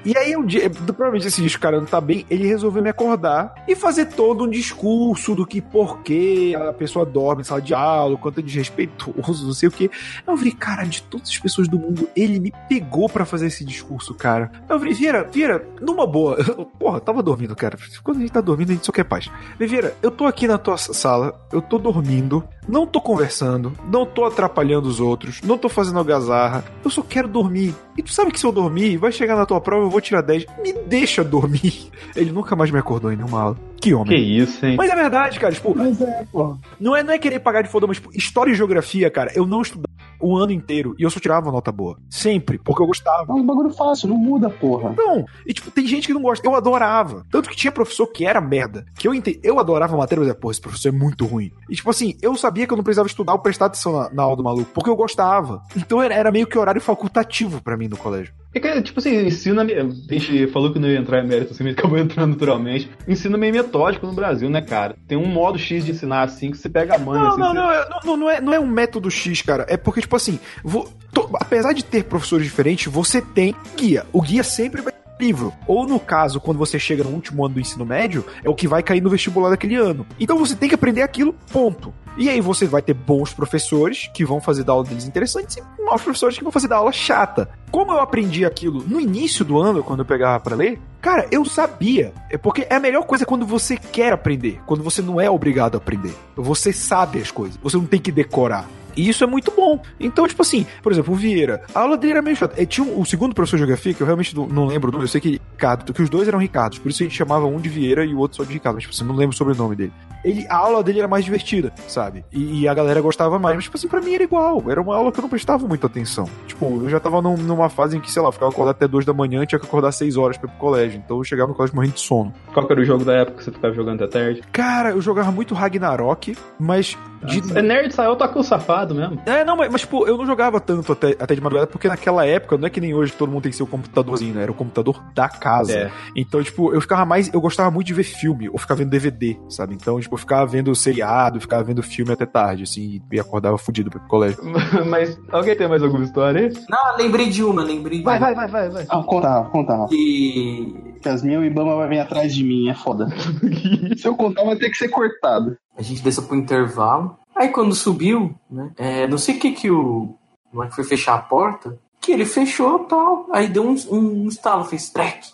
[0.06, 3.56] E aí, um dia, provavelmente esse disco, cara, não tá bem, ele resolveu me acordar
[3.68, 7.74] e fazer todo um discurso do que por que a pessoa dorme em sala de
[7.74, 9.90] aula, quanto é desrespeitoso, não sei o que.
[10.28, 13.66] Eu falei, cara, de todas as pessoas do mundo, ele me pegou pra fazer esse
[13.66, 14.52] discurso, cara.
[14.70, 17.76] Eu falei, Vieira, Vieira, numa boa, eu, porra, tava dormindo, cara.
[18.04, 19.32] Quando a gente tá dormindo, a gente só quer paz.
[19.58, 24.26] Vieira, eu tô aqui na tua sala, eu tô dormindo, não tô conversando, não tô
[24.26, 27.76] atrapalhando os outros, não tô fazendo algazarra, eu só quero dormir.
[27.98, 30.22] E tu sabe que se eu dormir, vai chegar na tua prova, eu vou tirar
[30.22, 30.46] 10.
[30.62, 31.90] Me deixa dormir.
[32.16, 33.58] Ele nunca mais me acordou em nenhuma aula.
[33.76, 34.38] Que Que homem.
[34.38, 34.76] isso, hein?
[34.78, 36.58] Mas é verdade, cara, tipo, Mas é, pô.
[36.80, 39.46] não é, não é querer pagar de foda, mas tipo, história e geografia, cara, eu
[39.46, 39.86] não estudava
[40.20, 41.98] o ano inteiro e eu só tirava nota boa.
[42.10, 43.32] Sempre, porque eu gostava.
[43.32, 44.96] É um bagulho fácil, não muda, porra.
[44.98, 46.48] Não, e tipo, tem gente que não gosta.
[46.48, 47.24] Eu adorava.
[47.30, 48.86] Tanto que tinha professor que era merda.
[48.98, 49.40] Que eu entendi.
[49.44, 51.52] Eu adorava a matéria, mas eu, porra, esse professor é muito ruim.
[51.70, 54.24] E tipo assim, eu sabia que eu não precisava estudar ou prestar atenção na, na
[54.24, 55.62] aula do maluco, porque eu gostava.
[55.76, 58.34] Então era, era meio que horário facultativo pra mim no colégio.
[58.56, 59.60] É que, tipo assim, ensino.
[59.62, 62.90] A gente falou que não ia entrar em mérito assim, mas acabou entrando naturalmente.
[63.06, 64.96] Ensino meio metódico no Brasil, né, cara?
[65.08, 67.22] Tem um modo X de ensinar assim que você pega a manha.
[67.24, 69.66] Não, assim, não, você- não, é- não, não é, não é um método X, cara.
[69.68, 74.06] É porque, tipo assim, vo- to- apesar de ter professores diferentes, você tem guia.
[74.14, 75.54] O guia sempre vai livro.
[75.68, 78.68] Ou no caso, quando você chega no último ano do ensino médio, é o que
[78.68, 80.06] vai cair no vestibular daquele ano.
[80.20, 81.94] Então você tem que aprender aquilo, ponto.
[82.18, 85.82] E aí você vai ter bons professores que vão fazer da aula deles interessantes e
[85.84, 87.50] maus professores que vão fazer da aula chata.
[87.70, 91.44] Como eu aprendi aquilo no início do ano, quando eu pegava pra ler, cara, eu
[91.44, 92.14] sabia.
[92.30, 95.76] É porque é a melhor coisa quando você quer aprender, quando você não é obrigado
[95.76, 96.16] a aprender.
[96.38, 98.66] Você sabe as coisas, você não tem que decorar.
[98.96, 99.80] E isso é muito bom.
[100.00, 102.62] Então, tipo assim, por exemplo, o Vieira, a aula dele era meio chata.
[102.62, 104.92] E tinha um, o segundo professor de geografia, que eu realmente não, não lembro o
[104.92, 107.46] nome, eu sei que Ricardo, que os dois eram Ricardos, por isso a gente chamava
[107.46, 109.54] um de Vieira e o outro só de Ricardo, mas tipo, assim, não lembro sobre
[109.54, 109.94] o nome dele.
[110.24, 112.26] Ele, a aula dele era mais divertida, sabe?
[112.32, 114.64] E, e, a galera gostava mais, mas tipo assim, pra mim era igual.
[114.68, 116.28] Era uma aula que eu não prestava muita atenção.
[116.48, 119.06] Tipo, eu já tava num, numa fase em que, sei lá, ficava acordado até duas
[119.06, 121.00] da manhã, tinha que acordar seis horas pra ir pro colégio.
[121.04, 122.34] Então eu chegava no colégio morrendo de sono.
[122.52, 124.42] Qual que era o jogo da época que você ficava jogando até tarde?
[124.52, 126.98] Cara, eu jogava muito Ragnarok, mas.
[127.24, 127.58] De...
[127.58, 129.22] É nerd, saiu com o safado mesmo.
[129.26, 132.26] É, não, mas, mas, tipo, eu não jogava tanto até, até de madrugada, porque naquela
[132.26, 134.44] época, não é que nem hoje todo mundo tem seu computadorzinho, né?
[134.44, 135.74] Era o computador da casa.
[135.74, 135.92] É.
[136.16, 137.34] Então, tipo, eu ficava mais.
[137.34, 139.74] Eu gostava muito de ver filme, ou ficava vendo DVD, sabe?
[139.74, 143.90] Então, tipo, eu ficava vendo seriado, ficava vendo filme até tarde, assim, e acordava fudido
[143.90, 144.40] pro colégio.
[144.88, 146.54] mas alguém tem mais alguma história aí?
[146.70, 148.26] Não, lembrei de uma, lembrei de vai, uma.
[148.26, 148.86] Vai, vai, vai, vai.
[148.90, 149.88] Ah, conta, conta.
[149.92, 150.96] E...
[151.02, 153.08] Que as minhas o Ibama vai vir atrás de mim, é foda.
[153.96, 155.56] Se eu contar, vai ter que ser cortado.
[155.78, 157.18] A gente desceu pro intervalo.
[157.36, 158.72] Aí quando subiu, né?
[158.78, 160.16] É, não sei o que que o
[160.54, 163.28] moleque foi fechar a porta, que ele fechou tal.
[163.32, 165.28] Aí deu um, um estalo, fez trek.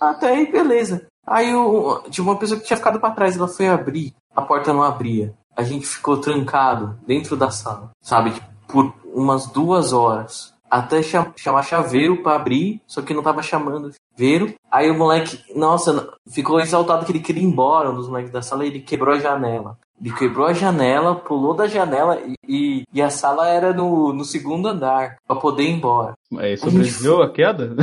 [0.00, 1.06] Até aí, beleza.
[1.26, 4.72] Aí o, tinha uma pessoa que tinha ficado para trás, ela foi abrir, a porta
[4.72, 5.34] não abria.
[5.56, 8.30] A gente ficou trancado dentro da sala, sabe?
[8.30, 10.54] Tipo, por umas duas horas.
[10.70, 14.54] Até chamar chaveiro para abrir, só que não tava chamando chaveiro.
[14.70, 18.42] Aí o moleque, nossa, ficou exaltado que ele queria ir embora, um dos moleques da
[18.42, 19.78] sala, e ele quebrou a janela.
[20.00, 24.68] Ele quebrou a janela, pulou da janela e, e, a sala era no, no segundo
[24.68, 26.14] andar para poder ir embora.
[26.30, 27.74] Mas sobreviveu a, queda?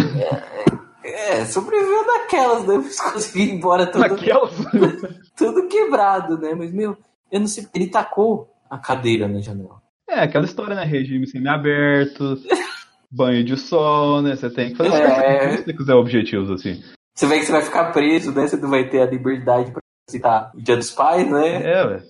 [1.04, 2.76] É, é, sobreviveu daquelas, né?
[3.12, 4.54] Conseguiu ir embora tudo, Naquelas?
[5.36, 6.56] tudo quebrado, né?
[6.56, 6.98] Mas, meu,
[7.32, 7.68] eu não sei.
[7.74, 9.82] Ele tacou a cadeira na janela.
[10.10, 10.86] É, aquela história, né?
[10.86, 12.38] Regime semi-aberto,
[13.12, 14.36] banho de sol, né?
[14.36, 15.58] Você tem que fazer é...
[15.58, 16.82] se você quiser objetivos assim.
[17.14, 18.48] Você vê que você vai ficar preso, né?
[18.48, 21.56] Você não vai ter a liberdade pra citar o Dia dos Pais, né?
[21.64, 22.04] É, velho.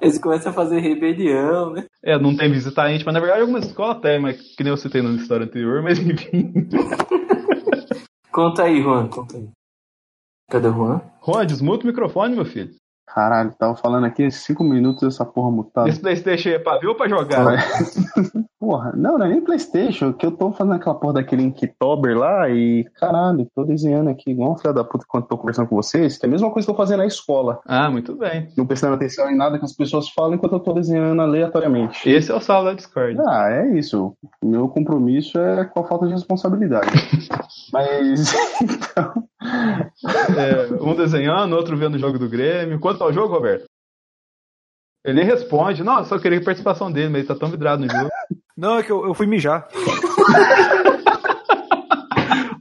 [0.00, 1.84] Eles começam a fazer rebelião, né?
[2.02, 3.12] É, não tem visita íntima.
[3.12, 6.52] Na verdade, algumas escolas até, mas que nem eu citei na história anterior, mas enfim.
[8.32, 9.48] conta aí, Juan, conta aí.
[10.50, 11.00] Cadê o Juan?
[11.24, 12.74] Juan, desmuta o microfone, meu filho.
[13.06, 15.88] Caralho, tava falando aqui cinco minutos essa porra mutada.
[15.88, 17.44] Esse Playstation é pra ver ou pra jogar?
[18.64, 22.48] porra, não, não é nem Playstation, que eu tô fazendo aquela porra daquele Inktober lá
[22.48, 26.16] e, caralho, tô desenhando aqui igual um filho da puta quando tô conversando com vocês,
[26.16, 27.60] que é a mesma coisa que eu fazendo na escola.
[27.66, 28.48] Ah, muito bem.
[28.56, 32.08] Não prestando atenção em nada que as pessoas falam enquanto eu tô desenhando aleatoriamente.
[32.08, 33.20] Esse é o saldo da Discord.
[33.26, 34.16] Ah, é isso.
[34.42, 36.88] Meu compromisso é com a falta de responsabilidade.
[37.70, 39.12] Mas, então...
[40.38, 42.80] É, um desenhando, outro vendo o jogo do Grêmio.
[42.80, 43.66] Quanto ao jogo, Roberto?
[45.04, 48.08] Ele responde, não, só queria a participação dele, mas ele tá tão vidrado no jogo.
[48.56, 49.66] Não, é que eu, eu fui mijar.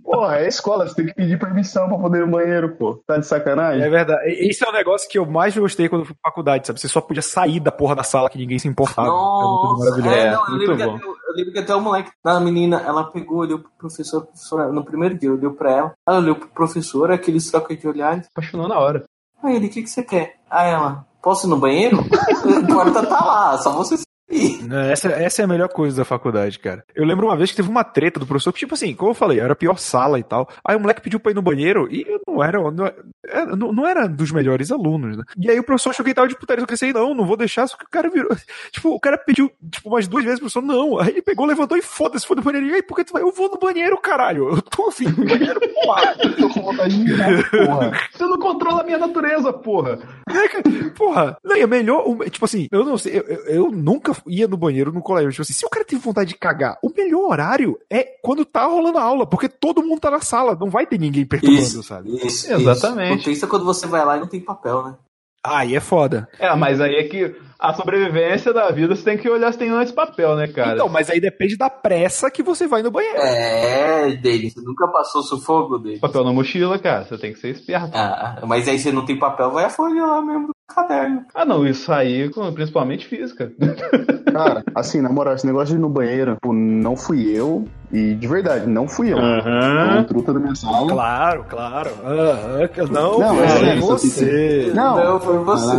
[0.04, 3.02] Porra, é escola, você tem que pedir permissão pra poder ir no banheiro, pô.
[3.06, 3.84] Tá de sacanagem?
[3.84, 4.22] É verdade.
[4.28, 6.80] Esse é o negócio que eu mais gostei quando eu fui pra faculdade, sabe?
[6.80, 9.08] Você só podia sair da porra da sala que ninguém se importava.
[9.08, 10.98] Nossa, é, não, eu, lembro bom.
[10.98, 14.26] Que, eu, eu lembro que até o moleque da menina, ela pegou, olhou pro professor,
[14.26, 18.28] professor no primeiro dia, olhou pra ela, ela olhou pro professor, aqueles trocas de olhares.
[18.28, 19.04] Apaixonou na hora.
[19.44, 20.36] Aí ele, o que, que você quer?
[20.50, 21.98] Aí ela, posso ir no banheiro?
[22.04, 23.98] a porta tá lá, só você
[24.92, 26.84] essa, essa é a melhor coisa da faculdade, cara.
[26.96, 29.40] Eu lembro uma vez que teve uma treta do professor, tipo assim, como eu falei,
[29.40, 30.50] era a pior sala e tal.
[30.66, 33.74] Aí o moleque pediu pra ir no banheiro e eu não era, não, é, não,
[33.74, 35.24] não era dos melhores alunos, né?
[35.38, 36.64] E aí o professor achou que ele tava de putaria.
[36.64, 38.32] Eu pensei, não, não vou deixar, só que o cara virou.
[38.72, 41.00] Tipo, o cara pediu, tipo, umas duas vezes, o professor, não.
[41.00, 42.68] Aí ele pegou, levantou e foda-se, foi no banheiro.
[42.68, 43.22] E aí, por que tu vai?
[43.22, 44.50] Eu vou no banheiro, caralho.
[44.50, 46.16] Eu tô afim no banheiro, porra.
[46.24, 47.92] eu tô com vontade de mirar, porra.
[48.12, 50.00] Você não controla a minha natureza, porra.
[50.30, 51.38] É, porra.
[51.44, 54.92] Não, é melhor, tipo assim, eu não sei, eu, eu, eu nunca ia no banheiro
[54.92, 55.32] no colégio.
[55.32, 58.66] Tipo assim, se o cara tem vontade de cagar, o melhor horário é quando tá
[58.66, 61.84] rolando a aula, porque todo mundo tá na sala, não vai ter ninguém perturbando, isso,
[61.84, 62.16] sabe?
[62.26, 63.20] Isso, Exatamente.
[63.20, 63.30] Isso.
[63.30, 64.96] Pensa quando você vai lá e não tem papel, né?
[65.46, 66.30] Aí é foda.
[66.40, 69.70] É, mas aí é que a sobrevivência da vida você tem que olhar se tem
[69.70, 70.74] antes papel, né, cara?
[70.74, 73.18] Então, mas aí depende da pressa que você vai no banheiro.
[73.20, 74.52] É, dele.
[74.52, 75.98] Você nunca passou sufoco dele.
[75.98, 77.06] Papel na mochila, cara.
[77.06, 77.92] Você tem que ser esperto.
[77.96, 81.24] Ah, mas aí você não tem papel, vai a folha lá mesmo do caderno.
[81.34, 81.66] Ah, não.
[81.66, 83.54] Isso aí, principalmente física.
[84.34, 87.66] Cara, assim, na moral, esse negócio de ir no banheiro, pô, não fui eu.
[87.92, 89.20] E de verdade, não fui eu.
[89.20, 89.98] Aham.
[89.98, 90.04] Uhum.
[90.06, 90.88] truta da minha sala.
[90.88, 91.92] Claro, claro.
[91.92, 92.88] Uhum.
[92.92, 94.72] Não, Não, foi é você.
[94.74, 95.76] Não, Não, foi você.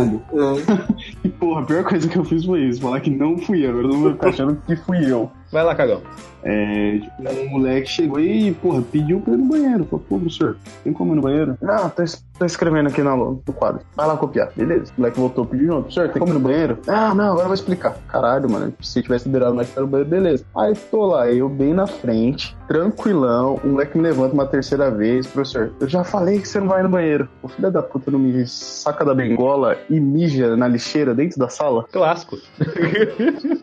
[1.27, 1.29] É.
[1.37, 3.81] Porra, pior coisa que eu fiz foi isso, falar que não fui eu.
[3.81, 5.29] Eu não vou ficar achando que fui eu.
[5.55, 6.01] Vai lá, cagão.
[6.43, 9.85] É, tipo, um moleque chegou e, porra, pediu pra ir no banheiro.
[9.85, 11.57] Falou, pô, professor, tem como ir no banheiro?
[11.61, 13.81] Não, tô, es- tô escrevendo aqui na, no quadro.
[13.95, 14.51] Vai lá copiar.
[14.55, 14.91] Beleza.
[14.95, 15.83] O moleque voltou, pediu novo.
[15.83, 16.77] Professor, tem como ir no banheiro?
[16.87, 17.97] Ah, não, agora eu vou explicar.
[18.09, 18.71] Caralho, mano.
[18.81, 20.45] Se tivesse liberado o moleque para o banheiro, beleza.
[20.57, 23.59] Aí tô lá, eu bem na frente, tranquilão.
[23.63, 25.25] O moleque me levanta uma terceira vez.
[25.25, 27.27] Professor, eu já falei que você não vai no banheiro.
[27.41, 31.49] O filho da puta não me saca da bengola e mija na lixeira dentro da
[31.49, 31.85] sala.
[31.91, 32.37] Clássico.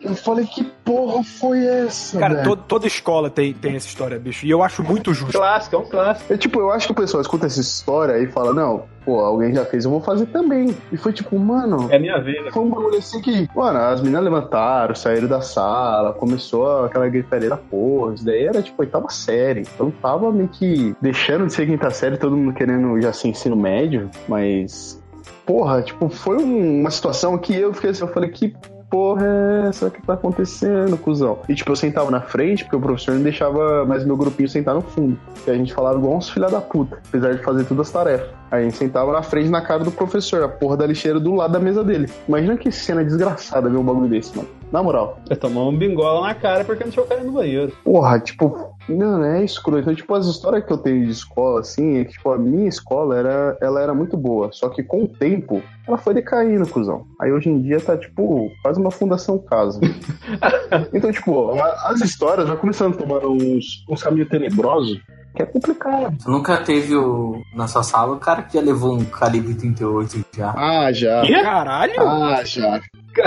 [0.03, 1.82] Eu falei, que porra foi essa?
[2.19, 2.55] Cara, velho?
[2.55, 4.45] toda escola tem, tem essa história, bicho.
[4.45, 5.37] E eu acho muito justo.
[5.37, 6.33] Clássico, é um clássico.
[6.33, 9.53] É tipo, eu acho que o pessoal escuta essa história e fala, não, pô, alguém
[9.53, 10.75] já fez, eu vou fazer também.
[10.91, 11.87] E foi tipo, mano.
[11.91, 12.43] É minha vez.
[12.43, 12.51] né?
[12.51, 17.49] Foi um bagulho assim que, mano, as meninas levantaram, saíram da sala, começou aquela gritaria
[17.49, 18.13] da porra.
[18.13, 19.61] Isso daí era tipo oitava série.
[19.61, 23.55] Então tava meio que deixando de ser quinta série, todo mundo querendo já ser ensino
[23.55, 25.01] médio, mas.
[25.45, 28.53] Porra, tipo, foi um- uma situação que eu fiquei assim, eu falei, que
[28.93, 31.39] porra é essa que tá acontecendo, cuzão?
[31.49, 34.75] E tipo, eu sentava na frente, porque o professor não deixava mais meu grupinho sentar
[34.75, 35.17] no fundo.
[35.47, 38.29] E a gente falava igual uns filha da puta, apesar de fazer todas as tarefas.
[38.51, 41.33] Aí a gente sentava na frente, na cara do professor, a porra da lixeira do
[41.33, 42.07] lado da mesa dele.
[42.27, 44.47] Imagina que cena desgraçada ver um bagulho desse, mano.
[44.71, 45.17] Na moral.
[45.27, 47.75] Vai tomar um bingola na cara porque não deixou o cara no banheiro.
[47.83, 49.79] Porra, tipo, não, é escroto.
[49.79, 52.67] Então, tipo, as histórias que eu tenho de escola, assim, é que, tipo, a minha
[52.67, 54.49] escola era, ela era muito boa.
[54.51, 57.05] Só que com o tempo, ela foi decaindo, cuzão.
[57.21, 59.79] Aí hoje em dia tá, tipo, quase uma fundação casa.
[60.93, 64.99] então, tipo, a- as histórias já começando a tomar uns, uns caminhos tenebrosos,
[65.35, 66.15] que é complicado.
[66.27, 70.53] Nunca teve o, na sua sala o cara que já levou um calibre 38 já.
[70.55, 71.23] Ah, já.
[71.41, 71.93] Caralho!
[71.99, 72.79] Ah, já.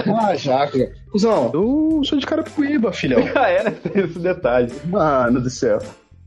[0.07, 0.93] Ah, já, cara.
[1.17, 3.21] Cuzão, eu sou de Carapicuíba, filhão.
[3.35, 3.71] Ah, é, né?
[3.71, 4.71] Tem esse detalhe.
[4.85, 5.79] Mano do céu.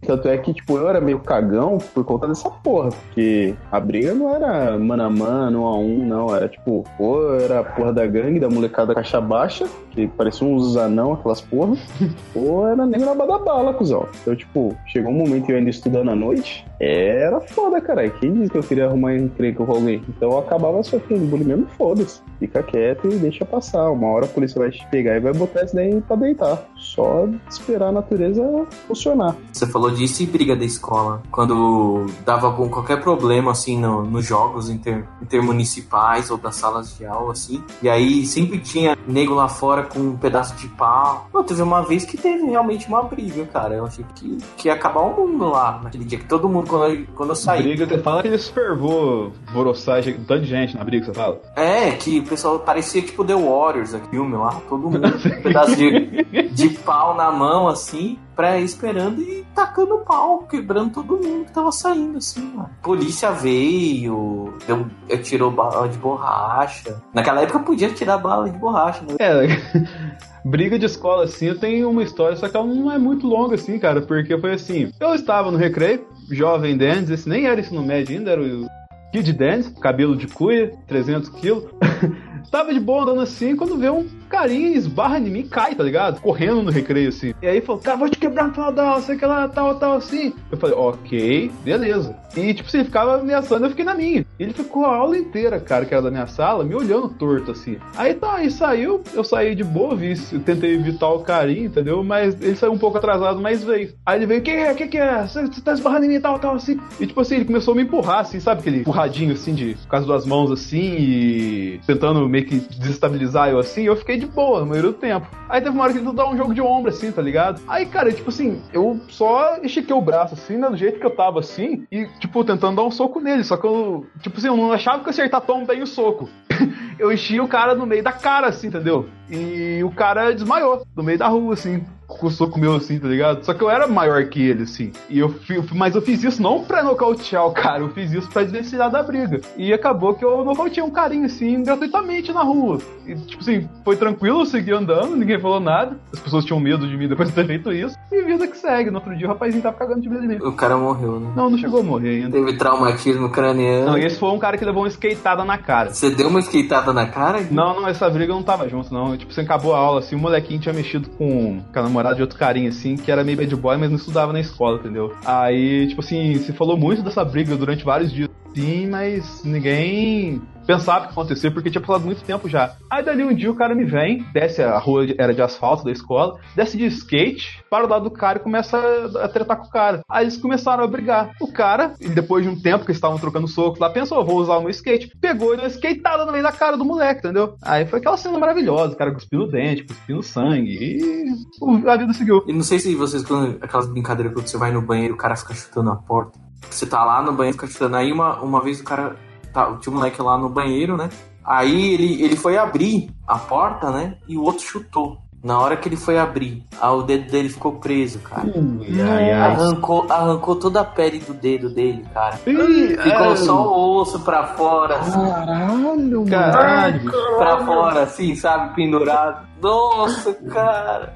[0.01, 4.13] Tanto é que, tipo, eu era meio cagão por conta dessa porra, porque a briga
[4.13, 6.35] não era mano a mano, um a um, não.
[6.35, 10.77] Era tipo, ou era a porra da gangue, da molecada caixa baixa, que parecia uns
[10.77, 11.75] anão, aquelas porra,
[12.33, 14.07] ou era negro na bala, cuzão.
[14.21, 18.09] Então, tipo, chegou um momento que eu ainda estudando à noite, era foda, cara.
[18.09, 20.01] Quem disse que eu queria arrumar encrenca com alguém?
[20.07, 22.21] Então eu acabava sofrendo bullying mesmo, foda-se.
[22.39, 23.91] Fica quieto e deixa passar.
[23.91, 26.63] Uma hora a polícia vai te pegar e vai botar isso daí pra deitar.
[26.99, 28.43] Só esperar a natureza
[28.85, 29.33] funcionar.
[29.53, 31.23] Você falou disso e briga da escola.
[31.31, 37.05] Quando dava algum, qualquer problema, assim, no- nos jogos inter, intermunicipais ou das salas de
[37.05, 37.63] aula, assim.
[37.81, 41.27] E aí sempre tinha nego lá fora com um pedaço de pau.
[41.33, 43.75] Não, teve uma vez que teve realmente uma briga, cara.
[43.75, 46.19] Eu achei que, que ia acabar o mundo lá naquele dia.
[46.19, 47.63] Que todo mundo, quando eu, quando eu saí.
[47.63, 51.39] Briga, você fala que ele supervou Borossage, um tanto de gente na briga, você fala?
[51.55, 55.41] É, que o pessoal parecia tipo The Warriors, aquele filme lá, todo mundo com um
[55.41, 61.45] pedaço de, de pau na mão, assim, pra esperando e tacando pau, quebrando todo mundo
[61.45, 62.71] que tava saindo, assim, mano.
[62.81, 64.87] Polícia veio, deu,
[65.21, 66.99] tirou bala de borracha.
[67.13, 69.17] Naquela época podia tirar bala de borracha, né?
[69.19, 70.01] É,
[70.43, 73.53] briga de escola assim, eu tenho uma história, só que ela não é muito longa
[73.53, 77.83] assim, cara, porque foi assim, eu estava no recreio, jovem Dennis, esse nem era ensino
[77.83, 78.65] médio ainda, era o
[79.11, 81.65] Kid Dennis, cabelo de cuia, 300 quilos.
[82.49, 85.83] Tava de boa andando assim, quando vê um carinha esbarra em mim e cai, tá
[85.83, 86.21] ligado?
[86.21, 87.33] Correndo no recreio assim.
[87.41, 90.33] E aí falou, cara, vou te quebrar no final sei que lá, tal, tal, assim.
[90.51, 92.15] Eu falei, ok, beleza.
[92.35, 94.25] E tipo, ele ficava ameaçando, eu fiquei na minha.
[94.39, 97.77] Ele ficou a aula inteira, cara, que era da minha sala, me olhando torto assim.
[97.95, 100.13] Aí tá, aí saiu, eu saí de boa, vi,
[100.45, 102.03] tentei evitar o carinho, entendeu?
[102.03, 103.93] Mas ele saiu um pouco atrasado, mas veio.
[104.05, 105.25] Aí ele veio, que é, que que é?
[105.25, 106.79] Você tá esbarrando em mim tal, tal, assim.
[106.99, 109.95] E tipo assim, ele começou a me empurrar, assim, sabe aquele empurradinho assim, de com
[109.95, 114.59] as duas mãos assim, e tentando meio que desestabilizar eu assim, eu fiquei de boa
[114.59, 115.27] no maioria do tempo.
[115.47, 117.61] Aí teve uma hora que ele tentou dar um jogo de ombro, assim, tá ligado?
[117.67, 121.15] Aí, cara, tipo assim, eu só estiquei o braço assim, né, do jeito que eu
[121.15, 123.43] tava assim, e, tipo, tentando dar um soco nele.
[123.43, 126.29] Só que eu, tipo assim, eu não achava que eu acertar tão bem o soco.
[126.99, 129.07] eu enchi o cara no meio da cara, assim, entendeu?
[129.29, 133.07] E o cara desmaiou no meio da rua, assim, com o soco meu, assim, tá
[133.07, 133.43] ligado?
[133.43, 134.91] Só que eu era maior que ele, assim.
[135.09, 135.33] E eu,
[135.73, 139.03] mas eu fiz isso não pra nocautear o cara, eu fiz isso pra desvencilhar da
[139.03, 139.39] briga.
[139.55, 142.79] E acabou que eu nocauteei um carinho, assim, gratuitamente na rua.
[143.05, 145.97] E, tipo assim, foi tranquilo, eu segui andando, ninguém falou nada.
[146.11, 147.95] As pessoas tinham medo de mim depois de ter feito isso.
[148.11, 148.89] E vida que segue.
[148.89, 150.37] No outro dia o rapazinho tava cagando de medo de mim.
[150.41, 151.31] O cara morreu, né?
[151.35, 152.31] Não, não chegou a morrer ainda.
[152.31, 153.85] Teve traumatismo craniano.
[153.85, 155.93] Não, esse foi um cara que levou uma skateada na cara.
[155.93, 157.45] Você deu uma esqueitada na cara?
[157.51, 159.15] Não, não, essa briga eu não tava junto, não.
[159.19, 162.21] Tipo, você acabou a aula, assim, o molequinho tinha mexido com, com a namorada de
[162.21, 165.13] outro carinha, assim, que era meio bad boy, mas não estudava na escola, entendeu?
[165.25, 171.07] Aí, tipo assim, se falou muito dessa briga durante vários dias, sim, mas ninguém pensava
[171.07, 172.75] que acontecia porque tinha passado muito tempo já.
[172.91, 175.91] Aí dali um dia o cara me vem, desce, a rua era de asfalto da
[175.91, 179.65] escola, desce de skate, para o lado do cara e começa a, a tretar com
[179.65, 180.01] o cara.
[180.07, 181.31] Aí eles começaram a brigar.
[181.41, 184.57] O cara, depois de um tempo que eles estavam trocando soco lá, pensou, vou usar
[184.57, 185.11] o meu skate.
[185.19, 187.55] Pegou e deu uma skateada no meio da cara do moleque, entendeu?
[187.63, 192.13] Aí foi aquela cena maravilhosa, o cara cuspindo o dente, cuspindo sangue e a vida
[192.13, 192.43] seguiu.
[192.47, 195.35] E não sei se vocês, quando aquelas brincadeiras quando você vai no banheiro, o cara
[195.35, 196.37] fica chutando a porta.
[196.69, 197.95] Você tá lá no banheiro, fica chutando.
[197.95, 199.15] Aí uma, uma vez o cara.
[199.53, 201.09] Tá, tinha um moleque lá no banheiro, né?
[201.43, 204.15] Aí ele, ele foi abrir a porta, né?
[204.27, 205.17] E o outro chutou.
[205.41, 208.43] Na hora que ele foi abrir, ah, o dedo dele ficou preso, cara.
[208.53, 209.51] Ui, ai, ai.
[209.53, 212.37] Arrancou, arrancou toda a pele do dedo dele, cara.
[212.45, 217.11] Ih, Ficou só o osso pra fora, assim, Caralho, Caralho.
[217.37, 218.75] pra fora, assim, sabe?
[218.75, 219.47] Pendurado.
[219.61, 221.13] Nossa, cara.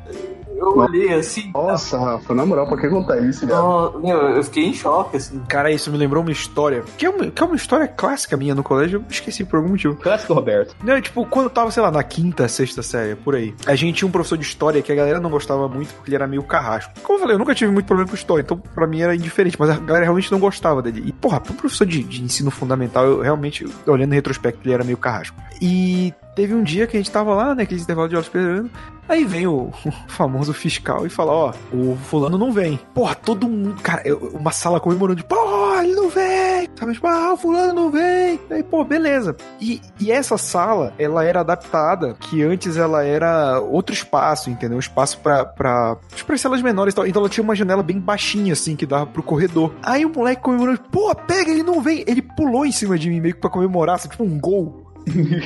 [0.56, 1.52] Eu olhei assim.
[1.54, 4.02] Nossa, Rafa, na moral, pra que contar isso, meu,
[4.36, 5.40] eu fiquei em choque, assim.
[5.48, 6.84] Cara, isso me lembrou uma história.
[6.98, 9.70] Que é uma, que é uma história clássica minha no colégio, eu esqueci por algum
[9.70, 9.96] motivo.
[9.96, 10.76] Clássico Roberto.
[10.84, 13.98] Não, tipo, quando eu tava, sei lá, na quinta, sexta série, por aí, a gente
[13.98, 16.44] tinha um professor de história que a galera não gostava muito porque ele era meio
[16.44, 16.94] carrasco.
[17.02, 19.58] Como eu falei, eu nunca tive muito problema com história, então pra mim era indiferente,
[19.60, 21.04] mas a galera realmente não gostava dele.
[21.06, 24.84] E, porra, pro professor de, de ensino fundamental, eu realmente, olhando em retrospecto, ele era
[24.84, 25.36] meio carrasco.
[25.62, 28.70] E teve um dia que a gente tava lá, né, aquele intervalo de aulas esperando,
[29.08, 29.72] aí vem o,
[30.08, 32.80] famoso fiscal e fala, ó, o fulano não vem.
[32.94, 34.04] Porra, todo mundo, cara,
[34.34, 38.40] uma sala comemorando, tipo, porra, ele não vem, sabe, tipo, ah, o fulano não vem.
[38.50, 39.36] Aí, pô, beleza.
[39.60, 44.78] E, e essa sala, ela era adaptada, que antes ela era outro espaço, entendeu?
[44.78, 47.08] Um espaço pra, pra, tipo, pra celas menores e tal.
[47.08, 49.74] Então ela tinha uma janela bem baixinha, assim, que dava pro corredor.
[49.84, 52.04] Aí o moleque comemorando, pô, pega, ele não vem.
[52.08, 54.83] Ele pulou em cima de mim, meio que pra comemorar, assim, tipo um gol.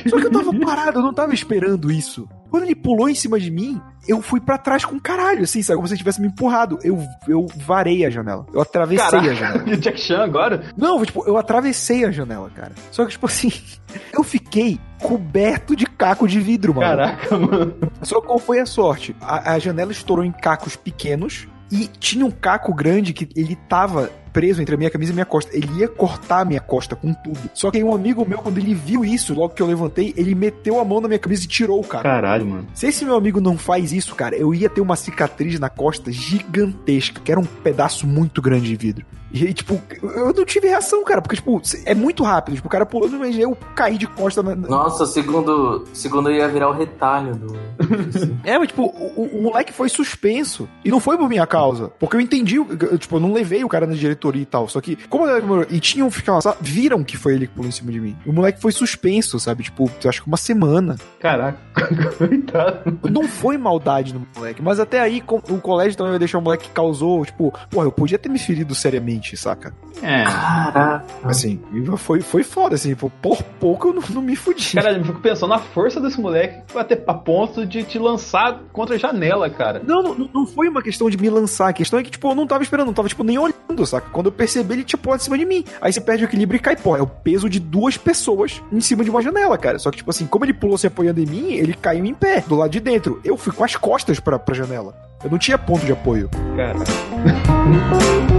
[0.08, 2.28] Só que eu tava parado, eu não tava esperando isso.
[2.50, 5.76] Quando ele pulou em cima de mim, eu fui pra trás com caralho, assim, sabe?
[5.76, 6.78] Como se ele tivesse me empurrado.
[6.82, 8.46] Eu, eu varei a janela.
[8.52, 9.64] Eu atravessei a janela.
[9.76, 10.64] Jack Chan agora?
[10.76, 12.72] Não, tipo, eu atravessei a janela, cara.
[12.90, 13.52] Só que, tipo assim,
[14.12, 16.86] eu fiquei coberto de caco de vidro, mano.
[16.86, 17.74] Caraca, mano.
[18.02, 19.14] Só qual foi a sorte?
[19.20, 24.10] A, a janela estourou em cacos pequenos e tinha um caco grande que ele tava
[24.32, 25.56] preso entre a minha camisa e a minha costa.
[25.56, 27.38] Ele ia cortar a minha costa com tudo.
[27.52, 30.34] Só que aí um amigo meu, quando ele viu isso, logo que eu levantei, ele
[30.34, 32.04] meteu a mão na minha camisa e tirou o caco.
[32.04, 32.66] Caralho, mano.
[32.74, 36.12] Se esse meu amigo não faz isso, cara, eu ia ter uma cicatriz na costa
[36.12, 39.06] gigantesca, que era um pedaço muito grande de vidro.
[39.30, 42.54] E aí, tipo, eu não tive reação, cara, porque, tipo, é muito rápido.
[42.54, 44.54] Tipo, o cara pulando, mas eu caí de costa na.
[44.56, 47.58] Nossa, segundo, segundo eu ia virar o retalho do.
[48.44, 50.68] É, mas, tipo, o, o- moleque foi suspenso.
[50.84, 51.88] E não foi por minha causa.
[51.98, 52.66] Porque eu entendi, eu,
[52.98, 54.68] tipo, eu não levei o cara na diretoria e tal.
[54.68, 57.72] Só que, como comemorou, e tinham ficado lá, viram que foi ele que pulou em
[57.72, 58.16] cima de mim.
[58.26, 59.64] O moleque foi suspenso, sabe?
[59.64, 60.96] Tipo, eu acho que uma semana.
[61.20, 61.58] Caraca,
[62.16, 62.98] coitado.
[63.10, 66.42] Não foi maldade no moleque, mas até aí com- o colégio também vai deixar o
[66.42, 69.74] moleque que causou, tipo, porra, eu podia ter me ferido seriamente, saca?
[70.02, 70.24] É.
[70.24, 71.04] Caraca.
[71.24, 71.60] Assim,
[71.96, 74.74] foi, foi foda, assim, pô, por pouco eu não, não me fudi.
[74.74, 78.94] Caralho, eu fico pensando na força desse moleque até a ponto de te lançar contra
[78.96, 79.82] a janela, cara.
[79.84, 81.68] Não, não, não foi uma questão de me lançar.
[81.68, 84.08] A questão é que, tipo, eu não tava esperando, não tava, tipo, nem olhando, saca?
[84.10, 85.64] Quando eu percebi, ele tinha pulado em cima de mim.
[85.80, 86.96] Aí você perde o equilíbrio e cai, pô.
[86.96, 89.78] É o peso de duas pessoas em cima de uma janela, cara.
[89.78, 92.42] Só que, tipo assim, como ele pulou se apoiando em mim, ele caiu em pé,
[92.46, 93.20] do lado de dentro.
[93.24, 94.94] Eu fui com as costas pra, pra janela.
[95.22, 96.30] Eu não tinha ponto de apoio.
[96.56, 96.78] Cara.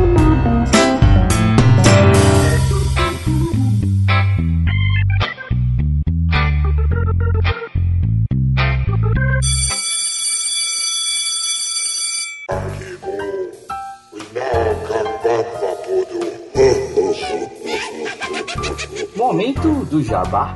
[19.20, 20.56] Momento do jabá.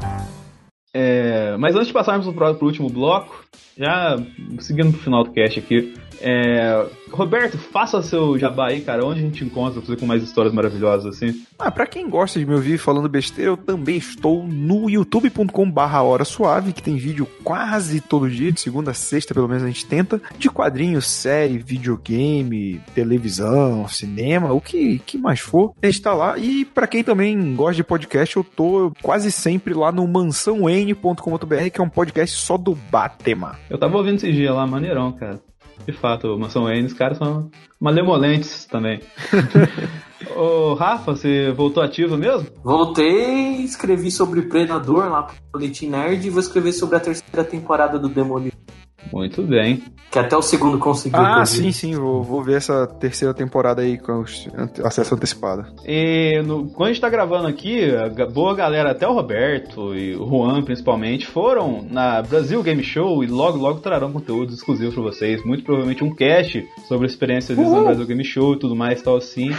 [0.93, 3.43] É, mas antes de passarmos pro, pro último bloco,
[3.77, 4.15] já
[4.61, 9.05] seguindo pro final do cast aqui, é, Roberto, faça seu jabá aí, cara.
[9.05, 11.43] Onde a gente encontra você com mais histórias maravilhosas assim?
[11.59, 16.01] Ah, pra quem gosta de me ouvir falando besteira, eu também estou no youtube.com barra
[16.01, 19.67] hora suave, que tem vídeo quase todo dia, de segunda a sexta, pelo menos a
[19.67, 26.01] gente tenta, de quadrinhos, série, videogame, televisão, cinema, o que, que mais for, a gente
[26.01, 26.37] tá lá.
[26.37, 31.79] E pra quem também gosta de podcast, eu tô quase sempre lá no mansãon.com.br, que
[31.79, 33.59] é um podcast só do Batema.
[33.69, 35.39] Eu tava ouvindo esse dia lá, maneirão, cara.
[35.85, 37.49] De fato, Mansão N, os caras são
[37.79, 39.01] malemolentes também.
[40.35, 42.47] Ô, Rafa, você voltou ativo mesmo?
[42.63, 47.99] Voltei, escrevi sobre Predador lá pro Boletim Nerd e vou escrever sobre a terceira temporada
[47.99, 48.57] do Demolidor.
[49.11, 49.83] Muito bem.
[50.11, 51.19] Que até o segundo conseguiu.
[51.19, 54.23] Ah, sim, sim, vou, vou ver essa terceira temporada aí com
[54.83, 55.65] acesso antecipado.
[55.87, 60.15] E no- quando a gente tá gravando aqui, a boa galera, até o Roberto e
[60.15, 65.01] o Juan principalmente, foram na Brasil Game Show e logo, logo trarão conteúdos exclusivos pra
[65.03, 65.43] vocês.
[65.43, 69.01] Muito provavelmente um cast sobre a experiência deles na Brasil Game Show e tudo mais,
[69.01, 69.49] tal assim.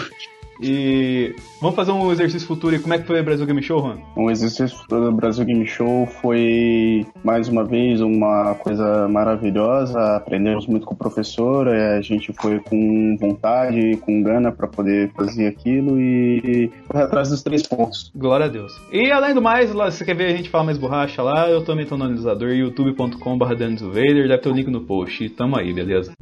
[0.61, 2.75] E vamos fazer um exercício futuro.
[2.75, 3.99] E como é que foi o Brasil Game Show, Juan?
[4.17, 10.17] O exercício do Brasil Game Show foi, mais uma vez, uma coisa maravilhosa.
[10.17, 15.11] Aprendemos muito com o professor, é, a gente foi com vontade, com gana para poder
[15.13, 18.11] fazer aquilo e foi atrás dos três pontos.
[18.15, 18.73] Glória a Deus.
[18.93, 21.49] E além do mais, lá, se você quer ver a gente falar mais borracha lá,
[21.49, 25.29] eu também tô no analisador youtube.com.br Vader, deve ter o link no post.
[25.31, 26.13] Tamo aí, beleza?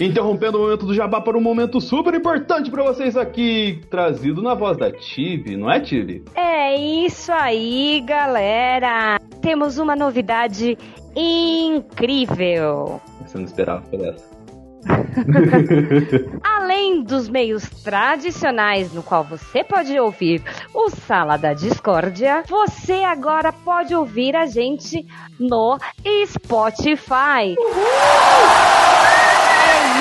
[0.00, 4.54] Interrompendo o momento do jabá para um momento super importante para vocês aqui, trazido na
[4.54, 6.24] voz da Tibi, não é Tibi?
[6.34, 9.20] É isso aí, galera!
[9.42, 10.78] Temos uma novidade
[11.14, 13.00] incrível!
[13.26, 14.40] Você não esperava por essa.
[16.42, 20.42] Além dos meios tradicionais no qual você pode ouvir
[20.72, 25.06] o Sala da Discórdia, você agora pode ouvir a gente
[25.38, 25.78] no
[26.26, 27.54] Spotify.
[27.54, 29.09] É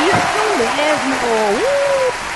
[0.08, 1.16] isso mesmo!
[1.56, 2.30] Uh!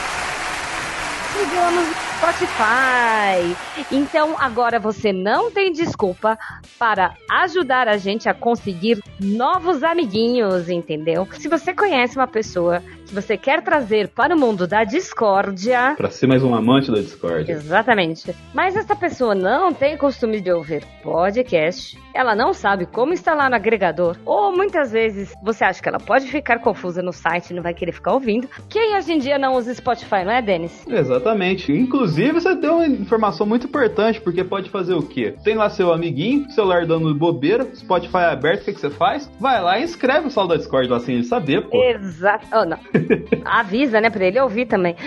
[1.34, 3.56] Chegamos no Spotify.
[3.92, 6.38] Então agora você não tem desculpa
[6.78, 11.28] para ajudar a gente a conseguir novos amiguinhos, entendeu?
[11.40, 16.10] Se você conhece uma pessoa que você quer trazer para o mundo da discórdia, Pra
[16.10, 17.52] ser mais um amante da Discord.
[17.52, 18.36] Exatamente.
[18.54, 23.56] Mas essa pessoa não tem costume de ouvir podcast, ela não sabe como instalar no
[23.56, 27.64] agregador, ou muitas vezes você acha que ela pode ficar confusa no site e não
[27.64, 28.48] vai querer ficar ouvindo.
[28.70, 30.86] Quem hoje em dia não usa Spotify, não é, Denis?
[30.88, 31.72] Exatamente.
[31.72, 35.36] Inclusive, você deu uma informação muito importante, porque pode fazer o quê?
[35.44, 39.30] Tem lá seu amiguinho, celular dando bobeira, Spotify aberto, o que, que você faz?
[39.40, 41.82] Vai lá e inscreve o sal da Discord lá sem ele saber, pô.
[41.84, 42.48] Exato.
[42.54, 42.78] Oh, não.
[43.46, 44.96] Avisa, né, pra ele ouvir também.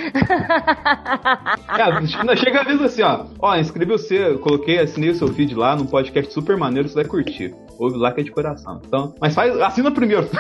[1.79, 2.07] É,
[2.37, 3.27] chega- a avisa assim, ó.
[3.39, 7.05] Ó, inscrevi você, coloquei, assinei o seu feed lá num podcast super maneiro, você vai
[7.05, 7.55] curtir.
[7.79, 8.81] Ouve lá que é de coração.
[8.87, 10.29] Então, mas faz, assina primeiro.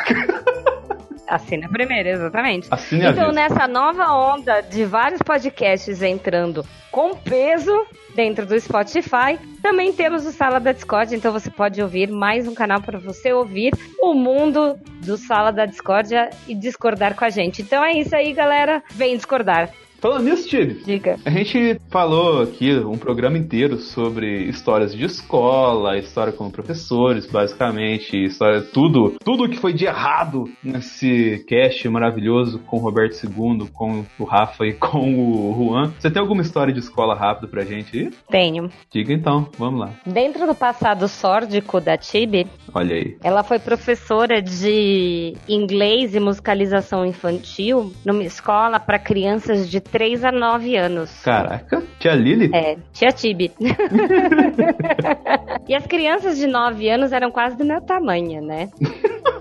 [1.27, 2.69] Assina primeiro, exatamente.
[2.71, 9.93] Assine Então, nessa nova onda de vários podcasts entrando com peso dentro do Spotify, também
[9.93, 13.73] temos o Sala da Discord, então você pode ouvir mais um canal para você ouvir
[14.01, 17.61] o mundo do Sala da Discordia e discordar com a gente.
[17.61, 18.83] Então é isso aí, galera.
[18.93, 19.71] Vem discordar.
[20.01, 21.17] Falando nisso, Steve, Diga.
[21.25, 28.17] a gente falou aqui um programa inteiro sobre histórias de escola, história com professores, basicamente,
[28.25, 34.05] história, tudo, tudo que foi de errado nesse cast maravilhoso com o Roberto II, com
[34.19, 35.93] o Rafa e com o Juan.
[35.99, 38.11] Você tem alguma história de escola rápida pra gente aí?
[38.31, 38.71] Tenho.
[38.93, 39.91] Diga então, vamos lá.
[40.07, 43.17] Dentro do passado sórdico da Tibi, Olha aí.
[43.23, 50.33] ela foi professora de inglês e musicalização infantil numa escola para crianças de 3 a
[50.33, 51.23] 9 anos.
[51.23, 52.51] Caraca, tia Lili?
[52.55, 53.53] É, tia Tibi.
[55.69, 58.69] e as crianças de 9 anos eram quase do meu tamanho, né?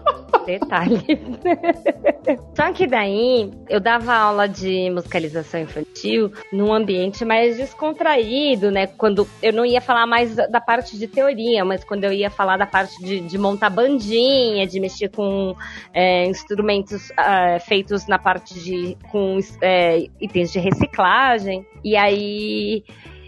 [0.46, 1.02] Detalhe.
[2.56, 8.88] Só que daí eu dava aula de musicalização infantil num ambiente mais descontraído, né?
[8.88, 12.58] Quando eu não ia falar mais da parte de teoria, mas quando eu ia falar
[12.58, 15.56] da parte de, de montar bandinha, de mexer com
[15.94, 21.66] é, instrumentos ah, feitos na parte de com é, itens de reciclagem.
[21.84, 22.84] E aí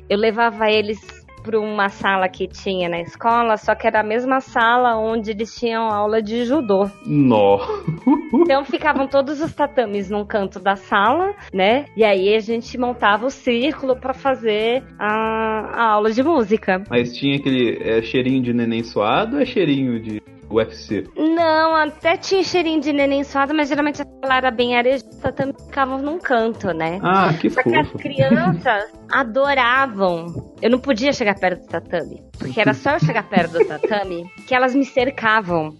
[0.09, 0.99] eu levava eles
[1.47, 5.57] para uma sala que tinha na escola, só que era a mesma sala onde eles
[5.57, 6.89] tinham aula de judô.
[7.05, 7.59] Nó.
[8.33, 11.85] Então ficavam todos os tatames num canto da sala, né?
[11.95, 15.07] E aí a gente montava o círculo para fazer a,
[15.73, 16.83] a aula de música.
[16.89, 21.05] Mas tinha aquele é, cheirinho de neném suado ou é cheirinho de UFC?
[21.17, 25.55] Não, até tinha cheirinho de neném suado, mas geralmente a sala era bem arejada, também
[25.65, 26.99] ficavam num canto, né?
[27.03, 27.97] Ah, que Só que as fofo.
[27.99, 30.53] crianças adoravam.
[30.61, 32.26] Eu não podia chegar perto do tatame.
[32.37, 35.75] Porque era só eu chegar perto do tatame que elas me cercavam.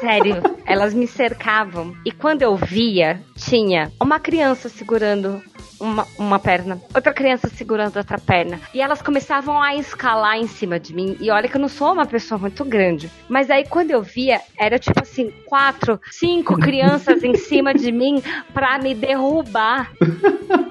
[0.00, 0.36] Sério,
[0.66, 1.94] elas me cercavam.
[2.04, 5.42] E quando eu via, tinha uma criança segurando
[5.82, 8.60] uma, uma perna, outra criança segurando outra perna.
[8.72, 11.16] E elas começavam a escalar em cima de mim.
[11.20, 13.10] E olha que eu não sou uma pessoa muito grande.
[13.28, 18.22] Mas aí quando eu via, era tipo assim, quatro, cinco crianças em cima de mim
[18.54, 19.90] pra me derrubar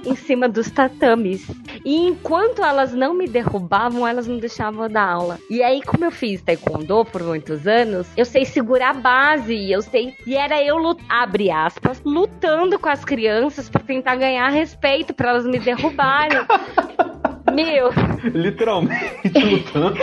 [0.06, 1.46] em cima dos tatames.
[1.84, 5.38] E enquanto elas não me derrubavam, elas não deixavam eu dar aula.
[5.50, 9.82] E aí, como eu fiz taekwondo por muitos anos, eu sei segurar a base, eu
[9.82, 10.16] sei.
[10.26, 10.78] E era eu,
[11.10, 16.40] abre aspas, lutando com as crianças pra tentar ganhar respeito, pra elas me derrubarem.
[17.54, 17.90] Meu,
[18.34, 19.98] Literalmente lutando.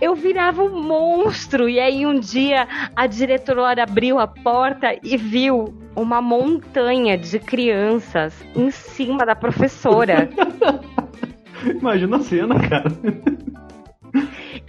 [0.00, 1.68] eu virava um monstro.
[1.68, 2.66] E aí, um dia,
[2.96, 10.28] a diretora abriu a porta e viu uma montanha de crianças em cima da professora.
[11.70, 12.90] Imagina a cena, cara.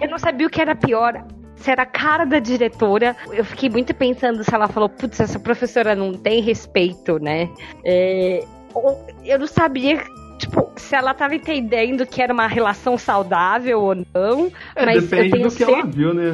[0.01, 1.23] Eu não sabia o que era pior.
[1.55, 5.39] Se era a cara da diretora, eu fiquei muito pensando se ela falou, putz, essa
[5.39, 7.49] professora não tem respeito, né?
[7.83, 8.43] É,
[8.73, 10.01] ou- eu não sabia.
[10.37, 14.51] Tipo, se ela tava entendendo que era uma relação saudável ou não.
[14.75, 16.33] É, mas eu depende tenho do que ela viu, né?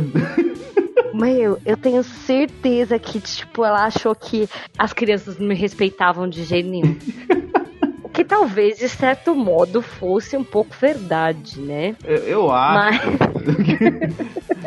[1.13, 6.43] Meu, eu tenho certeza que, tipo, ela achou que as crianças não me respeitavam de
[6.43, 6.97] jeito nenhum.
[8.21, 11.95] Que talvez, de certo modo, fosse um pouco verdade, né?
[12.03, 13.01] Eu, eu acho.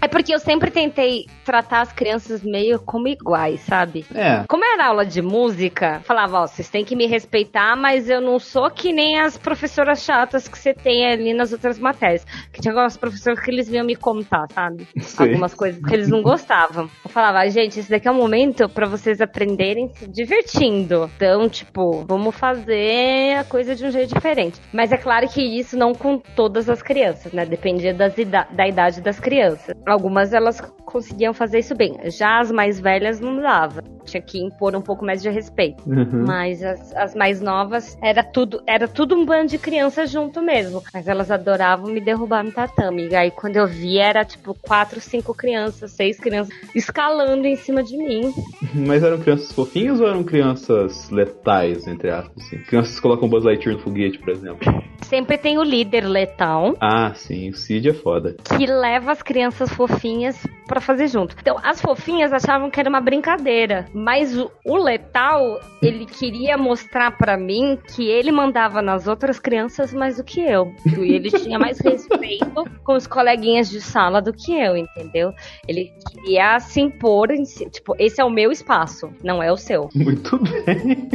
[0.00, 4.04] É porque eu sempre tentei tratar as crianças meio como iguais, sabe?
[4.14, 4.42] É.
[4.48, 8.38] Como era aula de música, falava, ó, vocês têm que me respeitar, mas eu não
[8.38, 12.24] sou que nem as professoras chatas que você tem ali nas outras matérias.
[12.52, 14.88] Que tinha algumas professoras que eles vinham me contar, sabe?
[15.00, 15.28] Sei.
[15.28, 16.90] Algumas coisas que eles não gostavam.
[17.04, 21.08] Eu falava, "Ah, gente, esse daqui é um momento pra vocês aprenderem se divertindo.
[21.16, 24.60] Então, tipo, vamos fazer a coisa de um jeito diferente.
[24.72, 27.44] Mas é claro que isso não com todas as crianças, né?
[27.44, 29.74] Dependia ida- da idade das crianças.
[29.86, 31.98] Algumas elas conseguiam fazer isso bem.
[32.10, 33.82] Já as mais velhas não dava.
[34.04, 35.82] Tinha que impor um pouco mais de respeito.
[35.88, 36.24] Uhum.
[36.26, 40.82] Mas as, as mais novas era tudo, era tudo um bando de crianças junto mesmo.
[40.92, 43.08] Mas elas adoravam me derrubar no tatame.
[43.08, 47.82] E aí quando eu vi era tipo quatro, cinco crianças, seis crianças escalando em cima
[47.82, 48.32] de mim.
[48.74, 52.44] Mas eram crianças fofinhas ou eram crianças letais, entre aspas?
[52.44, 52.58] Assim?
[52.58, 54.82] Crianças colocam Buzz Lightyear no foguete, por exemplo.
[55.02, 56.74] Sempre tem o líder letal.
[56.80, 58.36] Ah, sim, o Cid é foda.
[58.56, 61.36] que leva as crianças fofinhas pra fazer junto.
[61.38, 67.10] Então, as fofinhas achavam que era uma brincadeira, mas o, o letal, ele queria mostrar
[67.18, 70.72] pra mim que ele mandava nas outras crianças mais do que eu.
[70.86, 75.32] E ele tinha mais respeito com os coleguinhas de sala do que eu, entendeu?
[75.68, 79.56] Ele queria se impor, em si, tipo, esse é o meu espaço, não é o
[79.56, 79.90] seu.
[79.94, 81.08] Muito bem.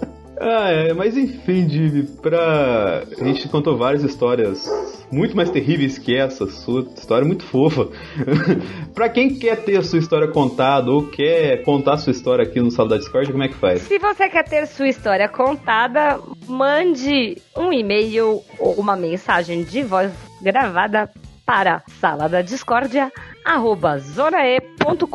[0.40, 3.04] Ah, é, mas enfim, Divi, pra.
[3.20, 4.66] A gente contou várias histórias
[5.12, 7.88] muito mais terríveis que essa, sua história é muito fofa.
[8.94, 12.58] pra quem quer ter a sua história contada ou quer contar a sua história aqui
[12.58, 13.82] no Sala da Discord, como é que faz?
[13.82, 16.18] Se você quer ter sua história contada,
[16.48, 20.10] mande um e-mail ou uma mensagem de voz
[20.40, 21.10] gravada
[21.44, 23.12] para sala da discórdia
[23.44, 25.06] arroba zorae.com.br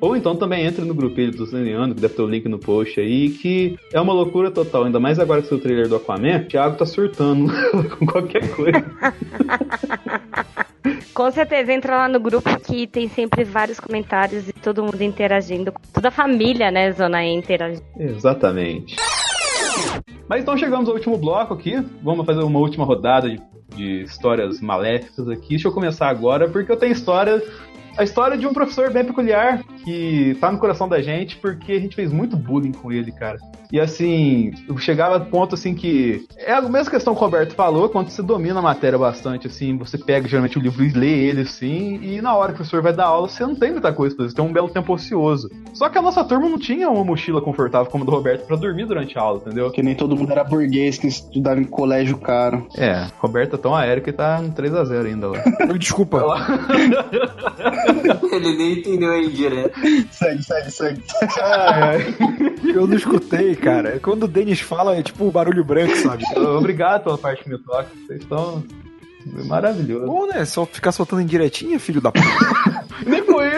[0.00, 3.00] Ou então também entra no grupelho do Zeniano, que deve ter o link no post
[3.00, 4.84] aí, que é uma loucura total.
[4.84, 7.52] Ainda mais agora que o trailer do Aquaman, o Thiago tá surtando
[7.98, 8.84] com qualquer coisa.
[11.12, 15.72] Com certeza, entra lá no grupo que tem sempre vários comentários e todo mundo interagindo.
[15.92, 17.84] Toda a família, né, Zona E interagindo.
[17.98, 18.94] Exatamente.
[20.28, 21.82] Mas então chegamos ao último bloco aqui.
[22.02, 23.40] Vamos fazer uma última rodada de,
[23.74, 25.50] de histórias maléficas aqui.
[25.50, 27.42] Deixa eu começar agora, porque eu tenho história.
[27.98, 31.80] A história de um professor bem peculiar que tá no coração da gente porque a
[31.80, 33.38] gente fez muito bullying com ele, cara.
[33.70, 36.24] E assim, eu chegava a ponto assim que.
[36.38, 39.76] É a mesma questão que o Roberto falou, quando você domina a matéria bastante, assim,
[39.76, 42.82] você pega geralmente o livro e lê ele assim, e na hora que o professor
[42.82, 44.92] vai dar aula, você não tem muita coisa pra fazer, você tem um belo tempo
[44.94, 45.50] ocioso.
[45.74, 48.56] Só que a nossa turma não tinha uma mochila confortável como a do Roberto pra
[48.56, 49.70] dormir durante a aula, entendeu?
[49.70, 52.66] Que nem todo mundo era burguês que estudava em colégio caro.
[52.76, 55.38] É, Roberto é tão aéreo que tá no 3x0 ainda lá.
[55.76, 56.24] Desculpa.
[58.32, 59.78] Ele nem entendeu a indireta.
[60.10, 61.02] Segue, segue, segue.
[62.64, 63.98] Eu não escutei, cara.
[64.00, 66.24] Quando o Denis fala, é tipo barulho branco, sabe?
[66.36, 67.88] Obrigado pela parte que me toca.
[68.06, 68.64] Vocês estão
[69.46, 70.06] maravilhosos.
[70.06, 70.44] Bom, né?
[70.44, 72.26] Só ficar soltando indiretinha, filho da puta.
[73.06, 73.48] Nem foi.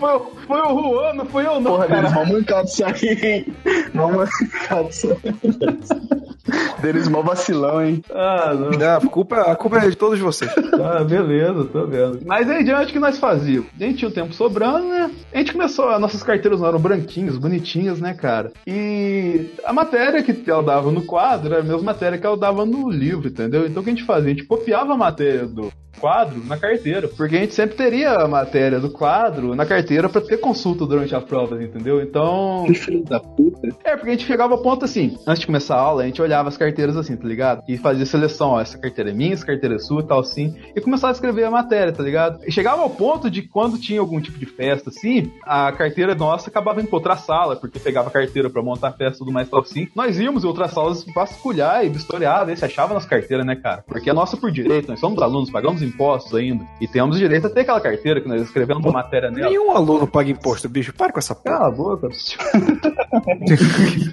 [0.00, 2.00] Foi, foi o Juan, não foi eu não, Porra, cara.
[2.00, 3.46] deles mal mancado isso aí, hein?
[3.92, 6.80] Mal mancado isso aí.
[6.80, 8.02] Deles mal vacilão, hein?
[8.10, 8.70] Ah, não.
[8.70, 10.50] Não, a, culpa, a culpa é de todos vocês.
[10.82, 12.20] Ah, beleza, tô vendo.
[12.24, 13.68] Mas aí diante o que nós fazíamos?
[13.78, 15.10] A gente tinha o tempo sobrando, né?
[15.34, 18.50] A gente começou, as nossas carteiras não eram branquinhas, bonitinhas, né, cara?
[18.66, 22.64] E a matéria que ela dava no quadro era a mesma matéria que ela dava
[22.64, 23.66] no livro, entendeu?
[23.66, 24.30] Então o que a gente fazia?
[24.30, 28.28] A gente copiava a matéria do quadro na carteira, porque a gente sempre teria a
[28.28, 32.00] matéria do quadro na carteira pra ter consulta durante as provas, entendeu?
[32.00, 32.64] Então.
[32.66, 33.68] Que filho da puta.
[33.84, 36.20] É, porque a gente chegava ao ponto assim, antes de começar a aula, a gente
[36.20, 37.62] olhava as carteiras assim, tá ligado?
[37.68, 40.80] E fazia seleção, ó, essa carteira é minha, essa carteira é sua, tal assim, e
[40.80, 42.40] começava a escrever a matéria, tá ligado?
[42.46, 46.50] E chegava ao ponto de quando tinha algum tipo de festa assim, a carteira nossa
[46.50, 49.32] acabava indo pra outra sala, porque pegava a carteira pra montar a festa e tudo
[49.32, 49.88] mais tal assim.
[49.94, 53.84] Nós íamos em outras salas vasculhar e vistoriar, ver se achava nas carteiras, né, cara?
[53.86, 57.50] Porque é nossa por direito, nós somos alunos, pagamos impostos ainda, e temos direito a
[57.50, 59.48] ter aquela carteira que nós escrevemos uma matéria nela.
[59.48, 60.92] Nenhum aluno paga imposto, bicho.
[60.92, 61.58] Para com essa porra.
[61.58, 62.08] Cala a boca.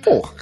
[0.03, 0.33] Porra.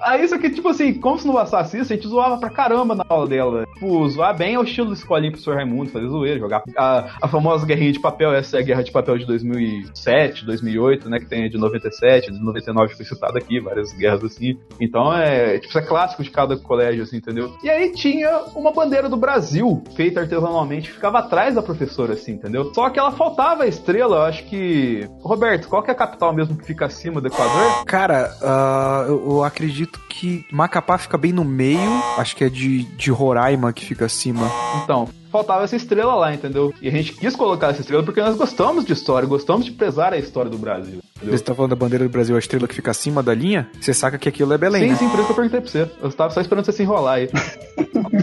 [0.00, 2.94] Aí, só que, tipo assim, como se não bastasse isso, a gente zoava pra caramba
[2.94, 3.66] na aula dela.
[3.74, 7.16] Tipo, zoar bem é o estilo da escolinha pro professor Raimundo, fazer zoeira, jogar a,
[7.22, 11.18] a famosa guerrinha de papel, essa é a guerra de papel de 2007, 2008, né,
[11.18, 14.58] que tem a de 97, de 99 que foi citado aqui, várias guerras assim.
[14.80, 17.54] Então, é, tipo, isso é clássico de cada colégio, assim, entendeu?
[17.62, 22.72] E aí tinha uma bandeira do Brasil feito artesanalmente, ficava atrás da professora, assim, entendeu?
[22.74, 25.08] Só que ela faltava a estrela, eu acho que.
[25.20, 27.84] Roberto, qual que é a capital mesmo que fica acima do Equador?
[27.86, 31.78] Cara, ah, eu, eu acredito que Macapá fica bem no meio.
[32.18, 34.50] Acho que é de, de Roraima que fica acima.
[34.82, 36.72] Então, faltava essa estrela lá, entendeu?
[36.80, 40.12] E a gente quis colocar essa estrela porque nós gostamos de história, gostamos de prezar
[40.12, 41.00] a história do Brasil.
[41.22, 43.68] Você tá falando da bandeira do Brasil, a estrela que fica acima da linha?
[43.80, 44.96] Você saca que aquilo é Belém, Sim, né?
[44.96, 45.90] sim, por isso que eu perguntei pra você.
[46.02, 47.30] Eu tava só esperando você se enrolar aí.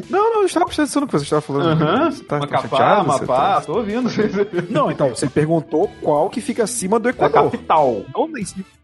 [0.09, 1.82] Não, não, eu estava prestando no que você estava falando.
[1.84, 3.01] Aham, Você tá Macapá, chateado?
[3.01, 4.09] Amapá, tá- tô ouvindo.
[4.70, 7.51] Não, então, você perguntou qual que fica acima do A Equador.
[7.51, 8.01] capital.
[8.16, 8.28] Não,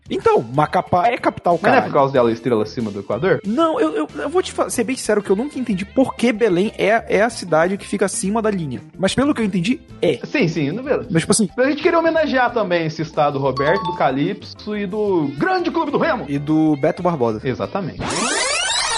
[0.09, 1.87] Então, Macapá é capital, Mas não é cara.
[1.87, 3.39] por causa dela a estrela acima do Equador?
[3.45, 6.31] Não, eu, eu, eu vou te ser bem sincero que eu nunca entendi por que
[6.31, 8.81] Belém é, é a cidade que fica acima da linha.
[8.97, 10.19] Mas pelo que eu entendi, é.
[10.25, 10.97] Sim, sim, não vê.
[11.09, 14.85] Mas tipo assim, A gente queria homenagear também esse estado do Roberto, do Calypso e
[14.87, 16.25] do grande clube do Remo.
[16.27, 17.41] e do Beto Barbosa.
[17.43, 17.99] Exatamente.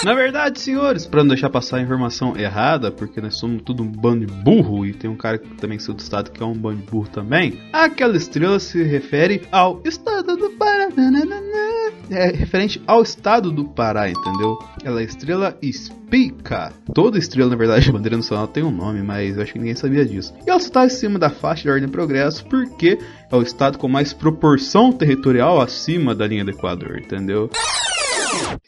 [0.04, 3.86] Na verdade, senhores, pra não deixar passar a informação errada, porque nós somos tudo um
[3.86, 6.54] bando de burro e tem um cara que também saiu do estado que é um
[6.54, 10.88] bando de burro também, aquela estrela se refere ao estado do Pará.
[10.88, 11.92] nananana.
[12.10, 14.58] É referente ao estado do Pará, entendeu?
[14.82, 16.72] Ela é estrela espica.
[16.92, 19.76] Toda estrela, na verdade, a bandeira nacional tem um nome, mas eu acho que ninguém
[19.76, 20.34] sabia disso.
[20.44, 22.98] E ela está acima da faixa de ordem e progresso porque
[23.30, 27.48] é o estado com mais proporção territorial acima da linha do Equador, entendeu?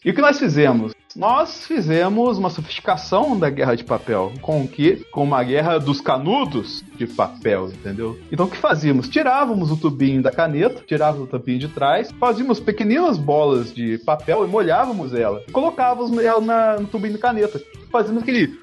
[0.04, 0.92] E o que nós fizemos?
[1.16, 4.32] Nós fizemos uma sofisticação da guerra de papel.
[4.42, 5.02] Com o quê?
[5.12, 8.18] Com uma guerra dos canudos de papel, entendeu?
[8.32, 9.08] Então o que fazíamos?
[9.08, 14.44] Tirávamos o tubinho da caneta, tirávamos o tampinho de trás, fazíamos pequeninas bolas de papel
[14.44, 15.40] e molhávamos ela.
[15.52, 17.62] Colocávamos ela na- no tubinho da caneta.
[17.92, 18.58] Fazíamos aquele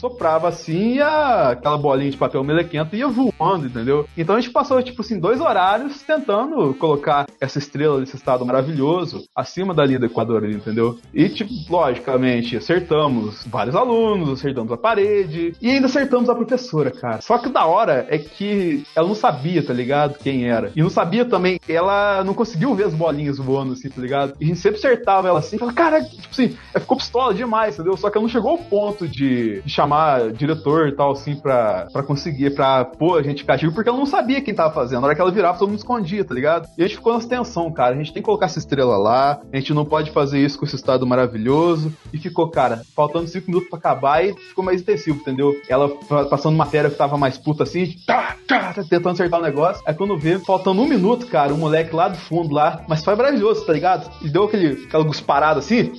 [0.00, 4.06] soprava assim e a- aquela bolinha de papel melequento ia voando, entendeu?
[4.16, 9.24] Então a gente passou, tipo assim, dois horários tentando colocar essa estrela desse estado maravilhoso
[9.34, 10.98] acima da linha do Equador, entendeu?
[11.12, 17.20] E, tipo, logicamente, acertamos vários alunos, acertamos a parede e ainda acertamos a professora, cara.
[17.20, 20.18] Só que da hora é que ela não sabia, tá ligado?
[20.18, 20.70] Quem era.
[20.76, 24.34] E não sabia também, ela não conseguiu ver as bolinhas voando, assim, tá ligado?
[24.40, 27.96] E a gente sempre acertava ela assim, fala, cara, tipo assim, ficou pistola demais, entendeu?
[27.96, 29.87] Só que ela não chegou ao ponto de chamar
[30.36, 34.06] diretor e tal, assim, pra, pra conseguir, pra pôr a gente cativo, porque ela não
[34.06, 35.00] sabia quem tava fazendo.
[35.00, 36.68] Na hora que ela virava, todo mundo escondia, tá ligado?
[36.76, 37.94] E a gente ficou nessa tensão, cara.
[37.94, 40.64] A gente tem que colocar essa estrela lá, a gente não pode fazer isso com
[40.64, 41.92] esse estado maravilhoso.
[42.12, 45.54] E ficou, cara, faltando cinco minutos pra acabar e ficou mais intensivo, entendeu?
[45.68, 45.88] Ela
[46.28, 49.82] passando matéria que tava mais puta assim, tá, tá, tá, tentando acertar o negócio.
[49.86, 53.14] Aí quando vê, faltando um minuto, cara, um moleque lá do fundo lá, mas foi
[53.14, 54.10] maravilhoso, tá ligado?
[54.22, 55.92] E deu aquele, aquela gusparada assim.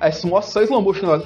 [0.00, 1.22] Aí mostra só slow motion lá.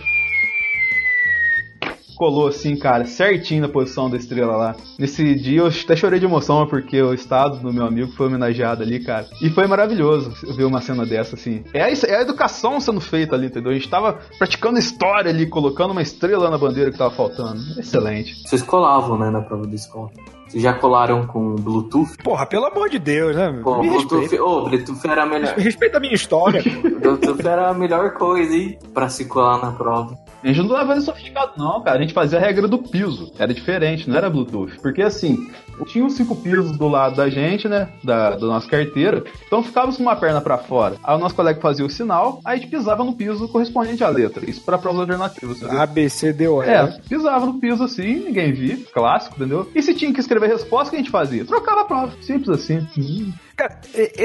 [2.21, 4.77] Colou assim, cara, certinho na posição da estrela lá.
[4.99, 8.83] Nesse dia eu até chorei de emoção, porque o estado do meu amigo foi homenageado
[8.83, 9.27] ali, cara.
[9.41, 11.65] E foi maravilhoso ver uma cena dessa, assim.
[11.73, 13.71] É a, é a educação sendo feita ali, entendeu?
[13.71, 17.59] A gente tava praticando história ali, colocando uma estrela na bandeira que tava faltando.
[17.79, 18.47] Excelente.
[18.47, 20.11] Vocês colavam, né, na prova da escola.
[20.47, 22.19] Vocês já colaram com Bluetooth?
[22.23, 23.61] Porra, pelo amor de Deus, né?
[23.63, 24.45] Pô, Me Bluetooth, respeita.
[24.45, 25.55] ô, Bluetooth era a melhor.
[25.57, 26.61] Respeita a minha história.
[27.01, 28.79] Bluetooth era a melhor coisa, hein?
[28.93, 30.19] Pra se colar na prova.
[30.43, 31.99] A gente não isso sofisticado, não, cara.
[31.99, 33.31] A gente fazia a regra do piso.
[33.39, 34.81] Era diferente, não era Bluetooth.
[34.81, 35.51] Porque assim,
[35.87, 37.89] tinha os cinco pisos do lado da gente, né?
[38.03, 39.23] Da, da nossa carteira.
[39.47, 40.97] Então ficávamos com uma perna pra fora.
[41.03, 44.09] Aí o nosso colega fazia o sinal, aí a gente pisava no piso correspondente à
[44.09, 44.49] letra.
[44.49, 45.63] Isso pra provas alternativas.
[45.65, 47.09] A, B, C, D, O, É, E.
[47.09, 49.71] pisava no piso assim, ninguém via, clássico, entendeu?
[49.75, 51.45] E se tinha que escrever a resposta, o que a gente fazia?
[51.45, 52.87] Trocava a prova, simples assim.
[53.61, 53.79] Cara,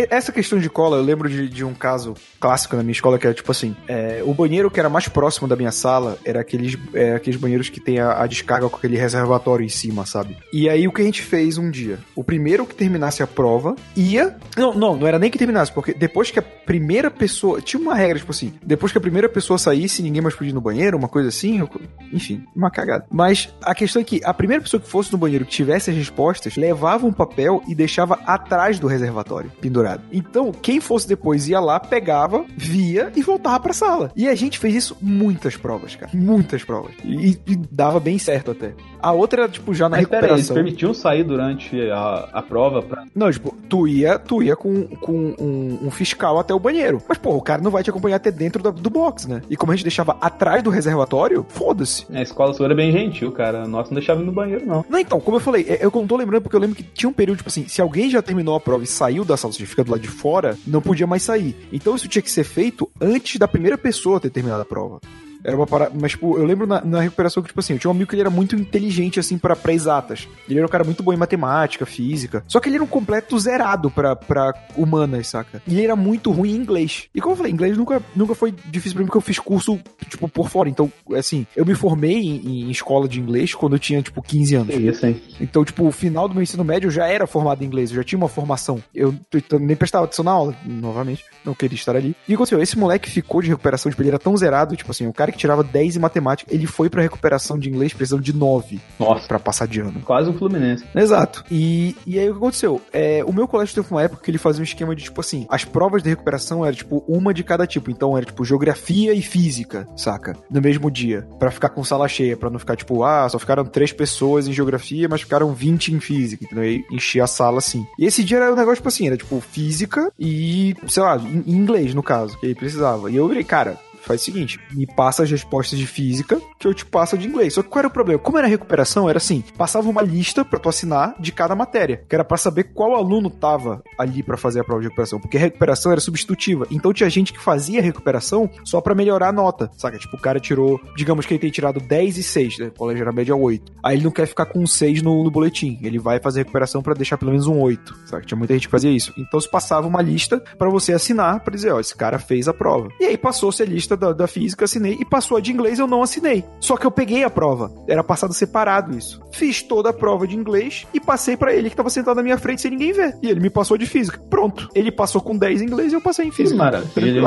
[0.10, 3.28] essa questão de cola, eu lembro de, de um caso clássico na minha escola que
[3.28, 6.78] era tipo assim: é, o banheiro que era mais próximo da minha sala era aqueles,
[6.94, 10.38] é, aqueles banheiros que tem a, a descarga com aquele reservatório em cima, sabe?
[10.54, 12.00] E aí o que a gente fez um dia?
[12.16, 14.38] O primeiro que terminasse a prova ia.
[14.56, 17.60] Não, não, não era nem que terminasse, porque depois que a primeira pessoa.
[17.62, 20.54] Tinha uma regra, tipo assim: depois que a primeira pessoa saísse, ninguém mais podia ir
[20.54, 21.60] no banheiro, uma coisa assim.
[21.60, 21.70] eu-
[22.14, 23.06] Enfim, uma cagada.
[23.12, 25.98] Mas a questão é que a primeira pessoa que fosse no banheiro que tivesse as
[25.98, 29.25] respostas levava um papel e deixava atrás do reservatório,
[29.62, 30.02] pendurado.
[30.12, 34.12] Então, quem fosse depois ia lá, pegava, via e voltava pra sala.
[34.16, 36.12] E a gente fez isso muitas provas, cara.
[36.14, 36.92] Muitas provas.
[37.04, 38.74] E, e dava bem certo até.
[39.02, 40.56] A outra era, tipo, já na Mas pera aí, eles recuperação.
[40.56, 43.04] permitiam sair durante a, a prova pra.
[43.14, 47.02] Não, tipo, tu ia, tu ia com, com um, um fiscal até o banheiro.
[47.08, 49.42] Mas, pô, o cara não vai te acompanhar até dentro da- do box, né?
[49.50, 52.06] E como a gente deixava atrás do reservatório, foda-se.
[52.12, 53.68] A escola sua era bem gentil, cara.
[53.68, 54.84] Nossa, não deixava ir no banheiro, não.
[54.90, 57.10] Não, então, como eu falei, é- eu não tô lembrando porque eu lembro que tinha
[57.10, 59.66] um período, tipo assim, se alguém já terminou a prova e saiu da sala, se
[59.66, 61.56] fica do lado de fora, não podia mais sair.
[61.72, 65.00] Então isso tinha que ser feito antes da primeira pessoa ter terminado a prova.
[65.46, 65.92] Era uma parada.
[65.94, 68.16] Mas, tipo, eu lembro na, na recuperação que, tipo assim, eu tinha um amigo que
[68.16, 70.28] ele era muito inteligente, assim, pra, pra exatas.
[70.50, 72.44] Ele era um cara muito bom em matemática, física.
[72.48, 75.62] Só que ele era um completo zerado pra, pra humanas, saca?
[75.68, 77.04] E ele era muito ruim em inglês.
[77.14, 79.80] E como eu falei, inglês nunca, nunca foi difícil pra mim, porque eu fiz curso,
[80.10, 80.68] tipo, por fora.
[80.68, 84.56] Então, assim, eu me formei em, em escola de inglês quando eu tinha, tipo, 15
[84.56, 84.76] anos.
[84.76, 85.22] Isso, hein?
[85.40, 87.98] Então, tipo, o final do meu ensino médio eu já era formado em inglês, eu
[87.98, 88.82] já tinha uma formação.
[88.94, 89.14] Eu,
[89.52, 92.16] eu nem prestava atenção na aula, novamente, não queria estar ali.
[92.28, 95.14] E aconteceu, esse moleque ficou de recuperação, tipo, ele era tão zerado, tipo assim, o
[95.14, 98.80] cara que tirava 10 em matemática, ele foi pra recuperação de inglês precisando de 9
[99.00, 100.02] Nossa, pra passar de ano.
[100.02, 100.84] quase um Fluminense.
[100.96, 101.44] Exato.
[101.52, 102.82] E, e aí o que aconteceu?
[102.92, 105.46] É, o meu colégio teve uma época que ele fazia um esquema de, tipo assim,
[105.50, 107.92] as provas de recuperação eram, tipo, uma de cada tipo.
[107.92, 110.36] Então era, tipo, geografia e física, saca?
[110.50, 111.28] No mesmo dia.
[111.40, 114.54] Pra ficar com sala cheia, pra não ficar, tipo, ah, só ficaram três pessoas em
[114.54, 116.66] geografia, mas ficaram 20 em física, entendeu?
[116.66, 117.86] E enchia a sala assim.
[118.00, 121.52] E esse dia era um negócio, tipo assim, era, tipo, física e, sei lá, em
[121.52, 123.10] inglês, no caso, que ele precisava.
[123.12, 126.74] E eu virei, cara, faz o seguinte, me passa as respostas de física que eu
[126.74, 127.54] te passo de inglês.
[127.54, 128.20] Só que qual era o problema?
[128.20, 132.16] Como era recuperação, era assim, passava uma lista pra tu assinar de cada matéria, que
[132.16, 135.40] era pra saber qual aluno tava ali pra fazer a prova de recuperação, porque a
[135.40, 136.68] recuperação era substitutiva.
[136.72, 139.98] Então tinha gente que fazia recuperação só pra melhorar a nota, saca?
[139.98, 142.68] Tipo, o cara tirou, digamos que ele tem tirado 10 e 6, né?
[142.68, 143.74] O colégio era média 8.
[143.84, 146.82] Aí ele não quer ficar com um 6 no, no boletim, ele vai fazer recuperação
[146.82, 148.26] pra deixar pelo menos um 8, saca?
[148.26, 149.14] Tinha muita gente que fazia isso.
[149.18, 152.54] Então se passava uma lista pra você assinar, pra dizer, ó, esse cara fez a
[152.54, 152.90] prova.
[153.00, 155.88] E aí passou-se a lista da, da física, assinei, e passou a de inglês, eu
[155.88, 156.44] não assinei.
[156.60, 157.72] Só que eu peguei a prova.
[157.88, 159.22] Era passado separado isso.
[159.32, 162.38] Fiz toda a prova de inglês e passei pra ele que tava sentado na minha
[162.38, 163.18] frente sem ninguém ver.
[163.22, 164.20] E ele me passou de física.
[164.30, 164.70] Pronto.
[164.74, 166.58] Ele passou com 10 em inglês e eu passei em física.
[166.58, 167.22] maravilha.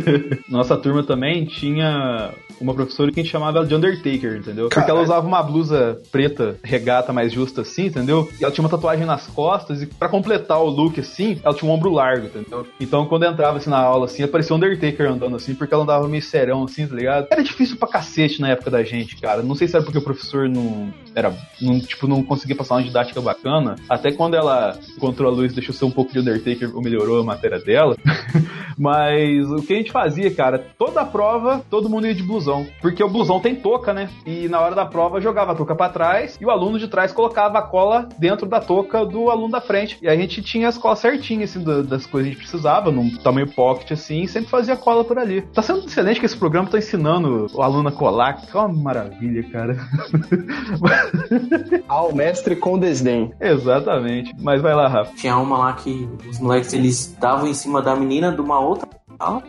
[0.48, 4.68] Nossa turma também tinha uma professora que a gente chamava de Undertaker, entendeu?
[4.68, 4.92] Porque Caralho.
[4.92, 8.28] ela usava uma blusa preta, regata mais justa assim, entendeu?
[8.40, 11.70] E ela tinha uma tatuagem nas costas e pra completar o look assim, ela tinha
[11.70, 12.66] um ombro largo, entendeu?
[12.80, 16.08] Então quando entrava assim na aula assim, aparecia o Undertaker andando assim, porque ela andava
[16.08, 17.26] meio serão assim, tá ligado?
[17.30, 19.42] Era difícil pra cacete na época da gente, cara.
[19.42, 22.82] Não sei se era porque o professor não era, não, tipo, não conseguia passar uma
[22.82, 23.76] didática bacana.
[23.88, 27.24] Até quando ela encontrou a luz, deixou ser um pouco de Undertaker ou melhorou a
[27.24, 27.96] matéria dela.
[28.76, 32.66] Mas o que a gente fazia, cara, toda a prova, todo mundo ia de blusão.
[32.80, 34.08] Porque o blusão tem touca, né?
[34.26, 37.12] E na hora da prova jogava a touca pra trás e o aluno de trás
[37.12, 39.98] colocava a cola dentro da touca do aluno da frente.
[40.02, 42.90] E a gente tinha as colas certinhas, assim, da- das coisas que a gente precisava,
[42.90, 45.42] num tamanho pocket, assim, e sempre fazia cola por ali.
[45.42, 48.34] Tá sendo excelente que esse programa tá ensinando o aluno a colar.
[48.34, 49.76] Que é uma maravilha, cara.
[51.88, 53.32] Ao mestre com desdém.
[53.40, 54.32] Exatamente.
[54.40, 55.14] Mas vai lá, Rafa.
[55.16, 58.88] Tinha uma lá que os moleques eles estavam em cima da menina de uma outra
[59.18, 59.42] sala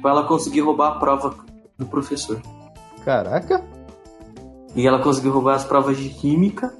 [0.00, 1.34] pra ela conseguir roubar a prova
[1.80, 2.40] do professor.
[3.04, 3.64] Caraca.
[4.76, 6.72] E ela conseguiu roubar as provas de química.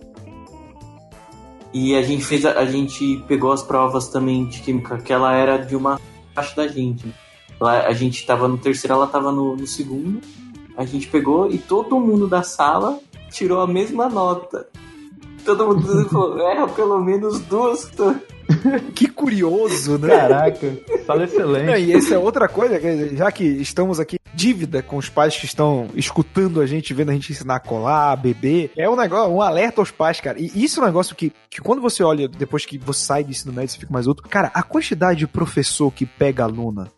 [1.72, 5.32] E a gente fez a, a gente pegou as provas também de química, que ela
[5.34, 5.98] era de uma
[6.32, 7.12] abaixo da gente.
[7.60, 10.20] Ela- a gente tava no terceiro, ela tava no, no segundo.
[10.76, 12.98] A gente pegou e todo mundo da sala
[13.30, 14.68] tirou a mesma nota.
[15.44, 17.90] Todo mundo falou, erra pelo menos duas.
[18.94, 20.08] Que curioso, né?
[20.08, 20.76] Caraca.
[21.08, 21.80] Não, excelente.
[21.80, 22.80] e essa é outra coisa,
[23.14, 27.14] já que estamos aqui dívida com os pais que estão escutando a gente, vendo a
[27.14, 30.38] gente ensinar a colar, a beber, é um negócio, um alerta aos pais, cara.
[30.40, 33.30] E isso é um negócio que, que quando você olha, depois que você sai do
[33.30, 36.88] ensino médio, você fica mais outro, cara, a quantidade de professor que pega aluna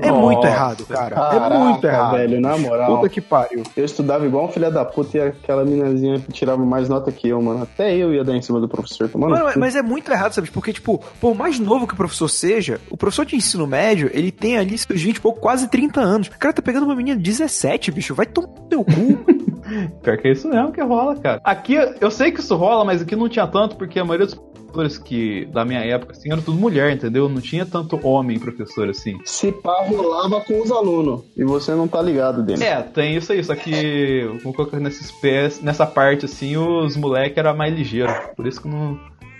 [0.00, 1.14] é muito Nossa, errado, cara.
[1.14, 2.16] Caraca, é muito errado.
[2.16, 2.96] velho, na moral.
[2.96, 3.62] Puta que pariu.
[3.76, 7.40] Eu estudava igual um filho da puta e aquela minazinha tirava mais nota que eu,
[7.40, 7.62] mano.
[7.62, 9.10] Até eu ia dar em cima do professor.
[9.14, 9.58] Mano, cu.
[9.58, 10.50] mas é muito errado, sabe?
[10.50, 14.30] Porque, tipo, por mais novo que o professor seja, o professor de ensino médio, ele
[14.30, 16.28] tem ali seus 20 e pouco, quase 30 anos.
[16.28, 18.14] O cara tá pegando uma menina de 17, bicho.
[18.14, 19.24] Vai tomar no teu cu.
[20.02, 21.40] Pior que é isso mesmo que rola, cara.
[21.42, 24.34] Aqui, eu sei que isso rola, mas aqui não tinha tanto, porque a maioria dos
[24.74, 27.28] professores que, da minha época, assim, era tudo mulher, entendeu?
[27.28, 29.18] Não tinha tanto homem professor, assim.
[29.24, 31.22] Se pá, rolava com os alunos.
[31.36, 32.60] E você não tá ligado, Denis.
[32.60, 37.38] É, tem isso aí, só que vamos colocar nesses pés, nessa parte, assim, os moleques
[37.38, 38.14] eram mais ligeiros.
[38.36, 38.98] Por isso que não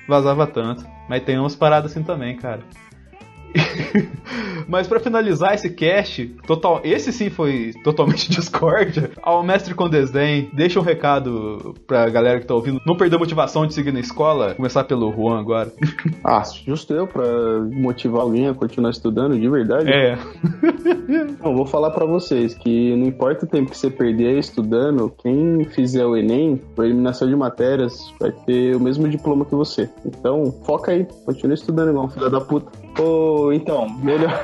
[0.08, 0.86] vazava tanto.
[1.08, 2.60] Mas tem umas paradas assim também, cara.
[4.68, 9.10] Mas pra finalizar esse cast, total, esse sim foi totalmente discórdia.
[9.22, 12.80] Ao mestre com desdém, deixa um recado pra galera que tá ouvindo.
[12.86, 14.54] Não perder a motivação de seguir na escola.
[14.54, 15.72] Começar pelo Juan agora.
[16.26, 17.24] Ah, justo eu pra
[17.70, 19.90] motivar alguém a continuar estudando, de verdade.
[19.90, 20.16] É.
[21.42, 25.64] Não, vou falar pra vocês que não importa o tempo que você perder estudando, quem
[25.64, 29.90] fizer o Enem, por eliminação de matérias, vai ter o mesmo diploma que você.
[30.04, 32.83] Então, foca aí, continua estudando igual um filho da puta.
[32.98, 34.42] Ô, então, melhor.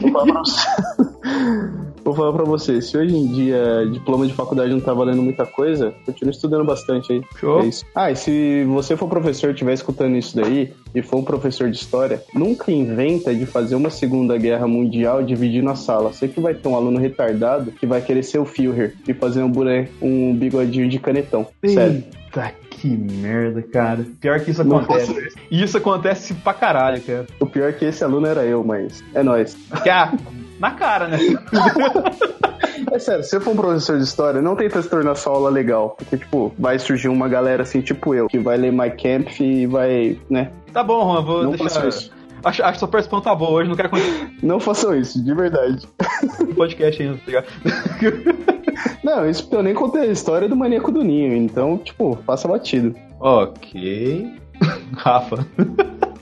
[0.00, 1.80] vou falar pra você.
[2.04, 5.44] Vou falar pra você, se hoje em dia diploma de faculdade não tá valendo muita
[5.46, 7.22] coisa, continue estudando bastante aí.
[7.38, 7.60] Show.
[7.60, 7.84] É isso.
[7.94, 11.70] Ah, e se você for professor e estiver escutando isso daí, e for um professor
[11.70, 16.12] de história, nunca inventa de fazer uma segunda guerra mundial dividindo a sala.
[16.12, 19.50] Sempre vai ter um aluno retardado que vai querer ser o Führer e fazer um
[19.50, 21.46] boneco, um bigodinho de canetão.
[21.64, 22.02] Sério.
[22.80, 24.06] Que merda, cara.
[24.20, 25.34] Pior que isso Não acontece.
[25.50, 27.26] E isso acontece pra caralho, cara.
[27.38, 29.54] O pior é que esse aluno era eu, mas é nóis.
[29.82, 30.12] Que, ah,
[30.58, 31.18] na cara, né?
[32.90, 35.50] É sério, se eu for um professor de história, não tenta se tornar sua aula
[35.50, 35.90] legal.
[35.98, 39.66] Porque, tipo, vai surgir uma galera assim, tipo eu, que vai ler My Camp e
[39.66, 40.50] vai, né?
[40.72, 41.86] Tá bom, Juan, vou Não deixar.
[41.86, 42.10] isso.
[42.44, 45.34] Acho, acho que sua participação tá boa hoje, não quero continuar Não façam isso, de
[45.34, 45.86] verdade.
[46.40, 47.46] o podcast ainda, tá ligado?
[49.04, 52.94] Não, isso eu nem contei a história do maníaco do ninho, então, tipo, passa batido.
[53.18, 54.34] ok.
[54.96, 55.46] Rafa.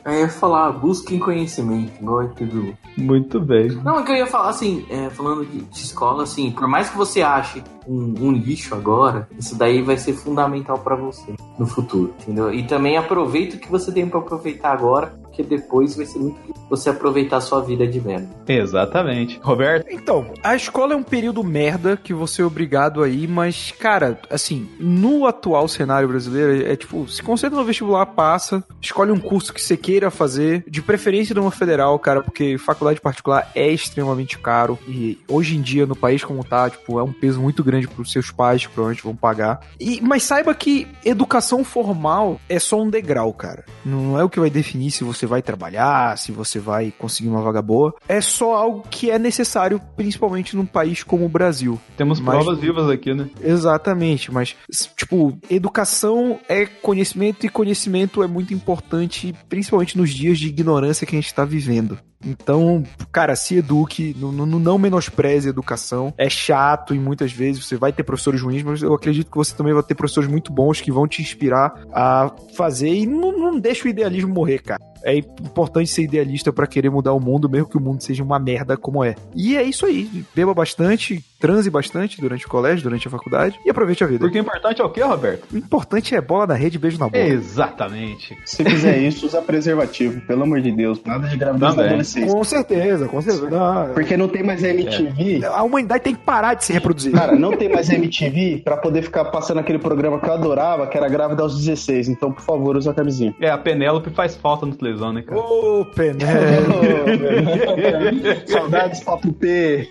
[0.04, 2.74] Eu ia falar, busquem conhecimento, igual é tudo.
[2.96, 3.68] Muito bem.
[3.84, 6.88] Não, é que eu ia falar assim, é, falando de, de escola, assim, por mais
[6.88, 11.66] que você ache um, um lixo agora, isso daí vai ser fundamental pra você no
[11.66, 12.52] futuro, entendeu?
[12.54, 16.36] E também aproveita o que você tem pra aproveitar agora, porque depois vai ser muito
[16.40, 18.28] difícil você aproveitar a sua vida de merda.
[18.46, 19.38] Exatamente.
[19.42, 19.86] Roberto?
[19.90, 24.20] Então, a escola é um período merda que você é obrigado a ir, mas, cara,
[24.28, 29.52] assim, no atual cenário brasileiro, é tipo, se concentra no vestibular, passa, escolhe um curso
[29.54, 34.78] que você queira fazer, de preferência numa federal, cara, porque faculdade particular é extremamente caro
[34.86, 38.12] e hoje em dia, no país como tá, tipo, é um peso muito grande pros
[38.12, 39.60] seus pais, que provavelmente vão pagar.
[39.78, 43.64] E, mas saiba que educação formal é só um degrau, cara.
[43.84, 47.42] Não é o que vai definir se você vai trabalhar, se você vai conseguir uma
[47.42, 47.94] vaga boa.
[48.08, 51.78] É só algo que é necessário, principalmente num país como o Brasil.
[51.96, 53.28] Temos Mas- provas vivas aqui, né?
[53.40, 54.56] Exatamente, mas,
[54.96, 61.14] tipo, educação é conhecimento e conhecimento é muito importante, principalmente nos dias de ignorância que
[61.14, 61.98] a gente tá vivendo.
[62.24, 62.82] Então,
[63.12, 66.12] cara, se eduque, não, não, menospreze a educação.
[66.18, 69.54] É chato e muitas vezes você vai ter professores ruins, mas eu acredito que você
[69.54, 73.58] também vai ter professores muito bons que vão te inspirar a fazer e não, não
[73.58, 74.82] deixa o idealismo morrer, cara.
[75.04, 78.38] É importante ser idealista pra querer mudar o mundo, mesmo que o mundo seja uma
[78.38, 79.14] merda como é.
[79.34, 80.24] E é isso aí.
[80.34, 84.20] Beba bastante, transe bastante durante o colégio, durante a faculdade e aproveite a vida.
[84.20, 85.46] Porque o importante é o quê, Roberto?
[85.52, 87.24] O importante é bola na rede, beijo na bola.
[87.24, 88.36] Exatamente.
[88.44, 91.00] Se fizer isso, usa preservativo, pelo amor de Deus.
[91.04, 92.34] Nada de gravidez na adolescência.
[92.34, 93.50] Com certeza, com certeza.
[93.50, 95.44] Não, Porque não tem mais MTV.
[95.46, 97.12] A humanidade tem que parar de se reproduzir.
[97.12, 100.96] Cara, não tem mais MTV pra poder ficar passando aquele programa que eu adorava, que
[100.96, 102.08] era grávida aos 16.
[102.08, 103.34] Então, por favor, usa a camisinha.
[103.40, 105.40] É, a Penélope faz falta na televisão, né, cara?
[105.40, 106.26] Ô, Pené.
[108.46, 109.88] Saudades, papo P.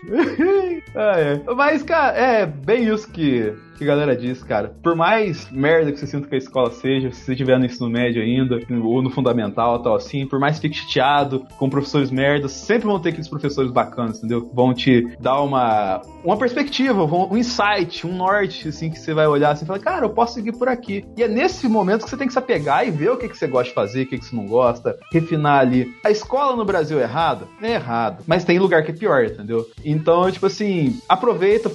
[0.96, 1.37] Ah, é.
[1.56, 4.76] Mas, cara, é bem isso que, que a galera diz, cara.
[4.82, 7.90] Por mais merda que você sinta que a escola seja, se você estiver no ensino
[7.90, 12.52] médio ainda, ou no fundamental tal assim, por mais que fique chateado com professores merdas,
[12.52, 14.50] sempre vão ter aqueles professores bacanas, entendeu?
[14.54, 19.52] Vão te dar uma, uma perspectiva, um insight, um norte, assim, que você vai olhar
[19.52, 21.06] assim e falar, cara, eu posso seguir por aqui.
[21.16, 23.38] E é nesse momento que você tem que se apegar e ver o que, que
[23.38, 25.94] você gosta de fazer, o que, que você não gosta, refinar ali.
[26.04, 27.48] A escola no Brasil é errada?
[27.62, 28.24] É errado.
[28.26, 29.66] Mas tem lugar que é pior, entendeu?
[29.84, 31.72] Então, tipo assim, aproveita,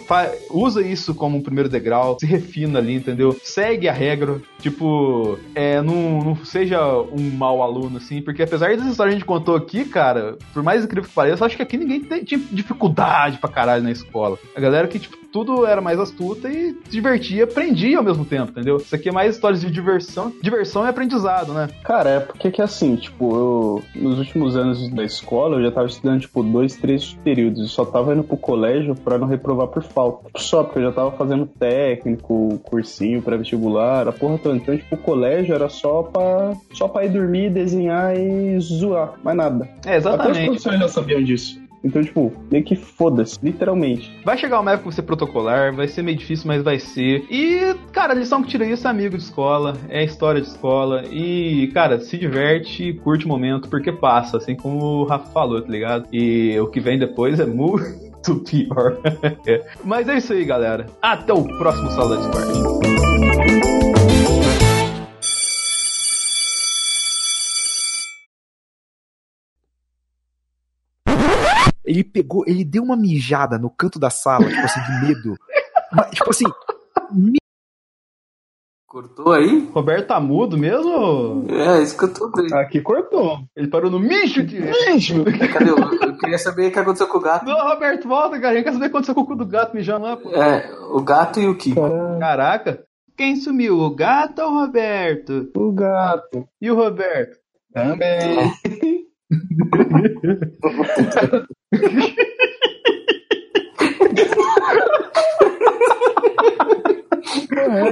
[0.50, 3.36] usa isso como um primeiro degrau, se refina ali, entendeu?
[3.42, 6.80] Segue a regra, tipo, é, não, não seja
[7.12, 10.62] um mau aluno, assim, porque apesar das histórias que a gente contou aqui, cara, por
[10.62, 14.38] mais incrível que pareça, acho que aqui ninguém tem- tinha dificuldade pra caralho na escola.
[14.56, 18.50] A galera que, tipo, tudo era mais astuta e divertia e aprendia ao mesmo tempo,
[18.50, 18.76] entendeu?
[18.76, 20.32] Isso aqui é mais histórias de diversão.
[20.42, 21.68] Diversão é aprendizado, né?
[21.82, 25.86] Cara, é porque que assim, tipo, eu nos últimos anos da escola eu já tava
[25.86, 27.60] estudando, tipo, dois, três períodos.
[27.60, 30.28] Eu só tava indo pro colégio pra não reprovar por falta.
[30.36, 34.56] Só porque eu já tava fazendo técnico, cursinho, pré-vestibular, a porra toda.
[34.56, 39.14] Então, tipo, o colégio era só pra, só pra ir dormir, desenhar e zoar.
[39.22, 39.68] Mais nada.
[39.86, 40.44] É, Até os exatamente.
[40.46, 41.61] professores já sabiam disso.
[41.84, 44.12] Então, tipo, meio que foda-se, literalmente.
[44.24, 47.24] Vai chegar uma época que você protocolar, vai ser meio difícil, mas vai ser.
[47.30, 51.04] E, cara, a lição que tira isso é amigo de escola, é história de escola.
[51.10, 55.68] E, cara, se diverte curte o momento, porque passa, assim como o Rafa falou, tá
[55.70, 56.06] ligado?
[56.12, 58.98] E o que vem depois é muito pior.
[59.84, 60.86] mas é isso aí, galera.
[61.00, 63.81] Até o próximo Sala da Discord.
[71.92, 75.38] Ele pegou, ele deu uma mijada no canto da sala, tipo assim, de medo.
[75.92, 76.46] Mas, tipo assim,
[78.86, 79.70] Cortou aí?
[79.72, 81.46] Roberto tá mudo mesmo?
[81.50, 82.54] É, isso que eu tô doido.
[82.54, 83.40] Aqui cortou.
[83.54, 84.60] Ele parou no micho de.
[84.60, 85.22] Micho!
[85.52, 85.70] Cadê?
[85.70, 87.44] Eu, eu queria saber o que aconteceu com o gato.
[87.44, 88.52] Não, Roberto, volta, cara.
[88.52, 90.30] A gente quer saber o que aconteceu com o cu do gato mijando lá, pô.
[90.30, 91.80] É, o gato e o Kiko.
[92.18, 92.84] Caraca.
[93.16, 93.78] Quem sumiu?
[93.78, 95.50] O gato ou o Roberto?
[95.54, 96.46] O gato.
[96.60, 97.36] E o Roberto?
[97.72, 98.52] Também.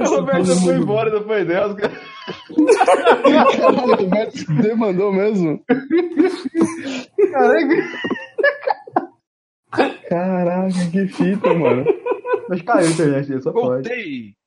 [0.01, 1.75] O Roberto foi embora depois dela.
[1.75, 1.93] cara.
[2.51, 5.63] O Roberto demandou mesmo.
[7.31, 7.75] Caraca.
[10.09, 11.85] Caraca, que fita, mano.
[12.49, 13.71] Mas caiu a internet dele, só Voltei.
[13.71, 13.89] pode.
[13.89, 14.40] Voltei!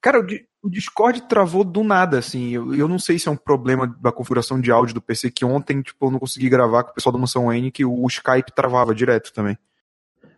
[0.00, 2.50] Cara, o, Di- o Discord travou do nada, assim.
[2.50, 5.44] Eu, eu não sei se é um problema da configuração de áudio do PC, que
[5.44, 8.52] ontem, tipo, eu não consegui gravar com o pessoal do Mansão N, que o Skype
[8.54, 9.58] travava direto também.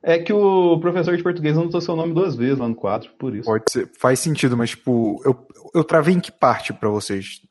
[0.02, 3.34] É que o professor de português anotou seu nome duas vezes lá no quadro, por
[3.36, 3.44] isso.
[3.44, 7.42] Pode ser, faz sentido, mas, tipo, eu, eu travei em que parte pra vocês?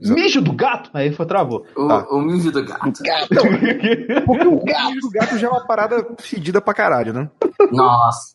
[0.00, 0.88] Mijo do gato!
[0.94, 1.66] Aí foi, travou.
[1.76, 2.06] O, Tá.
[2.10, 3.02] o mijo do gato.
[4.24, 7.30] Porque o gato, o gato já é uma parada fedida pra caralho, né?
[7.70, 8.34] Nossa.